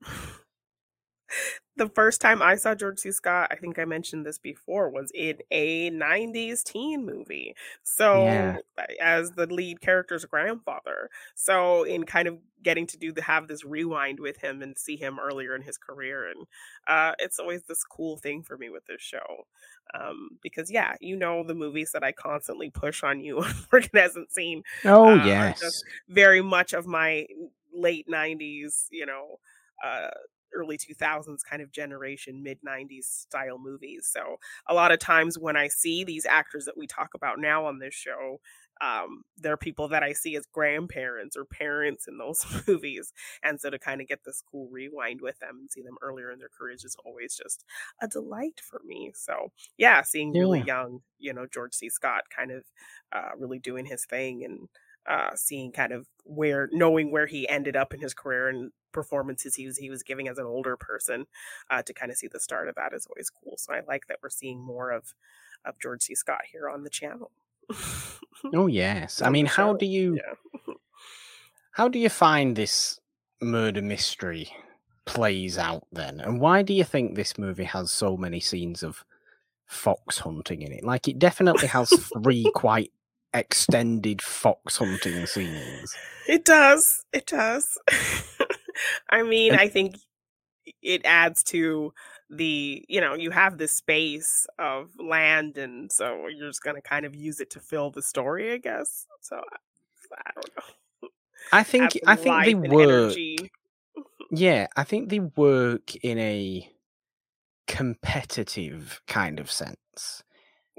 the 1.76 1.88
first 1.88 2.20
time 2.20 2.40
I 2.40 2.56
saw 2.56 2.74
George 2.74 2.98
C. 2.98 3.12
Scott, 3.12 3.48
I 3.50 3.56
think 3.56 3.78
I 3.78 3.84
mentioned 3.84 4.24
this 4.24 4.38
before, 4.38 4.88
was 4.88 5.10
in 5.14 5.38
a 5.50 5.90
90s 5.90 6.64
teen 6.64 7.04
movie. 7.04 7.54
So, 7.82 8.24
yeah. 8.24 8.56
as 9.00 9.32
the 9.32 9.46
lead 9.46 9.80
character's 9.80 10.24
grandfather. 10.24 11.10
So, 11.34 11.84
in 11.84 12.04
kind 12.04 12.28
of 12.28 12.38
getting 12.62 12.86
to 12.88 12.96
do 12.96 13.12
the 13.12 13.22
have 13.22 13.46
this 13.46 13.64
rewind 13.64 14.18
with 14.18 14.38
him 14.38 14.62
and 14.62 14.76
see 14.76 14.96
him 14.96 15.18
earlier 15.20 15.54
in 15.54 15.62
his 15.62 15.76
career. 15.76 16.28
And 16.28 16.46
uh, 16.88 17.12
it's 17.18 17.38
always 17.38 17.62
this 17.64 17.84
cool 17.84 18.16
thing 18.16 18.42
for 18.42 18.56
me 18.56 18.70
with 18.70 18.86
this 18.86 19.02
show. 19.02 19.46
Um, 19.94 20.30
because, 20.42 20.70
yeah, 20.70 20.94
you 21.00 21.16
know, 21.16 21.44
the 21.44 21.54
movies 21.54 21.90
that 21.92 22.02
I 22.02 22.12
constantly 22.12 22.70
push 22.70 23.02
on 23.02 23.20
you, 23.20 23.44
hasn't 23.94 24.32
seen. 24.32 24.62
Oh, 24.84 25.18
uh, 25.18 25.24
yes. 25.24 25.82
very 26.08 26.40
much 26.40 26.72
of 26.72 26.86
my 26.86 27.26
late 27.72 28.08
90s, 28.08 28.86
you 28.90 29.04
know. 29.04 29.38
Uh, 29.84 30.08
early 30.54 30.78
2000s 30.78 31.40
kind 31.48 31.62
of 31.62 31.72
generation, 31.72 32.42
mid 32.42 32.58
90s 32.66 33.04
style 33.04 33.58
movies. 33.58 34.08
So 34.10 34.36
a 34.68 34.74
lot 34.74 34.92
of 34.92 34.98
times 34.98 35.38
when 35.38 35.56
I 35.56 35.68
see 35.68 36.04
these 36.04 36.26
actors 36.26 36.64
that 36.64 36.76
we 36.76 36.86
talk 36.86 37.10
about 37.14 37.38
now 37.38 37.66
on 37.66 37.78
this 37.78 37.94
show, 37.94 38.40
um, 38.80 39.22
they're 39.38 39.56
people 39.56 39.88
that 39.88 40.02
I 40.02 40.12
see 40.12 40.36
as 40.36 40.46
grandparents 40.46 41.36
or 41.36 41.44
parents 41.44 42.06
in 42.08 42.18
those 42.18 42.44
movies. 42.68 43.12
And 43.42 43.60
so 43.60 43.70
to 43.70 43.78
kind 43.78 44.00
of 44.00 44.08
get 44.08 44.24
this 44.24 44.42
cool 44.50 44.68
rewind 44.70 45.20
with 45.20 45.38
them 45.38 45.58
and 45.60 45.70
see 45.70 45.82
them 45.82 45.96
earlier 46.02 46.30
in 46.30 46.38
their 46.38 46.50
careers 46.56 46.84
is 46.84 46.96
always 47.04 47.34
just 47.34 47.64
a 48.02 48.08
delight 48.08 48.60
for 48.62 48.80
me. 48.84 49.12
So 49.14 49.52
yeah, 49.78 50.02
seeing 50.02 50.34
yeah. 50.34 50.40
really 50.40 50.62
young, 50.62 51.00
you 51.18 51.32
know, 51.32 51.46
George 51.52 51.74
C. 51.74 51.88
Scott 51.88 52.24
kind 52.34 52.50
of 52.50 52.64
uh, 53.12 53.30
really 53.38 53.58
doing 53.58 53.86
his 53.86 54.04
thing 54.04 54.44
and 54.44 54.68
uh, 55.08 55.30
seeing 55.34 55.72
kind 55.72 55.92
of 55.92 56.06
where 56.24 56.68
knowing 56.72 57.10
where 57.10 57.26
he 57.26 57.48
ended 57.48 57.76
up 57.76 57.94
in 57.94 58.00
his 58.00 58.14
career 58.14 58.48
and 58.48 58.72
performances 58.92 59.54
he 59.54 59.66
was 59.66 59.76
he 59.76 59.90
was 59.90 60.02
giving 60.02 60.26
as 60.26 60.38
an 60.38 60.46
older 60.46 60.76
person 60.76 61.26
uh, 61.70 61.82
to 61.82 61.92
kind 61.92 62.10
of 62.10 62.16
see 62.16 62.28
the 62.28 62.40
start 62.40 62.68
of 62.68 62.74
that 62.74 62.92
is 62.92 63.06
always 63.06 63.30
cool. 63.30 63.54
So 63.56 63.72
I 63.72 63.82
like 63.86 64.06
that 64.08 64.18
we're 64.22 64.30
seeing 64.30 64.60
more 64.60 64.90
of 64.90 65.14
of 65.64 65.78
George 65.78 66.02
C. 66.02 66.14
Scott 66.14 66.42
here 66.50 66.68
on 66.68 66.82
the 66.82 66.90
channel. 66.90 67.30
oh 68.54 68.66
yes, 68.68 69.22
I 69.22 69.30
mean, 69.30 69.46
how 69.46 69.74
do 69.74 69.86
you 69.86 70.16
yeah. 70.16 70.74
how 71.72 71.88
do 71.88 71.98
you 71.98 72.08
find 72.08 72.56
this 72.56 73.00
murder 73.40 73.82
mystery 73.82 74.50
plays 75.04 75.58
out 75.58 75.86
then, 75.92 76.20
and 76.20 76.40
why 76.40 76.62
do 76.62 76.72
you 76.72 76.84
think 76.84 77.14
this 77.14 77.38
movie 77.38 77.64
has 77.64 77.92
so 77.92 78.16
many 78.16 78.40
scenes 78.40 78.82
of 78.82 79.04
fox 79.66 80.18
hunting 80.20 80.62
in 80.62 80.72
it? 80.72 80.84
Like, 80.84 81.06
it 81.06 81.18
definitely 81.18 81.68
has 81.68 81.90
three 81.90 82.50
quite 82.54 82.92
extended 83.38 84.22
fox 84.22 84.76
hunting 84.76 85.26
scenes. 85.26 85.94
It 86.28 86.44
does. 86.44 87.04
It 87.12 87.26
does. 87.26 87.78
I 89.10 89.22
mean, 89.22 89.52
and, 89.52 89.60
I 89.60 89.68
think 89.68 89.96
it 90.82 91.02
adds 91.04 91.42
to 91.44 91.92
the, 92.30 92.84
you 92.88 93.00
know, 93.00 93.14
you 93.14 93.30
have 93.30 93.58
this 93.58 93.72
space 93.72 94.46
of 94.58 94.90
land, 94.98 95.56
and 95.58 95.90
so 95.90 96.26
you're 96.26 96.48
just 96.48 96.62
going 96.62 96.76
to 96.76 96.82
kind 96.82 97.06
of 97.06 97.14
use 97.14 97.40
it 97.40 97.50
to 97.50 97.60
fill 97.60 97.90
the 97.90 98.02
story, 98.02 98.52
I 98.52 98.58
guess. 98.58 99.06
So 99.20 99.36
I 99.36 100.30
don't 100.34 100.50
know. 100.56 101.08
I 101.52 101.62
think 101.62 101.98
I 102.06 102.16
think 102.16 102.44
they 102.44 102.54
work. 102.54 103.16
yeah, 104.30 104.66
I 104.76 104.84
think 104.84 105.08
they 105.08 105.20
work 105.20 105.94
in 105.96 106.18
a 106.18 106.70
competitive 107.66 109.00
kind 109.08 109.40
of 109.40 109.50
sense 109.50 110.22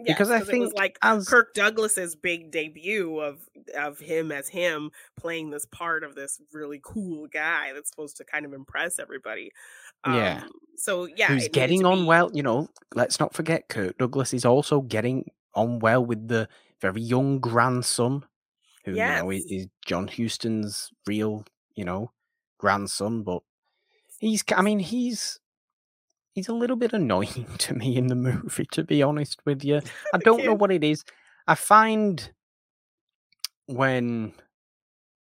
because 0.06 0.30
I 0.30 0.40
think 0.40 0.58
it 0.58 0.66
was 0.66 0.74
like 0.74 0.98
as... 1.02 1.28
Kirk 1.28 1.54
Douglas's 1.54 2.16
big 2.16 2.52
debut 2.52 3.20
of 3.20 3.40
of 3.76 4.00
him 4.00 4.32
as 4.32 4.48
him 4.48 4.92
playing 5.20 5.50
this 5.50 5.66
part 5.66 6.04
of 6.04 6.16
this 6.16 6.40
really 6.54 6.80
cool 6.84 7.28
guy 7.28 7.74
that's 7.74 7.90
supposed 7.90 8.18
to 8.18 8.24
kind 8.24 8.46
of 8.46 8.54
impress 8.54 9.00
everybody. 9.00 9.52
Um, 10.04 10.16
yeah. 10.16 10.44
So 10.78 11.06
yeah, 11.06 11.28
who's 11.28 11.48
getting 11.50 11.86
on 11.86 12.02
be... 12.02 12.06
well? 12.06 12.32
You 12.34 12.44
know, 12.44 12.70
let's 12.96 13.20
not 13.20 13.34
forget 13.34 13.70
Kirk 13.70 13.98
Douglas 13.98 14.34
is 14.34 14.46
also 14.46 14.82
getting 14.82 15.30
on 15.56 15.80
well 15.80 16.06
with 16.06 16.28
the 16.28 16.48
very 16.80 17.02
young 17.02 17.40
grandson, 17.40 18.24
who 18.86 18.94
yes. 18.94 19.18
you 19.18 19.24
know 19.24 19.32
is 19.32 19.68
John 19.86 20.08
Huston's 20.08 20.92
real, 21.08 21.46
you 21.76 21.84
know, 21.84 22.12
grandson. 22.60 23.24
But 23.24 23.42
he's, 24.20 24.44
I 24.56 24.62
mean, 24.62 24.80
he's 24.80 25.40
he's 26.38 26.48
a 26.48 26.54
little 26.54 26.76
bit 26.76 26.94
annoying 26.94 27.48
to 27.58 27.74
me 27.74 27.98
in 27.98 28.08
the 28.08 28.16
movie, 28.16 28.68
to 28.72 28.84
be 28.84 29.02
honest 29.02 29.42
with 29.44 29.64
you. 29.64 29.82
I 30.14 30.20
don't 30.20 30.46
know 30.46 30.54
what 30.54 30.72
it 30.72 30.84
is. 30.84 31.04
I 31.48 31.56
find 31.56 32.32
when 33.66 34.34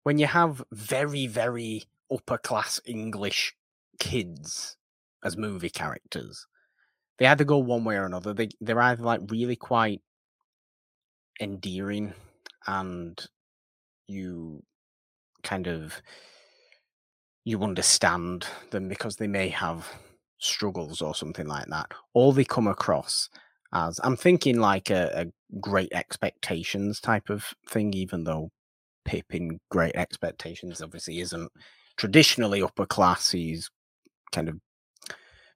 when 0.01 0.17
you 0.17 0.25
have 0.25 0.63
very, 0.71 1.27
very 1.27 1.83
upper 2.11 2.39
class 2.39 2.81
English 2.85 3.55
kids 3.99 4.75
as 5.23 5.37
movie 5.37 5.69
characters, 5.69 6.47
they 7.19 7.27
either 7.27 7.43
go 7.43 7.59
one 7.59 7.83
way 7.83 7.95
or 7.95 8.05
another. 8.05 8.33
They 8.33 8.49
they're 8.59 8.81
either 8.81 9.03
like 9.03 9.21
really 9.29 9.55
quite 9.55 10.01
endearing 11.39 12.13
and 12.65 13.23
you 14.07 14.63
kind 15.43 15.67
of 15.67 16.01
you 17.45 17.61
understand 17.61 18.47
them 18.71 18.87
because 18.87 19.17
they 19.17 19.27
may 19.27 19.49
have 19.49 19.87
struggles 20.43 21.01
or 21.01 21.15
something 21.15 21.47
like 21.47 21.67
that, 21.67 21.91
or 22.13 22.33
they 22.33 22.43
come 22.45 22.67
across 22.67 23.29
as 23.73 23.99
I'm 24.03 24.15
thinking 24.15 24.59
like 24.59 24.89
a, 24.91 25.11
a 25.25 25.57
great 25.59 25.91
expectations 25.93 26.99
type 26.99 27.29
of 27.29 27.45
thing, 27.67 27.93
even 27.93 28.23
though 28.23 28.51
Pip 29.05 29.33
in 29.33 29.59
Great 29.71 29.95
Expectations 29.95 30.81
obviously 30.81 31.19
isn't, 31.21 31.51
traditionally 31.97 32.61
upper 32.61 32.85
class. 32.85 33.31
He's 33.31 33.69
kind 34.31 34.47
of 34.47 34.59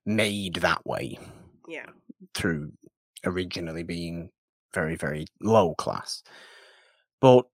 made 0.06 0.56
that 0.56 0.86
way 0.86 1.20
Yeah. 1.68 1.86
through 2.34 2.72
originally 3.26 3.84
being 3.84 4.32
very, 4.74 4.96
very 4.96 5.28
low 5.42 5.76
class. 5.76 6.24
But 7.22 7.46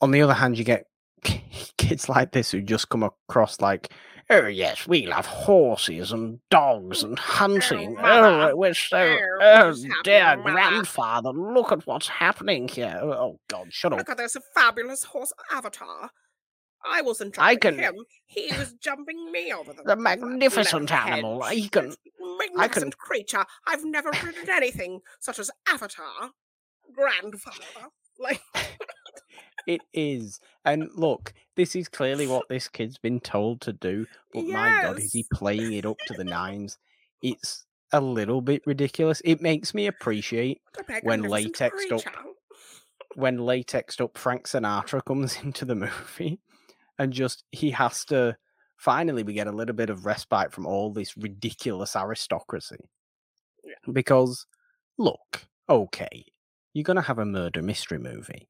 on 0.00 0.10
the 0.10 0.22
other 0.22 0.34
hand, 0.34 0.58
you 0.58 0.64
get 0.64 0.84
kids 1.78 2.08
like 2.08 2.32
this 2.32 2.50
who 2.50 2.60
just 2.60 2.88
come 2.90 3.02
across 3.02 3.60
like, 3.60 3.92
oh 4.30 4.46
yes, 4.46 4.86
we 4.86 5.06
love 5.06 5.26
horses 5.26 6.12
and 6.12 6.40
dogs 6.50 7.02
and 7.02 7.18
oh, 7.18 7.22
hunting. 7.22 7.96
Oh, 7.98 8.02
mother. 8.02 8.56
we're 8.56 8.74
so, 8.74 9.16
Oh, 9.40 9.72
oh 9.74 9.74
dear 10.04 10.20
happening, 10.24 10.54
mother?" 10.54 10.70
grandfather, 10.70 11.30
look 11.30 11.72
at 11.72 11.86
what's 11.86 12.08
happening 12.08 12.68
here. 12.68 12.98
Oh 13.02 13.38
God, 13.48 13.72
shut 13.72 13.92
oh, 13.92 13.96
up. 13.96 14.00
Look 14.00 14.10
at 14.10 14.18
this 14.18 14.36
fabulous 14.54 15.04
horse 15.04 15.32
Avatar. 15.52 16.10
I 16.88 17.02
wasn't 17.02 17.36
I 17.38 17.54
jumping 17.54 17.80
can- 17.80 17.94
him. 17.96 18.04
He 18.26 18.46
was 18.56 18.74
jumping 18.74 19.32
me 19.32 19.52
over 19.52 19.72
the 19.72 19.82
The 19.82 19.96
magnificent 19.96 20.92
animal. 20.92 21.42
hedge. 21.42 21.54
He 21.56 21.68
can- 21.68 21.94
Magnificent 22.38 22.96
creature. 22.98 23.44
I've 23.66 23.84
never 23.84 24.10
ridden 24.22 24.48
anything 24.50 25.00
such 25.20 25.38
as 25.38 25.50
Avatar. 25.68 26.30
Grandfather. 26.94 27.90
Like 28.18 28.40
It 29.66 29.82
is. 29.92 30.40
And 30.64 30.88
look, 30.94 31.32
this 31.56 31.74
is 31.74 31.88
clearly 31.88 32.26
what 32.26 32.48
this 32.48 32.68
kid's 32.68 32.98
been 32.98 33.20
told 33.20 33.60
to 33.62 33.72
do. 33.72 34.06
But 34.32 34.44
my 34.46 34.82
God, 34.82 34.98
is 34.98 35.12
he 35.12 35.26
playing 35.32 35.72
it 35.72 35.86
up 35.86 35.98
to 36.06 36.14
the 36.14 36.24
nines? 36.24 36.78
It's 37.22 37.64
a 37.92 38.00
little 38.00 38.40
bit 38.40 38.62
ridiculous. 38.66 39.20
It 39.24 39.40
makes 39.40 39.74
me 39.74 39.86
appreciate 39.86 40.60
When 41.02 41.22
latexed 41.22 41.92
up 41.92 42.02
when 43.14 43.38
latexed 43.38 44.02
up 44.02 44.18
Frank 44.18 44.46
Sinatra 44.46 45.02
comes 45.04 45.38
into 45.42 45.64
the 45.64 45.74
movie 45.74 46.38
and 46.98 47.12
just 47.12 47.44
he 47.50 47.70
has 47.70 48.04
to 48.06 48.36
finally 48.76 49.22
we 49.22 49.32
get 49.32 49.46
a 49.46 49.52
little 49.52 49.74
bit 49.74 49.90
of 49.90 50.04
respite 50.04 50.52
from 50.52 50.66
all 50.66 50.92
this 50.92 51.16
ridiculous 51.16 51.96
aristocracy. 51.96 52.90
Yeah. 53.64 53.92
Because 53.92 54.46
look, 54.98 55.46
okay, 55.68 56.26
you're 56.74 56.84
gonna 56.84 57.02
have 57.02 57.18
a 57.18 57.24
murder 57.24 57.62
mystery 57.62 57.98
movie. 57.98 58.48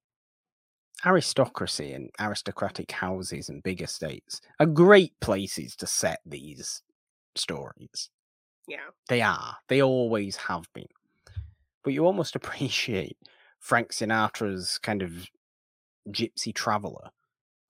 Aristocracy 1.04 1.92
and 1.92 2.10
aristocratic 2.18 2.90
houses 2.90 3.48
and 3.48 3.62
big 3.62 3.82
estates 3.82 4.40
are 4.58 4.66
great 4.66 5.12
places 5.20 5.76
to 5.76 5.86
set 5.86 6.20
these 6.24 6.82
stories. 7.34 8.10
Yeah. 8.66 8.78
They 9.08 9.22
are. 9.22 9.56
They 9.68 9.82
always 9.82 10.36
have 10.36 10.66
been. 10.72 10.88
But 11.84 11.92
you 11.92 12.04
almost 12.04 12.34
appreciate 12.36 13.18
Frank 13.60 13.92
Sinatra's 13.92 14.78
kind 14.78 15.02
of 15.02 15.26
gypsy 16.08 16.54
traveler 16.54 17.10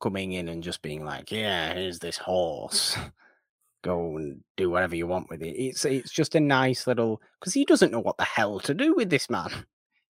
coming 0.00 0.32
in 0.32 0.48
and 0.48 0.62
just 0.62 0.82
being 0.82 1.04
like, 1.04 1.32
"Yeah, 1.32 1.74
here's 1.74 1.98
this 1.98 2.18
horse. 2.18 2.96
Go 3.82 4.16
and 4.16 4.42
do 4.56 4.70
whatever 4.70 4.96
you 4.96 5.06
want 5.06 5.30
with 5.30 5.42
it." 5.42 5.56
It's 5.56 5.84
it's 5.84 6.10
just 6.10 6.34
a 6.34 6.40
nice 6.40 6.86
little 6.86 7.20
because 7.38 7.54
he 7.54 7.64
doesn't 7.64 7.92
know 7.92 8.00
what 8.00 8.18
the 8.18 8.24
hell 8.24 8.60
to 8.60 8.74
do 8.74 8.94
with 8.94 9.10
this 9.10 9.30
man. 9.30 9.66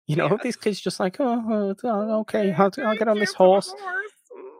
You 0.07 0.16
know, 0.16 0.28
Yeah. 0.30 0.36
this 0.42 0.57
kid's 0.57 0.80
just 0.80 1.00
like, 1.00 1.16
"Oh, 1.18 1.74
oh, 1.82 2.20
okay, 2.20 2.52
I'll, 2.52 2.70
I'll 2.78 2.96
get 2.96 3.09
on 3.09 3.18
this 3.18 3.34
horse." 3.34 3.70
horse. 3.70 3.82
Mm. 4.32 4.50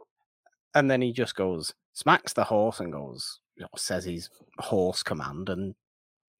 And 0.75 0.91
then 0.91 1.01
he 1.01 1.11
just 1.13 1.35
goes, 1.35 1.73
smacks 1.93 2.33
the 2.33 2.43
horse 2.43 2.79
and 2.79 2.91
goes, 2.91 3.39
you 3.55 3.63
know, 3.63 3.69
says 3.75 4.05
his 4.05 4.29
horse 4.59 5.03
command, 5.03 5.49
and 5.49 5.75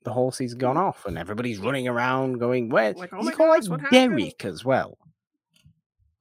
the 0.03 0.13
horse 0.13 0.39
is 0.41 0.53
gone 0.53 0.77
off, 0.77 1.05
and 1.05 1.17
everybody's 1.17 1.59
running 1.59 1.87
around 1.87 2.39
going, 2.39 2.69
Where? 2.69 2.93
Like, 2.93 3.11
oh 3.13 3.19
Is 3.19 3.29
he 3.29 3.35
called 3.35 3.67
like? 3.69 3.89
Derek 3.91 4.45
as 4.45 4.63
well? 4.63 4.97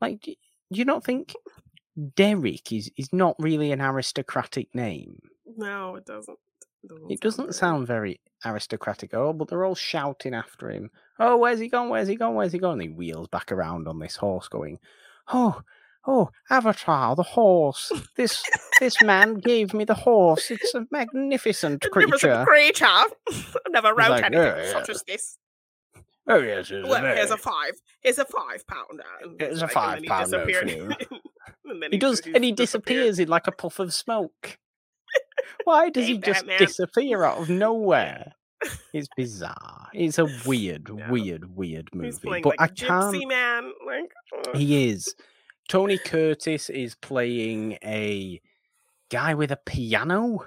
Like, 0.01 0.21
do, 0.21 0.35
do 0.73 0.79
you 0.79 0.85
not 0.85 1.05
think 1.05 1.35
Derek 2.15 2.73
is, 2.73 2.91
is 2.97 3.13
not 3.13 3.37
really 3.39 3.73
an 3.73 3.81
aristocratic 3.81 4.75
name? 4.75 5.19
No, 5.57 5.97
it 5.97 6.05
doesn't. 6.05 6.39
doesn't 6.87 7.11
It 7.11 7.21
doesn't 7.21 7.55
sound 7.55 7.87
very 7.87 8.21
aristocratic 8.45 9.13
at 9.15 9.21
all, 9.21 9.33
but 9.33 9.49
they're 9.49 9.65
all 9.65 9.75
shouting 9.75 10.35
after 10.35 10.71
him. 10.71 10.91
Oh, 11.19 11.37
where's 11.39 11.59
he 11.61 11.69
gone? 11.69 11.89
Where's 11.89 12.09
he 12.09 12.17
gone? 12.17 12.35
Where's 12.35 12.53
he 12.53 12.59
gone? 12.59 12.75
And 12.75 12.83
he 12.83 12.89
wheels 12.89 13.29
back 13.29 13.51
around 13.53 13.89
on 13.89 13.99
this 13.99 14.17
horse, 14.17 14.49
going, 14.49 14.79
Oh, 15.29 15.63
oh, 16.07 16.31
Avatar, 16.51 17.17
the 17.17 17.23
horse. 17.23 17.91
This 18.17 18.43
this 18.81 19.01
man 19.03 19.35
gave 19.37 19.73
me 19.75 19.85
the 19.85 19.95
horse. 19.95 20.51
It's 20.51 20.75
a 20.75 20.87
magnificent 20.91 21.83
creature. 21.93 22.09
Magnificent 22.09 22.49
creature. 22.49 22.87
I 22.87 23.09
never 23.71 23.89
wrote 23.95 24.11
like, 24.11 24.25
anything 24.25 24.45
"Yeah, 24.47 24.71
such 24.73 24.89
as 24.91 25.03
this. 25.05 25.39
Oh 26.29 26.39
yes, 26.39 26.71
it's 26.71 26.89
Well, 26.89 27.05
a 27.05 27.15
here's 27.15 27.31
a 27.31 27.37
five. 27.37 27.73
Here's 28.01 28.19
a 28.19 28.25
five 28.25 28.67
pounder. 28.67 29.05
It's 29.39 29.61
a 29.61 29.67
like, 29.67 29.71
he 29.71 29.75
five 29.75 30.03
pounder 30.07 30.41
for 30.41 30.47
disappeared. 30.47 30.71
you. 31.11 31.19
and 31.71 31.83
then 31.83 31.93
He 31.93 31.99
does, 31.99 32.21
and 32.35 32.43
he 32.45 32.53
disappears 32.53 33.19
in 33.19 33.29
like 33.29 33.47
a 33.47 33.53
puff 33.53 33.79
of 33.79 33.93
smoke. 33.95 34.59
Why 35.65 35.89
does 35.91 36.07
Hey, 36.07 36.13
he 36.15 36.19
just 36.19 36.41
Batman. 36.47 36.59
disappear 36.59 37.23
out 37.25 37.39
of 37.39 37.49
nowhere? 37.51 38.35
It's 38.93 39.09
bizarre. 39.17 39.89
It's 39.93 40.19
a 40.19 40.27
weird, 40.47 40.89
Yeah. 40.97 41.11
weird, 41.11 41.55
weird 41.57 41.91
movie. 41.95 42.17
playing 42.23 42.43
But 42.43 42.59
like 42.59 42.61
I 42.61 42.67
can't. 42.69 43.15
gypsy 43.15 43.29
man. 43.29 43.73
Like 43.87 44.13
uh, 44.49 44.57
He 44.59 44.89
is. 44.89 45.15
Tony 45.69 45.99
Curtis 45.99 46.71
is 46.71 46.95
playing 46.95 47.79
a 47.85 48.41
guy 49.11 49.35
with 49.35 49.51
a 49.51 49.57
piano 49.57 50.39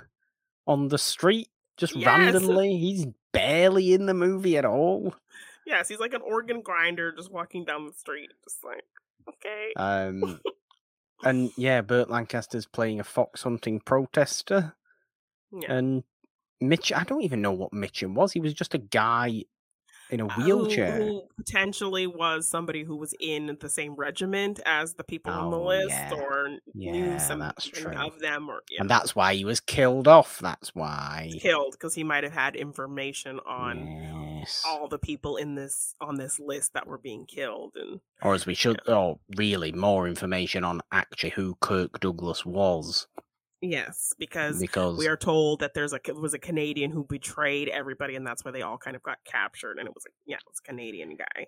on 0.65 0.87
the 0.87 0.97
street, 0.97 1.49
just 1.77 1.95
Yes. 1.95 2.07
randomly. 2.07 2.77
He's 2.77 3.05
barely 3.31 3.93
in 3.93 4.05
the 4.07 4.13
movie 4.13 4.57
at 4.57 4.65
all. 4.65 5.13
yes, 5.65 5.87
he's 5.87 5.99
like 5.99 6.13
an 6.13 6.21
organ 6.23 6.61
grinder 6.61 7.11
just 7.11 7.31
walking 7.31 7.63
down 7.65 7.85
the 7.85 7.93
street, 7.93 8.31
just 8.43 8.63
like 8.63 8.83
okay. 9.27 9.71
Um, 9.75 10.39
and 11.23 11.51
yeah, 11.57 11.81
Burt 11.81 12.09
Lancaster's 12.09 12.65
playing 12.65 12.99
a 12.99 13.03
fox 13.03 13.43
hunting 13.43 13.79
protester. 13.81 14.75
yeah. 15.51 15.73
And 15.73 16.03
Mitch, 16.61 16.91
I 16.93 17.03
don't 17.03 17.21
even 17.23 17.41
know 17.41 17.53
what 17.53 17.71
Mitchum 17.71 18.13
was. 18.13 18.31
He 18.33 18.39
was 18.39 18.53
just 18.53 18.73
a 18.73 18.77
guy 18.79 19.43
in 20.09 20.19
a 20.19 20.25
Uh, 20.25 20.29
who- 20.29 20.43
wheelchair. 20.43 20.97
Who, 20.97 21.21
potentially 21.37 22.07
was 22.07 22.47
somebody 22.47 22.83
who 22.83 22.95
was 22.95 23.13
in 23.19 23.55
the 23.61 23.69
same 23.69 23.93
regiment 23.95 24.59
as 24.65 24.95
the 24.95 25.03
people 25.03 25.31
on 25.31 25.51
the 25.51 25.57
Oh, 25.59 25.65
list, 25.67 25.89
yeah. 25.89 26.13
or 26.13 26.57
Yeah, 26.73 26.91
knew 26.91 27.19
some 27.19 27.41
of 27.41 28.19
them, 28.19 28.49
or 28.49 28.63
yeah, 28.71 28.81
And 28.81 28.89
that's 28.89 29.15
why 29.15 29.35
he 29.35 29.45
was 29.45 29.59
killed 29.59 30.07
off. 30.07 30.39
That's 30.39 30.73
why. 30.75 31.29
killed 31.39 31.73
because 31.73 31.93
he 31.93 32.03
might 32.03 32.23
have 32.23 32.33
had 32.33 32.55
information 32.55 33.39
on 33.41 33.87
Yes. 34.41 34.63
all 34.65 34.87
the 34.87 34.97
people 34.99 35.37
in 35.37 35.53
this 35.55 35.93
on 36.01 36.15
this 36.15 36.39
list 36.39 36.73
that 36.73 36.87
were 36.87 36.97
being 36.97 37.25
killed, 37.25 37.73
and 37.75 38.01
Or 38.23 38.33
as 38.33 38.45
we 38.47 38.55
should, 38.55 38.81
oh, 38.87 39.19
really 39.37 39.71
more 39.71 40.07
information 40.07 40.63
on 40.63 40.81
actually 40.91 41.29
who 41.31 41.55
Kirk 41.61 41.99
Douglas 41.99 42.45
was. 42.45 43.07
Yes, 43.61 44.13
because 44.17 44.59
Because 44.59 44.97
we 44.97 45.07
are 45.07 45.17
told 45.17 45.59
that 45.59 45.73
there's 45.73 45.93
a 45.93 45.99
was 46.13 46.33
a 46.33 46.39
Canadian 46.39 46.91
who 46.91 47.03
betrayed 47.03 47.69
everybody, 47.69 48.15
and 48.15 48.25
that's 48.25 48.43
why 48.43 48.51
they 48.51 48.61
all 48.61 48.77
kind 48.77 48.95
of 48.95 49.03
got 49.03 49.17
captured, 49.25 49.77
and 49.77 49.87
it 49.87 49.93
was 49.93 50.05
a 50.05 50.09
yeah, 50.25 50.37
it 50.37 50.43
was 50.47 50.59
a 50.63 50.67
Canadian 50.67 51.15
guy. 51.15 51.47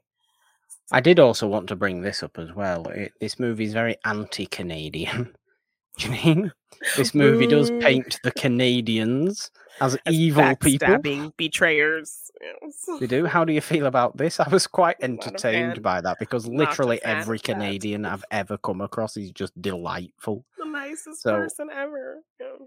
I 0.91 0.99
did 0.99 1.19
also 1.19 1.47
want 1.47 1.67
to 1.69 1.75
bring 1.75 2.01
this 2.01 2.23
up 2.23 2.37
as 2.37 2.53
well. 2.53 2.87
It, 2.87 3.13
this 3.19 3.39
movie 3.39 3.65
is 3.65 3.73
very 3.73 3.97
anti-Canadian. 4.05 5.35
Do 5.97 6.05
you 6.05 6.11
mean? 6.11 6.51
This 6.95 7.13
movie 7.15 7.47
does 7.47 7.69
mm. 7.69 7.81
paint 7.81 8.19
the 8.23 8.31
Canadians 8.31 9.51
as, 9.81 9.97
As 10.05 10.13
evil 10.13 10.55
people. 10.55 11.31
betrayers. 11.37 12.31
Yes. 12.41 12.99
They 12.99 13.07
do. 13.07 13.25
How 13.25 13.43
do 13.43 13.53
you 13.53 13.61
feel 13.61 13.85
about 13.85 14.17
this? 14.17 14.39
I 14.39 14.47
was 14.49 14.67
quite 14.67 14.95
entertained 15.01 15.81
by 15.81 16.01
that 16.01 16.17
because 16.19 16.47
literally 16.47 17.03
every. 17.03 17.39
Canadian 17.39 18.05
I've 18.05 18.23
ever 18.31 18.57
come 18.57 18.81
across 18.81 19.17
is 19.17 19.31
just 19.31 19.59
delightful. 19.61 20.45
Nicest 20.91 21.21
So- 21.21 21.35
person 21.35 21.69
ever. 21.73 22.23
Yeah. 22.39 22.65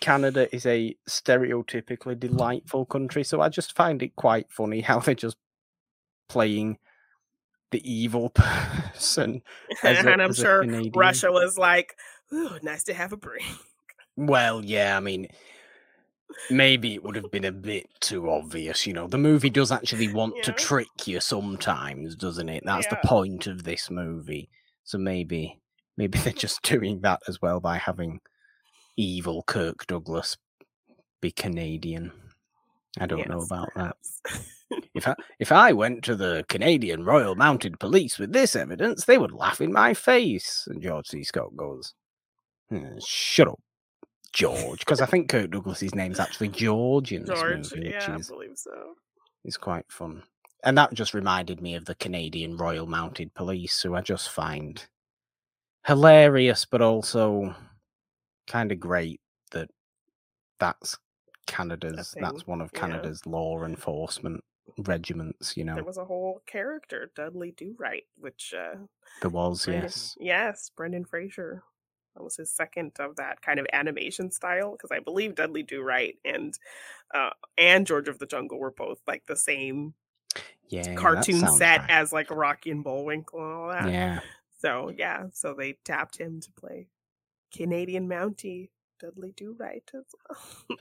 Canada 0.00 0.54
is 0.54 0.64
a 0.64 0.96
stereotypically 1.08 2.18
delightful 2.18 2.86
country, 2.86 3.22
so 3.24 3.42
I 3.42 3.50
just 3.50 3.76
find 3.76 4.02
it 4.02 4.16
quite 4.16 4.50
funny 4.50 4.80
how 4.80 5.00
they're 5.00 5.14
just 5.14 5.36
playing 6.30 6.78
the 7.72 7.82
evil 7.90 8.30
person. 8.34 9.42
a- 9.84 9.86
and 9.88 10.22
I'm 10.22 10.32
sure. 10.32 10.64
Russia 10.94 11.30
was 11.30 11.58
like, 11.58 11.94
Ooh, 12.32 12.58
nice 12.62 12.84
to 12.84 12.94
have 12.94 13.12
a 13.12 13.16
break. 13.16 13.42
Well, 14.16 14.64
yeah, 14.64 14.96
I 14.96 15.00
mean, 15.00 15.28
maybe 16.50 16.94
it 16.94 17.04
would 17.04 17.14
have 17.16 17.30
been 17.30 17.44
a 17.44 17.52
bit 17.52 17.86
too 18.00 18.30
obvious. 18.30 18.86
You 18.86 18.94
know, 18.94 19.06
the 19.06 19.18
movie 19.18 19.50
does 19.50 19.70
actually 19.70 20.12
want 20.14 20.42
to 20.44 20.52
trick 20.52 20.88
you 21.06 21.20
sometimes, 21.20 22.16
doesn't 22.16 22.48
it? 22.48 22.62
That's 22.64 22.86
the 22.88 22.98
point 23.04 23.46
of 23.46 23.64
this 23.64 23.90
movie. 23.90 24.48
So 24.84 24.96
maybe, 24.98 25.60
maybe 25.96 26.18
they're 26.20 26.32
just 26.32 26.62
doing 26.62 27.00
that 27.02 27.20
as 27.28 27.40
well 27.42 27.60
by 27.60 27.76
having 27.78 28.20
evil 28.96 29.42
Kirk 29.46 29.86
Douglas 29.86 30.36
be 31.20 31.30
Canadian. 31.30 32.12
I 32.98 33.06
don't 33.06 33.28
know 33.28 33.38
Yes, 33.40 33.46
about 33.50 33.68
that. 33.76 33.96
If 34.94 35.06
I 35.06 35.14
if 35.38 35.52
I 35.52 35.72
went 35.72 36.02
to 36.04 36.16
the 36.16 36.44
Canadian 36.48 37.04
Royal 37.04 37.36
Mounted 37.36 37.78
Police 37.78 38.18
with 38.18 38.32
this 38.32 38.56
evidence, 38.56 39.04
they 39.04 39.16
would 39.16 39.30
laugh 39.30 39.60
in 39.60 39.72
my 39.72 39.94
face. 39.94 40.66
And 40.68 40.82
George 40.82 41.06
C. 41.06 41.22
Scott 41.22 41.54
goes, 41.56 41.94
"Hmm, 42.68 42.98
"Shut 42.98 43.46
up, 43.46 43.60
George," 44.32 44.80
because 44.80 45.00
I 45.00 45.06
think 45.06 45.28
Kirk 45.30 45.52
Douglas's 45.52 45.94
name's 45.94 46.18
actually 46.18 46.48
George 46.48 47.12
in 47.12 47.24
this 47.24 47.38
George, 47.38 47.72
movie, 47.76 47.90
yeah, 47.90 48.16
I 48.16 48.18
believe 48.28 48.56
so. 48.58 48.94
is 49.44 49.56
quite 49.56 49.84
fun. 49.88 50.24
And 50.64 50.76
that 50.78 50.92
just 50.94 51.14
reminded 51.14 51.60
me 51.60 51.76
of 51.76 51.84
the 51.84 51.94
Canadian 51.94 52.56
Royal 52.56 52.86
Mounted 52.88 53.34
Police, 53.34 53.80
who 53.82 53.94
I 53.94 54.00
just 54.00 54.30
find 54.30 54.84
hilarious, 55.86 56.64
but 56.64 56.82
also 56.82 57.54
kind 58.46 58.72
of 58.72 58.80
great 58.80 59.20
that 59.52 59.70
that's 60.58 60.96
Canada's. 61.46 62.14
That's 62.20 62.46
one 62.46 62.60
of 62.60 62.70
yeah. 62.72 62.80
Canada's 62.80 63.26
law 63.26 63.64
enforcement 63.64 64.42
regiments. 64.78 65.56
You 65.56 65.64
know, 65.64 65.74
There 65.74 65.84
was 65.84 65.98
a 65.98 66.04
whole 66.04 66.42
character, 66.46 67.10
Dudley 67.14 67.52
Do 67.56 67.74
Right, 67.78 68.04
which 68.18 68.54
uh, 68.56 68.76
there 69.20 69.30
was 69.30 69.64
Brendan, 69.64 69.84
yes. 69.84 70.16
yes, 70.20 70.70
Brendan 70.76 71.04
Fraser. 71.04 71.62
That 72.16 72.22
was 72.24 72.36
his 72.36 72.50
second 72.50 72.92
of 72.98 73.16
that 73.16 73.42
kind 73.42 73.60
of 73.60 73.66
animation 73.72 74.30
style 74.30 74.72
because 74.72 74.90
I 74.90 75.00
believe 75.00 75.34
Dudley 75.34 75.62
Do 75.62 75.82
Right 75.82 76.16
and 76.24 76.58
uh, 77.14 77.30
and 77.58 77.86
George 77.86 78.08
of 78.08 78.18
the 78.18 78.26
Jungle 78.26 78.58
were 78.58 78.70
both 78.70 79.00
like 79.06 79.26
the 79.26 79.36
same 79.36 79.94
Yeah, 80.68 80.94
cartoon 80.94 81.46
set 81.48 81.80
right. 81.82 81.90
as 81.90 82.12
like 82.12 82.30
Rocky 82.30 82.70
and 82.70 82.82
Bullwinkle 82.82 83.40
and 83.40 83.52
all 83.54 83.68
that. 83.68 83.88
Yeah, 83.90 84.20
So 84.58 84.92
yeah, 84.96 85.24
so 85.32 85.54
they 85.54 85.74
tapped 85.84 86.18
him 86.18 86.40
to 86.40 86.50
play 86.52 86.88
Canadian 87.54 88.08
Mountie 88.08 88.70
Dudley 89.00 89.32
Do 89.36 89.54
Right 89.58 89.88
as 89.94 90.04
well. 90.28 90.78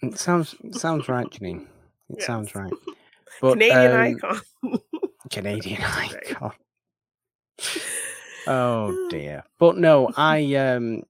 it 0.00 0.18
sounds 0.18 0.54
sounds 0.72 1.08
right, 1.08 1.26
Janine. 1.26 1.66
It 2.10 2.22
sounds 2.22 2.54
right. 2.54 2.72
But 3.40 3.52
Canadian 3.52 3.92
um, 3.92 4.00
icon. 4.00 4.40
Canadian 5.30 5.82
icon. 5.82 6.52
Oh 8.46 9.08
dear. 9.10 9.44
But 9.58 9.76
no, 9.76 10.10
I 10.16 10.54
um 10.54 11.02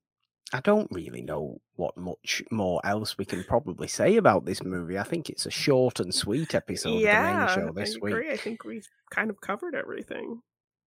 I 0.53 0.61
don't 0.61 0.91
really 0.91 1.23
know 1.23 1.61
what 1.77 1.97
much 1.97 2.43
more 2.51 2.81
else 2.85 3.17
we 3.19 3.25
can 3.25 3.45
probably 3.45 3.87
say 3.87 4.17
about 4.17 4.45
this 4.45 4.65
movie. 4.65 4.99
I 4.99 5.05
think 5.05 5.31
it's 5.31 5.47
a 5.47 5.51
short 5.51 6.01
and 6.01 6.13
sweet 6.13 6.55
episode 6.55 6.95
of 6.95 7.01
the 7.01 7.05
main 7.05 7.15
yeah, 7.15 7.55
show 7.55 7.69
I 7.69 7.73
this 7.73 7.99
week. 8.01 8.15
agree. 8.15 8.33
I 8.33 8.37
think 8.37 8.65
we've 8.65 8.89
kind 9.11 9.31
of 9.31 9.41
covered 9.41 9.75
everything. 9.75 10.43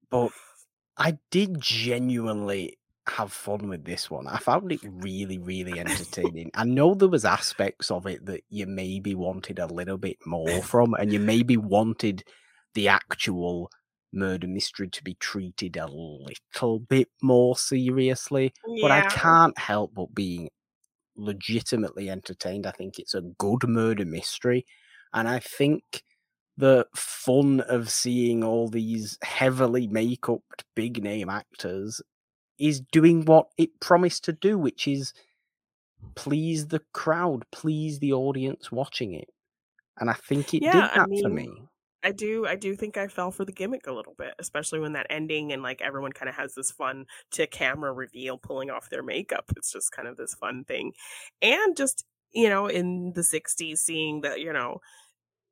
But 0.10 0.32
I 0.98 1.18
did 1.32 1.60
genuinely 1.60 2.78
have 3.08 3.32
fun 3.34 3.68
with 3.70 3.86
this 3.86 4.10
one. 4.10 4.28
I 4.28 4.38
found 4.38 4.72
it 4.72 4.82
really, 4.84 5.38
really 5.40 5.80
entertaining. 5.80 6.52
I 6.54 6.64
know 6.66 6.94
there 6.94 7.10
was 7.10 7.26
aspects 7.26 7.90
of 7.90 8.06
it 8.06 8.26
that 8.26 8.44
you 8.50 8.68
maybe 8.68 9.16
wanted 9.16 9.60
a 9.60 9.68
little 9.68 9.98
bit 9.98 10.18
more 10.26 10.62
from, 10.62 10.94
and 10.94 11.12
you 11.12 11.20
maybe 11.20 11.58
wanted 11.58 12.24
the 12.74 12.88
actual 12.88 13.70
murder 14.14 14.48
mystery 14.48 14.90
to 14.90 15.04
be 15.04 15.16
treated 15.16 15.78
a 15.78 15.88
little 15.88 16.80
bit 16.80 17.10
more 17.22 17.58
seriously. 17.58 18.54
But 18.80 18.92
I 18.92 19.02
can't 19.02 19.58
help 19.58 19.94
but 19.96 20.14
being 20.14 20.50
legitimately 21.16 22.10
entertained. 22.10 22.66
I 22.66 22.72
think 22.72 23.00
it's 23.00 23.14
a 23.14 23.22
good 23.22 23.68
murder 23.68 24.06
mystery. 24.06 24.66
And 25.14 25.28
I 25.28 25.40
think 25.40 26.04
the 26.58 26.86
fun 26.96 27.62
of 27.62 27.90
seeing 27.90 28.44
all 28.44 28.68
these 28.68 29.18
heavily 29.24 29.88
make 29.88 30.30
upped 30.30 30.66
big 30.76 31.04
name 31.04 31.30
actors 31.30 32.02
is 32.60 32.82
doing 32.92 33.26
what 33.26 33.48
it 33.58 33.80
promised 33.80 34.24
to 34.26 34.34
do, 34.34 34.58
which 34.58 34.88
is 34.88 35.14
please 36.16 36.68
the 36.68 36.82
crowd, 36.94 37.46
please 37.52 38.00
the 38.00 38.14
audience 38.14 38.72
watching 38.72 39.14
it. 39.14 39.30
And 40.00 40.10
I 40.10 40.14
think 40.14 40.54
it 40.54 40.64
Yeah, 40.64 40.74
did 40.74 40.84
I 40.84 40.96
that 40.96 41.10
for 41.22 41.30
me. 41.30 41.50
I 42.04 42.12
do 42.12 42.48
I 42.48 42.56
do 42.56 42.76
think 42.76 42.98
I 42.98 43.08
fell 43.08 43.32
for 43.32 43.46
the 43.46 43.52
gimmick 43.52 43.88
a 43.88 43.94
little 43.94 44.16
bit, 44.18 44.34
especially 44.40 44.80
when 44.80 44.94
that 44.94 45.08
ending 45.10 45.54
and 45.54 45.62
like 45.62 45.82
everyone 45.82 46.12
kind 46.12 46.30
of 46.30 46.36
has 46.36 46.56
this 46.56 46.72
fun 46.72 47.06
to 47.32 47.48
camera 47.48 47.94
reveal 47.94 48.38
pulling 48.38 48.72
off 48.72 48.90
their 48.90 49.04
makeup. 49.04 49.46
It's 49.56 49.72
just 49.72 49.92
kind 49.92 50.08
of 50.08 50.18
this 50.18 50.34
fun 50.34 50.64
thing. 50.66 50.94
And 51.42 51.78
just, 51.78 52.06
you 52.34 52.50
know, 52.50 52.68
in 52.68 53.14
the 53.14 53.22
60s 53.22 53.78
seeing 53.78 54.22
that, 54.22 54.40
you 54.40 54.52
know, 54.52 54.82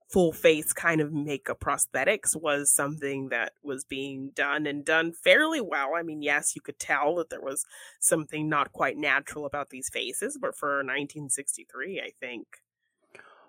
full 0.10 0.34
face 0.34 0.74
kind 0.74 1.02
of 1.02 1.14
makeup 1.14 1.60
prosthetics 1.60 2.36
was 2.36 2.72
something 2.72 3.30
that 3.30 3.54
was 3.62 3.84
being 3.86 4.32
done 4.34 4.66
and 4.66 4.84
done 4.84 5.14
fairly 5.14 5.62
well. 5.62 5.94
I 5.96 6.02
mean, 6.02 6.24
yes, 6.24 6.56
you 6.56 6.62
could 6.62 6.80
tell 6.80 7.16
that 7.16 7.30
there 7.30 7.40
was 7.42 7.64
something 8.00 8.50
not 8.50 8.72
quite 8.74 8.98
natural 8.98 9.46
about 9.46 9.70
these 9.70 9.88
faces, 9.90 10.38
but 10.42 10.56
for 10.58 10.78
1963, 10.84 12.02
I 12.02 12.12
think 12.20 12.48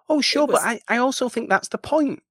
Oh, 0.09 0.21
sure, 0.21 0.47
was- 0.47 0.61
but 0.61 0.63
I, 0.63 0.81
I 0.89 0.97
also 0.99 1.29
think 1.29 1.49
that's 1.49 1.69
the 1.69 1.79
point. 1.79 2.23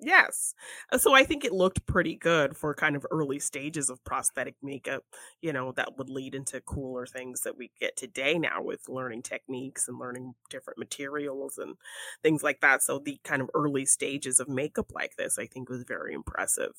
Yes. 0.00 0.54
Uh, 0.92 0.98
So 0.98 1.14
I 1.14 1.24
think 1.24 1.44
it 1.44 1.52
looked 1.52 1.86
pretty 1.86 2.14
good 2.14 2.56
for 2.56 2.74
kind 2.74 2.94
of 2.96 3.04
early 3.10 3.38
stages 3.38 3.90
of 3.90 4.02
prosthetic 4.04 4.54
makeup, 4.62 5.04
you 5.40 5.52
know, 5.52 5.72
that 5.72 5.98
would 5.98 6.08
lead 6.08 6.34
into 6.34 6.60
cooler 6.60 7.06
things 7.06 7.40
that 7.42 7.56
we 7.58 7.72
get 7.80 7.96
today 7.96 8.38
now 8.38 8.62
with 8.62 8.88
learning 8.88 9.22
techniques 9.22 9.88
and 9.88 9.98
learning 9.98 10.34
different 10.50 10.78
materials 10.78 11.58
and 11.58 11.74
things 12.22 12.42
like 12.42 12.60
that. 12.60 12.82
So 12.82 12.98
the 12.98 13.18
kind 13.24 13.42
of 13.42 13.50
early 13.54 13.86
stages 13.86 14.38
of 14.38 14.48
makeup 14.48 14.92
like 14.94 15.16
this, 15.16 15.38
I 15.38 15.46
think 15.46 15.68
was 15.68 15.84
very 15.86 16.14
impressive. 16.14 16.72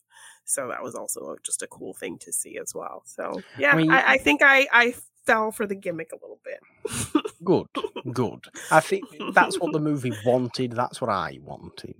So 0.45 0.67
that 0.69 0.81
was 0.83 0.95
also 0.95 1.35
just 1.43 1.61
a 1.61 1.67
cool 1.67 1.93
thing 1.93 2.17
to 2.19 2.31
see 2.31 2.57
as 2.57 2.73
well. 2.73 3.03
So 3.05 3.41
yeah, 3.57 3.71
I, 3.71 3.75
mean- 3.75 3.91
I, 3.91 4.17
think 4.17 4.41
I, 4.41 4.67
I 4.71 4.95
fell 5.25 5.51
for 5.51 5.67
the 5.67 5.75
gimmick 5.75 6.11
a 6.11 6.15
little 6.15 6.39
bit. 6.43 7.23
Good, 7.43 7.67
good. 8.13 8.45
I 8.71 8.79
think 8.79 9.05
that's 9.33 9.59
what 9.59 9.73
the 9.73 9.79
movie 9.79 10.13
wanted. 10.25 10.71
That's 10.73 10.99
what 11.01 11.09
I 11.09 11.39
wanted. 11.41 11.95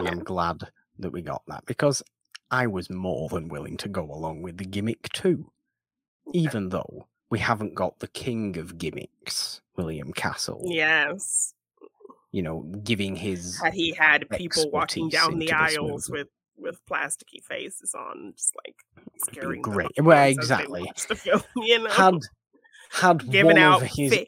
And 0.00 0.08
I'm 0.20 0.24
glad 0.24 0.68
that 0.98 1.10
we 1.10 1.22
got 1.22 1.42
that 1.48 1.64
because 1.66 2.02
I 2.50 2.66
was 2.66 2.90
more 2.90 3.28
than 3.28 3.48
willing 3.48 3.76
to 3.78 3.88
go 3.88 4.02
along 4.02 4.42
with 4.42 4.58
the 4.58 4.64
gimmick 4.64 5.10
too. 5.12 5.50
Even 6.32 6.68
though 6.68 7.06
we 7.30 7.38
haven't 7.38 7.74
got 7.74 7.98
the 7.98 8.08
king 8.08 8.56
of 8.58 8.78
gimmicks, 8.78 9.60
William 9.76 10.12
Castle, 10.12 10.62
yes. 10.64 11.54
you 12.30 12.42
know, 12.42 12.60
giving 12.84 13.16
his. 13.16 13.58
had 13.60 13.74
he 13.74 13.92
had 13.92 14.28
people 14.30 14.70
walking 14.70 15.08
down 15.08 15.38
the 15.38 15.52
aisles 15.52 16.08
with 16.10 16.28
with 16.56 16.84
plasticky 16.86 17.42
faces 17.42 17.94
on, 17.94 18.34
just 18.36 18.54
like 18.64 18.76
scaring 19.18 19.62
great. 19.62 19.90
Well, 19.98 20.28
exactly. 20.28 20.90
Film, 20.96 21.42
you 21.56 21.82
know, 21.82 21.90
Had 21.90 22.18
had 22.90 23.30
giving 23.30 23.46
one 23.46 23.58
out 23.58 23.82
his 23.82 24.12
fa- 24.14 24.26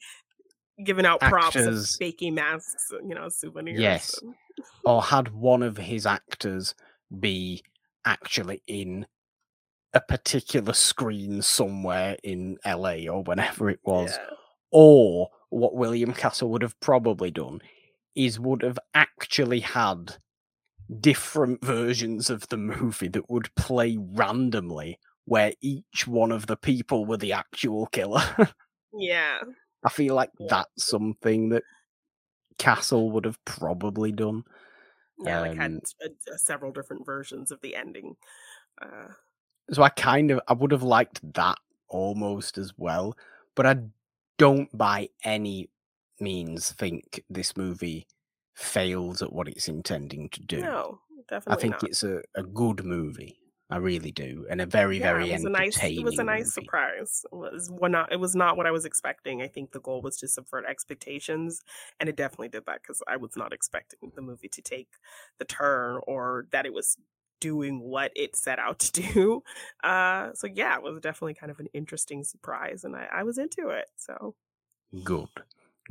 giving 0.84 1.06
out 1.06 1.20
props 1.20 1.56
of 1.56 1.62
actors- 1.62 1.96
faking 1.96 2.34
masks, 2.34 2.90
uh, 2.92 2.98
you 3.06 3.14
know, 3.14 3.28
souvenirs. 3.28 3.78
Yes. 3.80 4.18
and- 4.22 4.34
or 4.84 5.02
had 5.02 5.32
one 5.32 5.62
of 5.62 5.76
his 5.78 6.04
actors 6.06 6.74
be 7.18 7.62
actually 8.04 8.62
in 8.66 9.06
a 9.94 10.00
particular 10.00 10.72
screen 10.74 11.40
somewhere 11.42 12.16
in 12.22 12.58
LA 12.64 13.08
or 13.08 13.22
whenever 13.22 13.70
it 13.70 13.80
was. 13.84 14.12
yeah. 14.12 14.26
Or 14.70 15.30
what 15.50 15.74
William 15.74 16.12
Castle 16.14 16.50
would 16.50 16.62
have 16.62 16.78
probably 16.80 17.30
done 17.30 17.60
is 18.14 18.38
would 18.40 18.62
have 18.62 18.78
actually 18.94 19.60
had 19.60 20.16
different 21.00 21.64
versions 21.64 22.28
of 22.30 22.48
the 22.48 22.56
movie 22.58 23.08
that 23.08 23.30
would 23.30 23.54
play 23.54 23.96
randomly 23.98 24.98
where 25.24 25.52
each 25.62 26.06
one 26.06 26.30
of 26.32 26.46
the 26.46 26.56
people 26.56 27.04
were 27.06 27.16
the 27.16 27.32
actual 27.32 27.86
killer. 27.86 28.22
Yeah. 28.94 29.38
I 29.84 29.88
feel 29.90 30.14
like 30.14 30.30
Yeah. 30.38 30.46
that's 30.50 30.86
something 30.86 31.48
that 31.50 31.64
Castle 32.58 33.10
would 33.12 33.24
have 33.24 33.42
probably 33.44 34.12
done. 34.12 34.44
Yeah, 35.18 35.40
like 35.40 35.56
had 35.56 35.70
Um, 35.72 35.80
uh, 36.04 36.32
uh, 36.32 36.36
several 36.36 36.72
different 36.72 37.06
versions 37.06 37.50
of 37.50 37.60
the 37.60 37.76
ending. 37.76 38.16
Uh, 38.80 39.08
So 39.70 39.82
I 39.82 39.88
kind 39.90 40.30
of 40.30 40.40
I 40.48 40.52
would 40.54 40.72
have 40.72 40.82
liked 40.82 41.20
that 41.34 41.58
almost 41.88 42.58
as 42.58 42.72
well, 42.76 43.16
but 43.54 43.66
I 43.66 43.76
don't 44.38 44.76
by 44.76 45.08
any 45.24 45.70
means 46.20 46.72
think 46.72 47.24
this 47.30 47.56
movie 47.56 48.06
fails 48.54 49.22
at 49.22 49.32
what 49.32 49.48
it's 49.48 49.68
intending 49.68 50.28
to 50.30 50.40
do. 50.42 50.60
no, 50.62 51.00
definitely. 51.28 51.58
I 51.58 51.60
think 51.60 51.82
not. 51.82 51.84
it's 51.84 52.02
a, 52.02 52.22
a 52.34 52.42
good 52.42 52.84
movie. 52.84 53.38
I 53.72 53.78
really 53.78 54.12
do, 54.12 54.46
and 54.50 54.60
a 54.60 54.66
very 54.66 54.98
yeah, 54.98 55.04
very 55.14 55.30
it 55.30 55.32
was 55.32 55.44
a 55.46 55.48
nice 55.48 55.82
it 55.82 56.04
was 56.04 56.18
a 56.18 56.24
nice 56.24 56.54
movie. 56.56 56.66
surprise. 56.66 57.24
It 57.32 57.34
was 57.34 57.70
not 57.70 58.12
it 58.12 58.20
was 58.20 58.36
not 58.36 58.58
what 58.58 58.66
I 58.66 58.70
was 58.70 58.84
expecting. 58.84 59.40
I 59.40 59.48
think 59.48 59.72
the 59.72 59.80
goal 59.80 60.02
was 60.02 60.18
to 60.18 60.28
subvert 60.28 60.66
expectations 60.66 61.62
and 61.98 62.06
it 62.08 62.16
definitely 62.16 62.50
did 62.50 62.66
that 62.66 62.84
cuz 62.84 63.02
I 63.08 63.16
was 63.16 63.34
not 63.34 63.54
expecting 63.54 64.12
the 64.14 64.20
movie 64.20 64.48
to 64.50 64.60
take 64.62 64.90
the 65.38 65.46
turn 65.46 66.02
or 66.06 66.46
that 66.52 66.66
it 66.66 66.74
was 66.74 66.98
doing 67.40 67.80
what 67.80 68.12
it 68.14 68.36
set 68.36 68.58
out 68.58 68.78
to 68.80 68.92
do. 69.14 69.42
Uh 69.82 70.34
so 70.34 70.46
yeah, 70.46 70.76
it 70.76 70.82
was 70.82 71.00
definitely 71.00 71.34
kind 71.34 71.50
of 71.50 71.58
an 71.58 71.68
interesting 71.72 72.24
surprise 72.24 72.84
and 72.84 72.94
I, 72.94 73.08
I 73.10 73.22
was 73.22 73.38
into 73.38 73.70
it. 73.70 73.86
So 73.96 74.34
Good, 75.02 75.30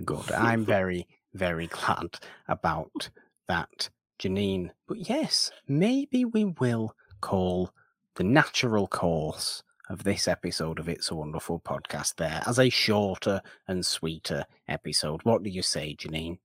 good. 0.06 0.32
I'm 0.32 0.66
very 0.66 1.08
very 1.34 1.68
glad 1.68 2.20
about 2.48 3.10
that, 3.48 3.90
Janine. 4.20 4.72
But 4.88 5.10
yes, 5.10 5.52
maybe 5.68 6.26
we 6.26 6.46
will 6.46 6.96
call 7.22 7.72
the 8.16 8.24
natural 8.24 8.88
course 8.88 9.64
of 9.90 10.04
this 10.04 10.28
episode 10.28 10.80
of 10.80 10.90
It's 10.90 11.12
a 11.12 11.16
Wonderful 11.16 11.60
Podcast 11.60 12.16
there 12.16 12.42
as 12.46 12.60
a 12.60 12.70
shorter 12.70 13.42
and 13.68 13.86
sweeter 13.86 14.46
episode. 14.68 15.22
What 15.24 15.44
do 15.44 15.50
you 15.50 15.62
say, 15.62 15.96
Janine? 15.96 16.40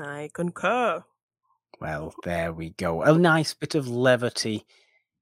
I 0.00 0.30
concur. 0.32 1.04
Well, 1.80 2.14
there 2.24 2.52
we 2.52 2.70
go. 2.70 3.02
A 3.02 3.16
nice 3.18 3.54
bit 3.54 3.74
of 3.74 3.88
levity 3.88 4.64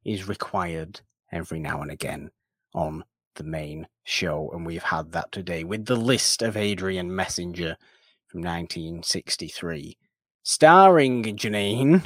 is 0.04 0.28
required 0.28 1.00
every 1.32 1.58
now 1.58 1.82
and 1.82 1.90
again 1.90 2.30
on 2.74 3.04
the 3.36 3.44
main 3.44 3.86
show, 4.04 4.50
and 4.52 4.66
we've 4.66 4.82
had 4.82 5.12
that 5.12 5.32
today 5.32 5.64
with 5.64 5.86
the 5.86 5.96
list 5.96 6.42
of 6.42 6.56
Adrian 6.56 7.14
Messenger 7.14 7.76
from 8.26 8.40
1963, 8.42 9.96
starring 10.42 11.22
Janine. 11.24 12.04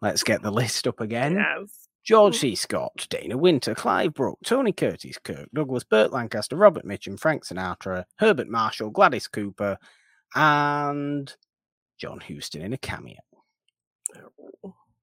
Let's 0.00 0.22
get 0.22 0.42
the 0.42 0.50
list 0.50 0.86
up 0.86 1.00
again. 1.00 1.34
Yes. 1.34 1.87
George 2.08 2.38
C. 2.38 2.54
Scott, 2.54 3.06
Dana 3.10 3.36
Wynter, 3.36 3.74
Clive 3.74 4.14
Brook, 4.14 4.38
Tony 4.42 4.72
Curtis, 4.72 5.18
Kirk 5.22 5.50
Douglas, 5.52 5.84
Burt 5.84 6.10
Lancaster, 6.10 6.56
Robert 6.56 6.86
Mitchum, 6.86 7.20
Frank 7.20 7.44
Sinatra, 7.44 8.04
Herbert 8.16 8.48
Marshall, 8.48 8.88
Gladys 8.88 9.28
Cooper, 9.28 9.76
and 10.34 11.36
John 11.98 12.20
Huston 12.20 12.62
in 12.62 12.72
a 12.72 12.78
cameo. 12.78 13.18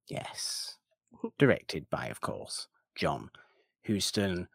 Yes. 0.07 0.77
Directed 1.37 1.87
by, 1.91 2.07
of 2.07 2.21
course, 2.21 2.69
John 2.95 3.29
Huston. 3.85 4.47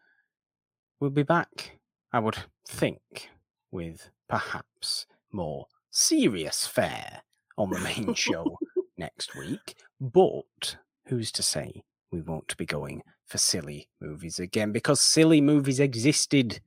We'll 0.99 1.09
be 1.09 1.23
back, 1.23 1.79
I 2.11 2.19
would 2.19 2.37
think, 2.67 3.29
with 3.71 4.09
perhaps 4.27 5.05
more 5.31 5.67
serious 5.89 6.67
fare 6.67 7.21
on 7.57 7.69
the 7.69 7.79
main 7.79 8.13
show 8.15 8.57
next 8.97 9.37
week. 9.37 9.75
But 10.01 10.75
who's 11.05 11.31
to 11.31 11.43
say 11.43 11.83
we 12.11 12.21
won't 12.21 12.55
be 12.57 12.65
going 12.65 13.01
for 13.27 13.37
silly 13.37 13.87
movies 13.99 14.39
again? 14.39 14.71
Because 14.71 14.99
silly 15.01 15.41
movies 15.41 15.79
existed 15.79 16.61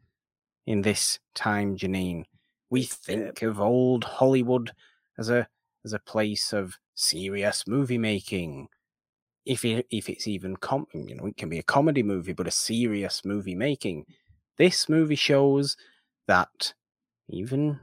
in 0.66 0.82
this 0.82 1.18
time, 1.34 1.76
Janine. 1.76 2.24
We 2.70 2.84
think 2.84 3.42
of 3.42 3.60
old 3.60 4.04
Hollywood 4.04 4.72
as 5.18 5.30
a 5.30 5.48
as 5.84 5.92
a 5.92 5.98
place 5.98 6.52
of 6.52 6.78
serious 6.94 7.64
movie 7.66 7.98
making. 7.98 8.68
If 9.44 9.64
it, 9.64 9.86
if 9.90 10.08
it's 10.08 10.26
even 10.26 10.56
com- 10.56 10.86
you 10.94 11.14
know, 11.14 11.26
it 11.26 11.36
can 11.36 11.50
be 11.50 11.58
a 11.58 11.62
comedy 11.62 12.02
movie, 12.02 12.32
but 12.32 12.46
a 12.46 12.50
serious 12.50 13.24
movie 13.24 13.54
making. 13.54 14.06
This 14.56 14.88
movie 14.88 15.16
shows 15.16 15.76
that 16.26 16.72
even 17.28 17.80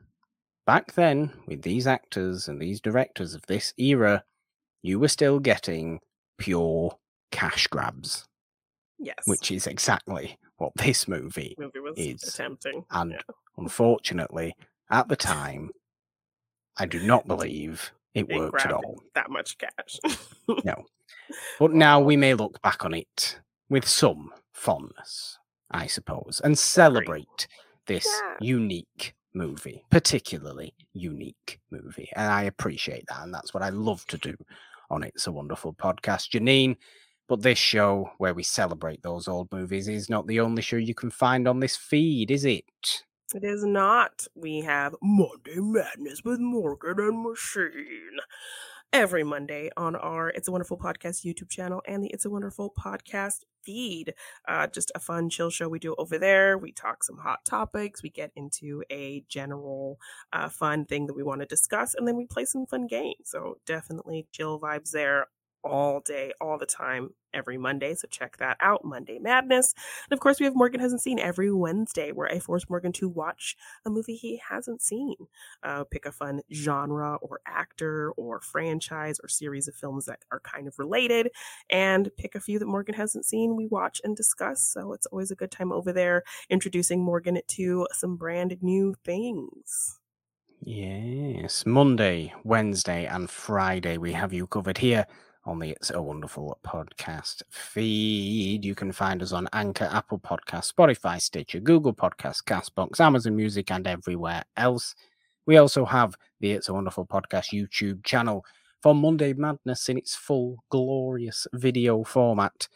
back 0.65 0.93
then, 0.93 1.31
with 1.47 1.61
these 1.61 1.85
actors 1.85 2.47
and 2.47 2.59
these 2.59 2.81
directors 2.81 3.35
of 3.35 3.45
this 3.47 3.73
era, 3.77 4.23
you 4.81 4.99
were 4.99 5.07
still 5.07 5.39
getting 5.39 5.99
pure 6.39 6.97
cash 7.31 7.67
grabs, 7.67 8.25
Yes. 8.99 9.17
which 9.25 9.51
is 9.51 9.67
exactly 9.67 10.37
what 10.57 10.73
this 10.75 11.07
movie 11.07 11.55
movie 11.57 11.79
was 11.79 11.97
is- 11.97 12.23
attempting. 12.23 12.85
and 12.91 13.11
yeah. 13.11 13.21
unfortunately, 13.57 14.55
at 14.89 15.07
the 15.07 15.15
time, 15.15 15.71
I 16.77 16.85
do 16.85 16.99
not 17.01 17.27
believe 17.27 17.91
it 18.13 18.29
It 18.29 18.37
worked 18.37 18.65
at 18.65 18.71
all. 18.73 19.01
that 19.15 19.29
much 19.29 19.57
cash. 19.57 19.99
No. 20.65 20.85
But 21.59 21.71
now 21.71 22.01
we 22.01 22.17
may 22.17 22.33
look 22.33 22.61
back 22.61 22.83
on 22.83 22.93
it 22.93 23.39
with 23.69 23.87
some 23.87 24.31
fondness, 24.53 25.37
I 25.71 25.87
suppose, 25.87 26.41
and 26.43 26.59
celebrate 26.59 27.47
this 27.85 28.05
Yeah. 28.05 28.35
unique 28.41 29.15
movie, 29.33 29.85
particularly 29.89 30.73
unique 30.91 31.61
movie. 31.69 32.09
And 32.17 32.29
I 32.29 32.43
appreciate 32.43 33.05
that. 33.07 33.23
And 33.23 33.33
that's 33.33 33.53
what 33.53 33.63
I 33.63 33.69
love 33.69 34.05
to 34.07 34.17
do 34.17 34.35
on 34.89 35.03
It's 35.03 35.25
a 35.27 35.31
Wonderful 35.31 35.73
Podcast. 35.73 36.31
Janine, 36.31 36.75
but 37.31 37.43
this 37.43 37.57
show 37.57 38.11
where 38.17 38.33
we 38.33 38.43
celebrate 38.43 39.03
those 39.03 39.25
old 39.25 39.49
movies 39.53 39.87
is 39.87 40.09
not 40.09 40.27
the 40.27 40.41
only 40.41 40.61
show 40.61 40.75
you 40.75 40.93
can 40.93 41.09
find 41.09 41.47
on 41.47 41.61
this 41.61 41.77
feed, 41.77 42.29
is 42.29 42.43
it? 42.43 43.05
It 43.33 43.45
is 43.45 43.63
not. 43.63 44.27
We 44.35 44.59
have 44.59 44.95
Monday 45.01 45.55
Madness 45.55 46.25
with 46.25 46.41
Morgan 46.41 46.99
and 46.99 47.23
Machine 47.23 48.17
every 48.91 49.23
Monday 49.23 49.69
on 49.77 49.95
our 49.95 50.27
It's 50.31 50.49
a 50.49 50.51
Wonderful 50.51 50.77
Podcast 50.77 51.25
YouTube 51.25 51.49
channel 51.49 51.81
and 51.87 52.03
the 52.03 52.09
It's 52.09 52.25
a 52.25 52.29
Wonderful 52.29 52.73
Podcast 52.77 53.45
feed. 53.63 54.13
Uh, 54.45 54.67
just 54.67 54.91
a 54.93 54.99
fun, 54.99 55.29
chill 55.29 55.49
show 55.49 55.69
we 55.69 55.79
do 55.79 55.95
over 55.97 56.19
there. 56.19 56.57
We 56.57 56.73
talk 56.73 57.01
some 57.01 57.19
hot 57.19 57.45
topics, 57.45 58.03
we 58.03 58.09
get 58.09 58.33
into 58.35 58.83
a 58.91 59.23
general 59.29 59.99
uh, 60.33 60.49
fun 60.49 60.83
thing 60.83 61.07
that 61.07 61.15
we 61.15 61.23
want 61.23 61.39
to 61.39 61.47
discuss, 61.47 61.95
and 61.95 62.05
then 62.05 62.17
we 62.17 62.25
play 62.25 62.43
some 62.43 62.65
fun 62.65 62.87
games. 62.87 63.15
So 63.23 63.55
definitely 63.65 64.27
chill 64.33 64.59
vibes 64.59 64.91
there 64.91 65.27
all 65.63 65.99
day, 65.99 66.33
all 66.41 66.57
the 66.57 66.65
time, 66.65 67.13
every 67.33 67.57
Monday. 67.57 67.95
So 67.95 68.07
check 68.09 68.37
that 68.37 68.57
out, 68.59 68.83
Monday 68.83 69.19
Madness. 69.19 69.73
And 70.09 70.15
of 70.15 70.19
course, 70.19 70.39
we 70.39 70.45
have 70.45 70.55
Morgan 70.55 70.79
Hasn't 70.79 71.01
Seen 71.01 71.19
every 71.19 71.51
Wednesday, 71.51 72.11
where 72.11 72.31
I 72.31 72.39
force 72.39 72.69
Morgan 72.69 72.91
to 72.93 73.09
watch 73.09 73.55
a 73.85 73.89
movie 73.89 74.15
he 74.15 74.41
hasn't 74.49 74.81
seen. 74.81 75.15
Uh, 75.63 75.83
pick 75.83 76.05
a 76.05 76.11
fun 76.11 76.41
genre 76.53 77.15
or 77.21 77.41
actor 77.45 78.11
or 78.11 78.39
franchise 78.39 79.19
or 79.23 79.27
series 79.27 79.67
of 79.67 79.75
films 79.75 80.05
that 80.05 80.19
are 80.31 80.39
kind 80.41 80.67
of 80.67 80.77
related, 80.79 81.31
and 81.69 82.09
pick 82.17 82.35
a 82.35 82.39
few 82.39 82.59
that 82.59 82.67
Morgan 82.67 82.95
hasn't 82.95 83.25
seen. 83.25 83.55
We 83.55 83.67
watch 83.67 84.01
and 84.03 84.15
discuss. 84.15 84.61
So 84.61 84.93
it's 84.93 85.05
always 85.07 85.31
a 85.31 85.35
good 85.35 85.51
time 85.51 85.71
over 85.71 85.91
there 85.93 86.23
introducing 86.49 87.03
Morgan 87.03 87.39
to 87.47 87.87
some 87.91 88.17
brand 88.17 88.57
new 88.61 88.95
things. 89.05 89.99
Yes, 90.63 91.65
Monday, 91.65 92.33
Wednesday, 92.43 93.05
and 93.05 93.29
Friday 93.29 93.97
we 93.97 94.13
have 94.13 94.31
you 94.31 94.45
covered 94.45 94.77
here 94.77 95.07
on 95.45 95.59
the 95.59 95.71
It's 95.71 95.89
a 95.89 96.01
Wonderful 96.01 96.59
podcast 96.63 97.41
feed. 97.49 98.63
You 98.63 98.75
can 98.75 98.91
find 98.91 99.21
us 99.23 99.31
on 99.31 99.47
Anchor, 99.53 99.89
Apple 99.91 100.19
Podcast, 100.19 100.71
Spotify, 100.71 101.19
Stitcher, 101.19 101.59
Google 101.59 101.93
Podcast, 101.93 102.43
Castbox, 102.43 102.99
Amazon 102.99 103.35
Music, 103.35 103.71
and 103.71 103.87
everywhere 103.87 104.43
else. 104.57 104.93
We 105.45 105.57
also 105.57 105.85
have 105.85 106.15
the 106.39 106.51
It's 106.51 106.69
a 106.69 106.73
Wonderful 106.73 107.07
podcast 107.07 107.53
YouTube 107.53 108.03
channel 108.03 108.45
for 108.81 108.93
Monday 108.93 109.33
Madness 109.33 109.89
in 109.89 109.97
its 109.97 110.15
full 110.15 110.63
glorious 110.69 111.47
video 111.53 112.03
format, 112.03 112.67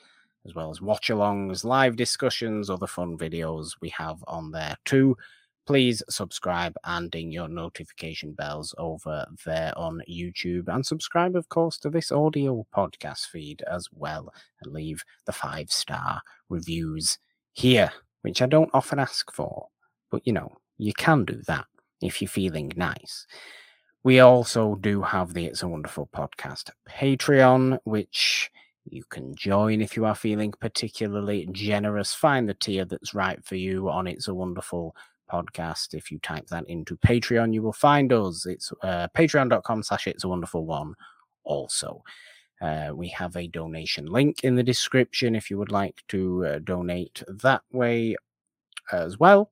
as 0.45 0.55
well 0.55 0.71
as 0.71 0.81
watch 0.81 1.09
alongs, 1.09 1.63
live 1.63 1.95
discussions, 1.95 2.69
other 2.69 2.87
fun 2.87 3.17
videos 3.17 3.71
we 3.81 3.89
have 3.89 4.23
on 4.27 4.51
there 4.51 4.75
too 4.85 5.15
please 5.65 6.03
subscribe 6.09 6.75
and 6.83 7.09
ding 7.11 7.31
your 7.31 7.47
notification 7.47 8.33
bells 8.33 8.75
over 8.77 9.25
there 9.45 9.73
on 9.77 10.01
YouTube. 10.09 10.67
And 10.67 10.85
subscribe, 10.85 11.35
of 11.35 11.49
course, 11.49 11.77
to 11.79 11.89
this 11.89 12.11
audio 12.11 12.65
podcast 12.75 13.27
feed 13.27 13.63
as 13.69 13.87
well. 13.91 14.33
And 14.61 14.73
leave 14.73 15.03
the 15.25 15.31
five 15.31 15.71
star 15.71 16.21
reviews 16.49 17.17
here, 17.53 17.91
which 18.21 18.41
I 18.41 18.45
don't 18.45 18.69
often 18.73 18.99
ask 18.99 19.31
for. 19.31 19.67
But 20.11 20.25
you 20.25 20.33
know, 20.33 20.51
you 20.77 20.93
can 20.93 21.25
do 21.25 21.41
that 21.47 21.65
if 22.01 22.21
you're 22.21 22.29
feeling 22.29 22.71
nice. 22.75 23.25
We 24.03 24.19
also 24.19 24.75
do 24.75 25.01
have 25.01 25.33
the 25.33 25.45
It's 25.45 25.63
a 25.63 25.67
Wonderful 25.67 26.09
Podcast 26.15 26.69
Patreon, 26.87 27.79
which 27.85 28.51
you 28.85 29.03
can 29.09 29.33
join 29.35 29.81
if 29.81 29.97
you 29.97 30.05
are 30.05 30.13
feeling 30.13 30.53
particularly 30.59 31.47
generous. 31.51 32.13
Find 32.13 32.47
the 32.47 32.53
tier 32.53 32.85
that's 32.85 33.15
right 33.15 33.43
for 33.43 33.55
you 33.55 33.89
on 33.89 34.05
It's 34.05 34.27
a 34.27 34.33
Wonderful 34.35 34.95
podcast. 35.31 35.93
If 35.93 36.11
you 36.11 36.19
type 36.19 36.47
that 36.47 36.67
into 36.69 36.97
Patreon, 36.97 37.53
you 37.53 37.61
will 37.61 37.73
find 37.73 38.11
us. 38.13 38.45
It's 38.45 38.71
uh, 38.83 39.07
patreon.com 39.15 39.83
slash 39.83 40.07
it's 40.07 40.23
a 40.23 40.29
wonderful 40.29 40.65
one. 40.65 40.95
Also, 41.43 42.03
uh, 42.61 42.91
we 42.93 43.07
have 43.09 43.35
a 43.35 43.47
donation 43.47 44.05
link 44.05 44.43
in 44.43 44.55
the 44.55 44.63
description 44.63 45.35
if 45.35 45.49
you 45.49 45.57
would 45.57 45.71
like 45.71 46.03
to 46.09 46.45
uh, 46.45 46.59
donate 46.59 47.23
that 47.27 47.61
way 47.71 48.15
as 48.91 49.19
well. 49.19 49.51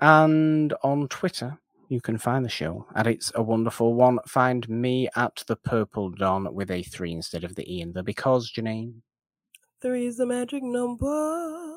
And 0.00 0.74
on 0.82 1.08
Twitter, 1.08 1.58
you 1.88 2.00
can 2.00 2.18
find 2.18 2.44
the 2.44 2.48
show 2.50 2.86
at 2.94 3.06
It's 3.06 3.30
a 3.34 3.42
Wonderful 3.42 3.94
One. 3.94 4.18
Find 4.26 4.68
me 4.68 5.08
at 5.16 5.42
the 5.46 5.56
Purple 5.56 6.10
Don 6.10 6.52
with 6.54 6.70
a 6.70 6.82
three 6.82 7.12
instead 7.12 7.44
of 7.44 7.54
the 7.54 7.72
E 7.72 7.80
in 7.80 7.92
the 7.92 8.02
because, 8.02 8.50
Janine. 8.50 8.94
Three 9.80 10.06
is 10.06 10.16
the 10.16 10.26
magic 10.26 10.62
number. 10.62 11.73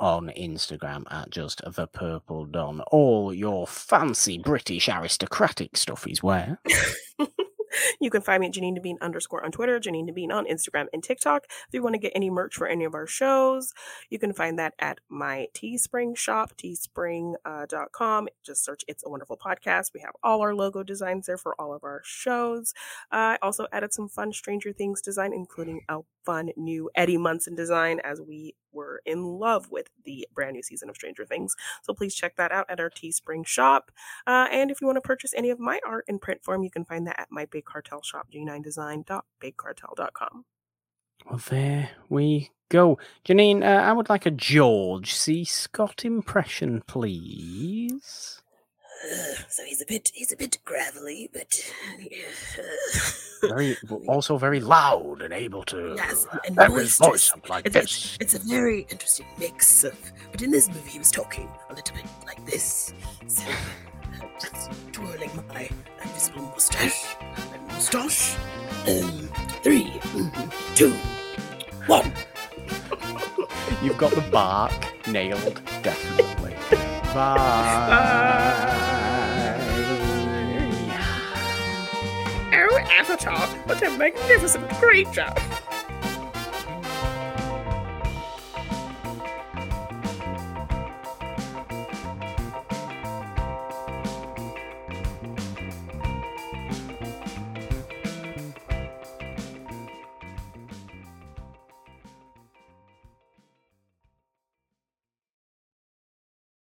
On 0.00 0.28
Instagram 0.36 1.04
at 1.10 1.30
just 1.30 1.62
the 1.64 1.86
Purple 1.86 2.46
Don. 2.46 2.80
All 2.90 3.32
your 3.32 3.66
fancy 3.66 4.38
British 4.38 4.88
aristocratic 4.88 5.76
stuff 5.76 6.06
is 6.06 6.22
where. 6.22 6.60
you 8.00 8.10
can 8.10 8.22
find 8.22 8.40
me 8.40 8.48
at 8.48 8.54
Janine 8.54 8.74
Devine 8.74 8.98
underscore 9.00 9.44
on 9.44 9.50
Twitter, 9.50 9.78
Janine 9.78 10.06
Devine 10.06 10.32
on 10.32 10.46
Instagram 10.46 10.86
and 10.92 11.02
TikTok. 11.02 11.44
If 11.48 11.68
you 11.72 11.82
want 11.82 11.94
to 11.94 12.00
get 12.00 12.12
any 12.14 12.30
merch 12.30 12.54
for 12.54 12.66
any 12.66 12.84
of 12.84 12.94
our 12.94 13.06
shows, 13.06 13.72
you 14.10 14.18
can 14.18 14.32
find 14.32 14.58
that 14.58 14.74
at 14.78 14.98
my 15.08 15.48
Teespring 15.54 16.16
shop, 16.16 16.52
teespring.com. 16.56 18.28
Just 18.44 18.64
search 18.64 18.84
It's 18.88 19.04
a 19.06 19.10
Wonderful 19.10 19.38
Podcast. 19.38 19.92
We 19.94 20.00
have 20.00 20.14
all 20.22 20.40
our 20.42 20.54
logo 20.54 20.82
designs 20.82 21.26
there 21.26 21.38
for 21.38 21.58
all 21.60 21.74
of 21.74 21.84
our 21.84 22.02
shows. 22.04 22.74
Uh, 23.12 23.36
I 23.36 23.38
also 23.42 23.66
added 23.72 23.92
some 23.92 24.08
fun 24.08 24.32
Stranger 24.32 24.72
Things 24.72 25.00
design, 25.00 25.32
including 25.32 25.82
a 25.88 26.00
fun 26.24 26.50
new 26.56 26.90
Eddie 26.94 27.18
Munson 27.18 27.54
design, 27.54 28.00
as 28.04 28.20
we 28.20 28.54
were 28.72 29.00
in 29.06 29.24
love 29.24 29.70
with 29.70 29.88
the 30.04 30.26
brand 30.34 30.54
new 30.54 30.62
season 30.62 30.88
of 30.88 30.96
Stranger 30.96 31.24
Things. 31.24 31.54
So 31.82 31.94
please 31.94 32.14
check 32.14 32.36
that 32.36 32.52
out 32.52 32.66
at 32.68 32.80
our 32.80 32.90
Teespring 32.90 33.46
shop. 33.46 33.90
Uh, 34.26 34.48
and 34.50 34.70
if 34.70 34.80
you 34.80 34.86
want 34.86 34.96
to 34.96 35.02
purchase 35.02 35.32
any 35.36 35.50
of 35.50 35.58
my 35.58 35.80
art 35.86 36.04
in 36.08 36.18
print 36.18 36.42
form, 36.42 36.62
you 36.62 36.70
can 36.70 36.84
find 36.84 37.06
that 37.06 37.20
at 37.20 37.28
my 37.30 37.46
Big 37.46 37.64
Cartel 37.64 38.02
shop, 38.02 38.28
g9design.bigcartel.com. 38.34 40.44
Well, 41.28 41.40
there 41.48 41.90
we 42.08 42.50
go. 42.68 42.98
Janine, 43.24 43.62
uh, 43.62 43.82
I 43.82 43.92
would 43.92 44.08
like 44.08 44.26
a 44.26 44.30
George 44.30 45.14
C. 45.14 45.44
Scott 45.44 46.04
impression, 46.04 46.82
please. 46.86 48.42
So 49.48 49.64
he's 49.64 49.82
a 49.82 49.86
bit 49.86 50.10
he's 50.14 50.32
a 50.32 50.36
bit 50.36 50.58
gravelly, 50.64 51.30
but 51.32 51.60
Very, 53.42 53.76
also 54.08 54.38
very 54.38 54.60
loud 54.60 55.22
and 55.22 55.32
able 55.34 55.62
to. 55.64 55.94
Yes, 55.96 56.26
and 56.46 56.56
voice 56.56 56.94
sound 56.94 57.48
like 57.48 57.66
It's, 57.66 57.74
this. 57.74 58.16
it's 58.20 58.34
a 58.34 58.38
very 58.38 58.86
interesting 58.90 59.26
mix 59.38 59.84
of. 59.84 59.94
But 60.32 60.42
in 60.42 60.50
this 60.50 60.68
movie, 60.68 60.90
he 60.90 60.98
was 60.98 61.10
talking 61.10 61.48
a 61.70 61.74
little 61.74 61.94
bit 61.94 62.04
like 62.26 62.44
this. 62.46 62.92
So, 63.26 63.44
uh, 63.44 64.26
just 64.40 64.70
twirling 64.92 65.30
my 65.52 65.68
invisible 66.02 66.42
mustache. 66.42 67.16
Mustache. 67.68 68.36
Um, 68.86 69.28
three, 69.62 69.90
mm, 70.14 70.76
two, 70.76 70.92
one. 71.86 72.12
You've 73.82 73.98
got 73.98 74.12
the 74.12 74.22
bark 74.30 74.72
nailed, 75.06 75.60
definitely. 75.82 76.54
Bye. 77.14 78.80
Avatar. 82.78 83.46
What 83.66 83.82
a 83.82 83.90
magnificent 83.90 84.68
creature. 84.70 85.32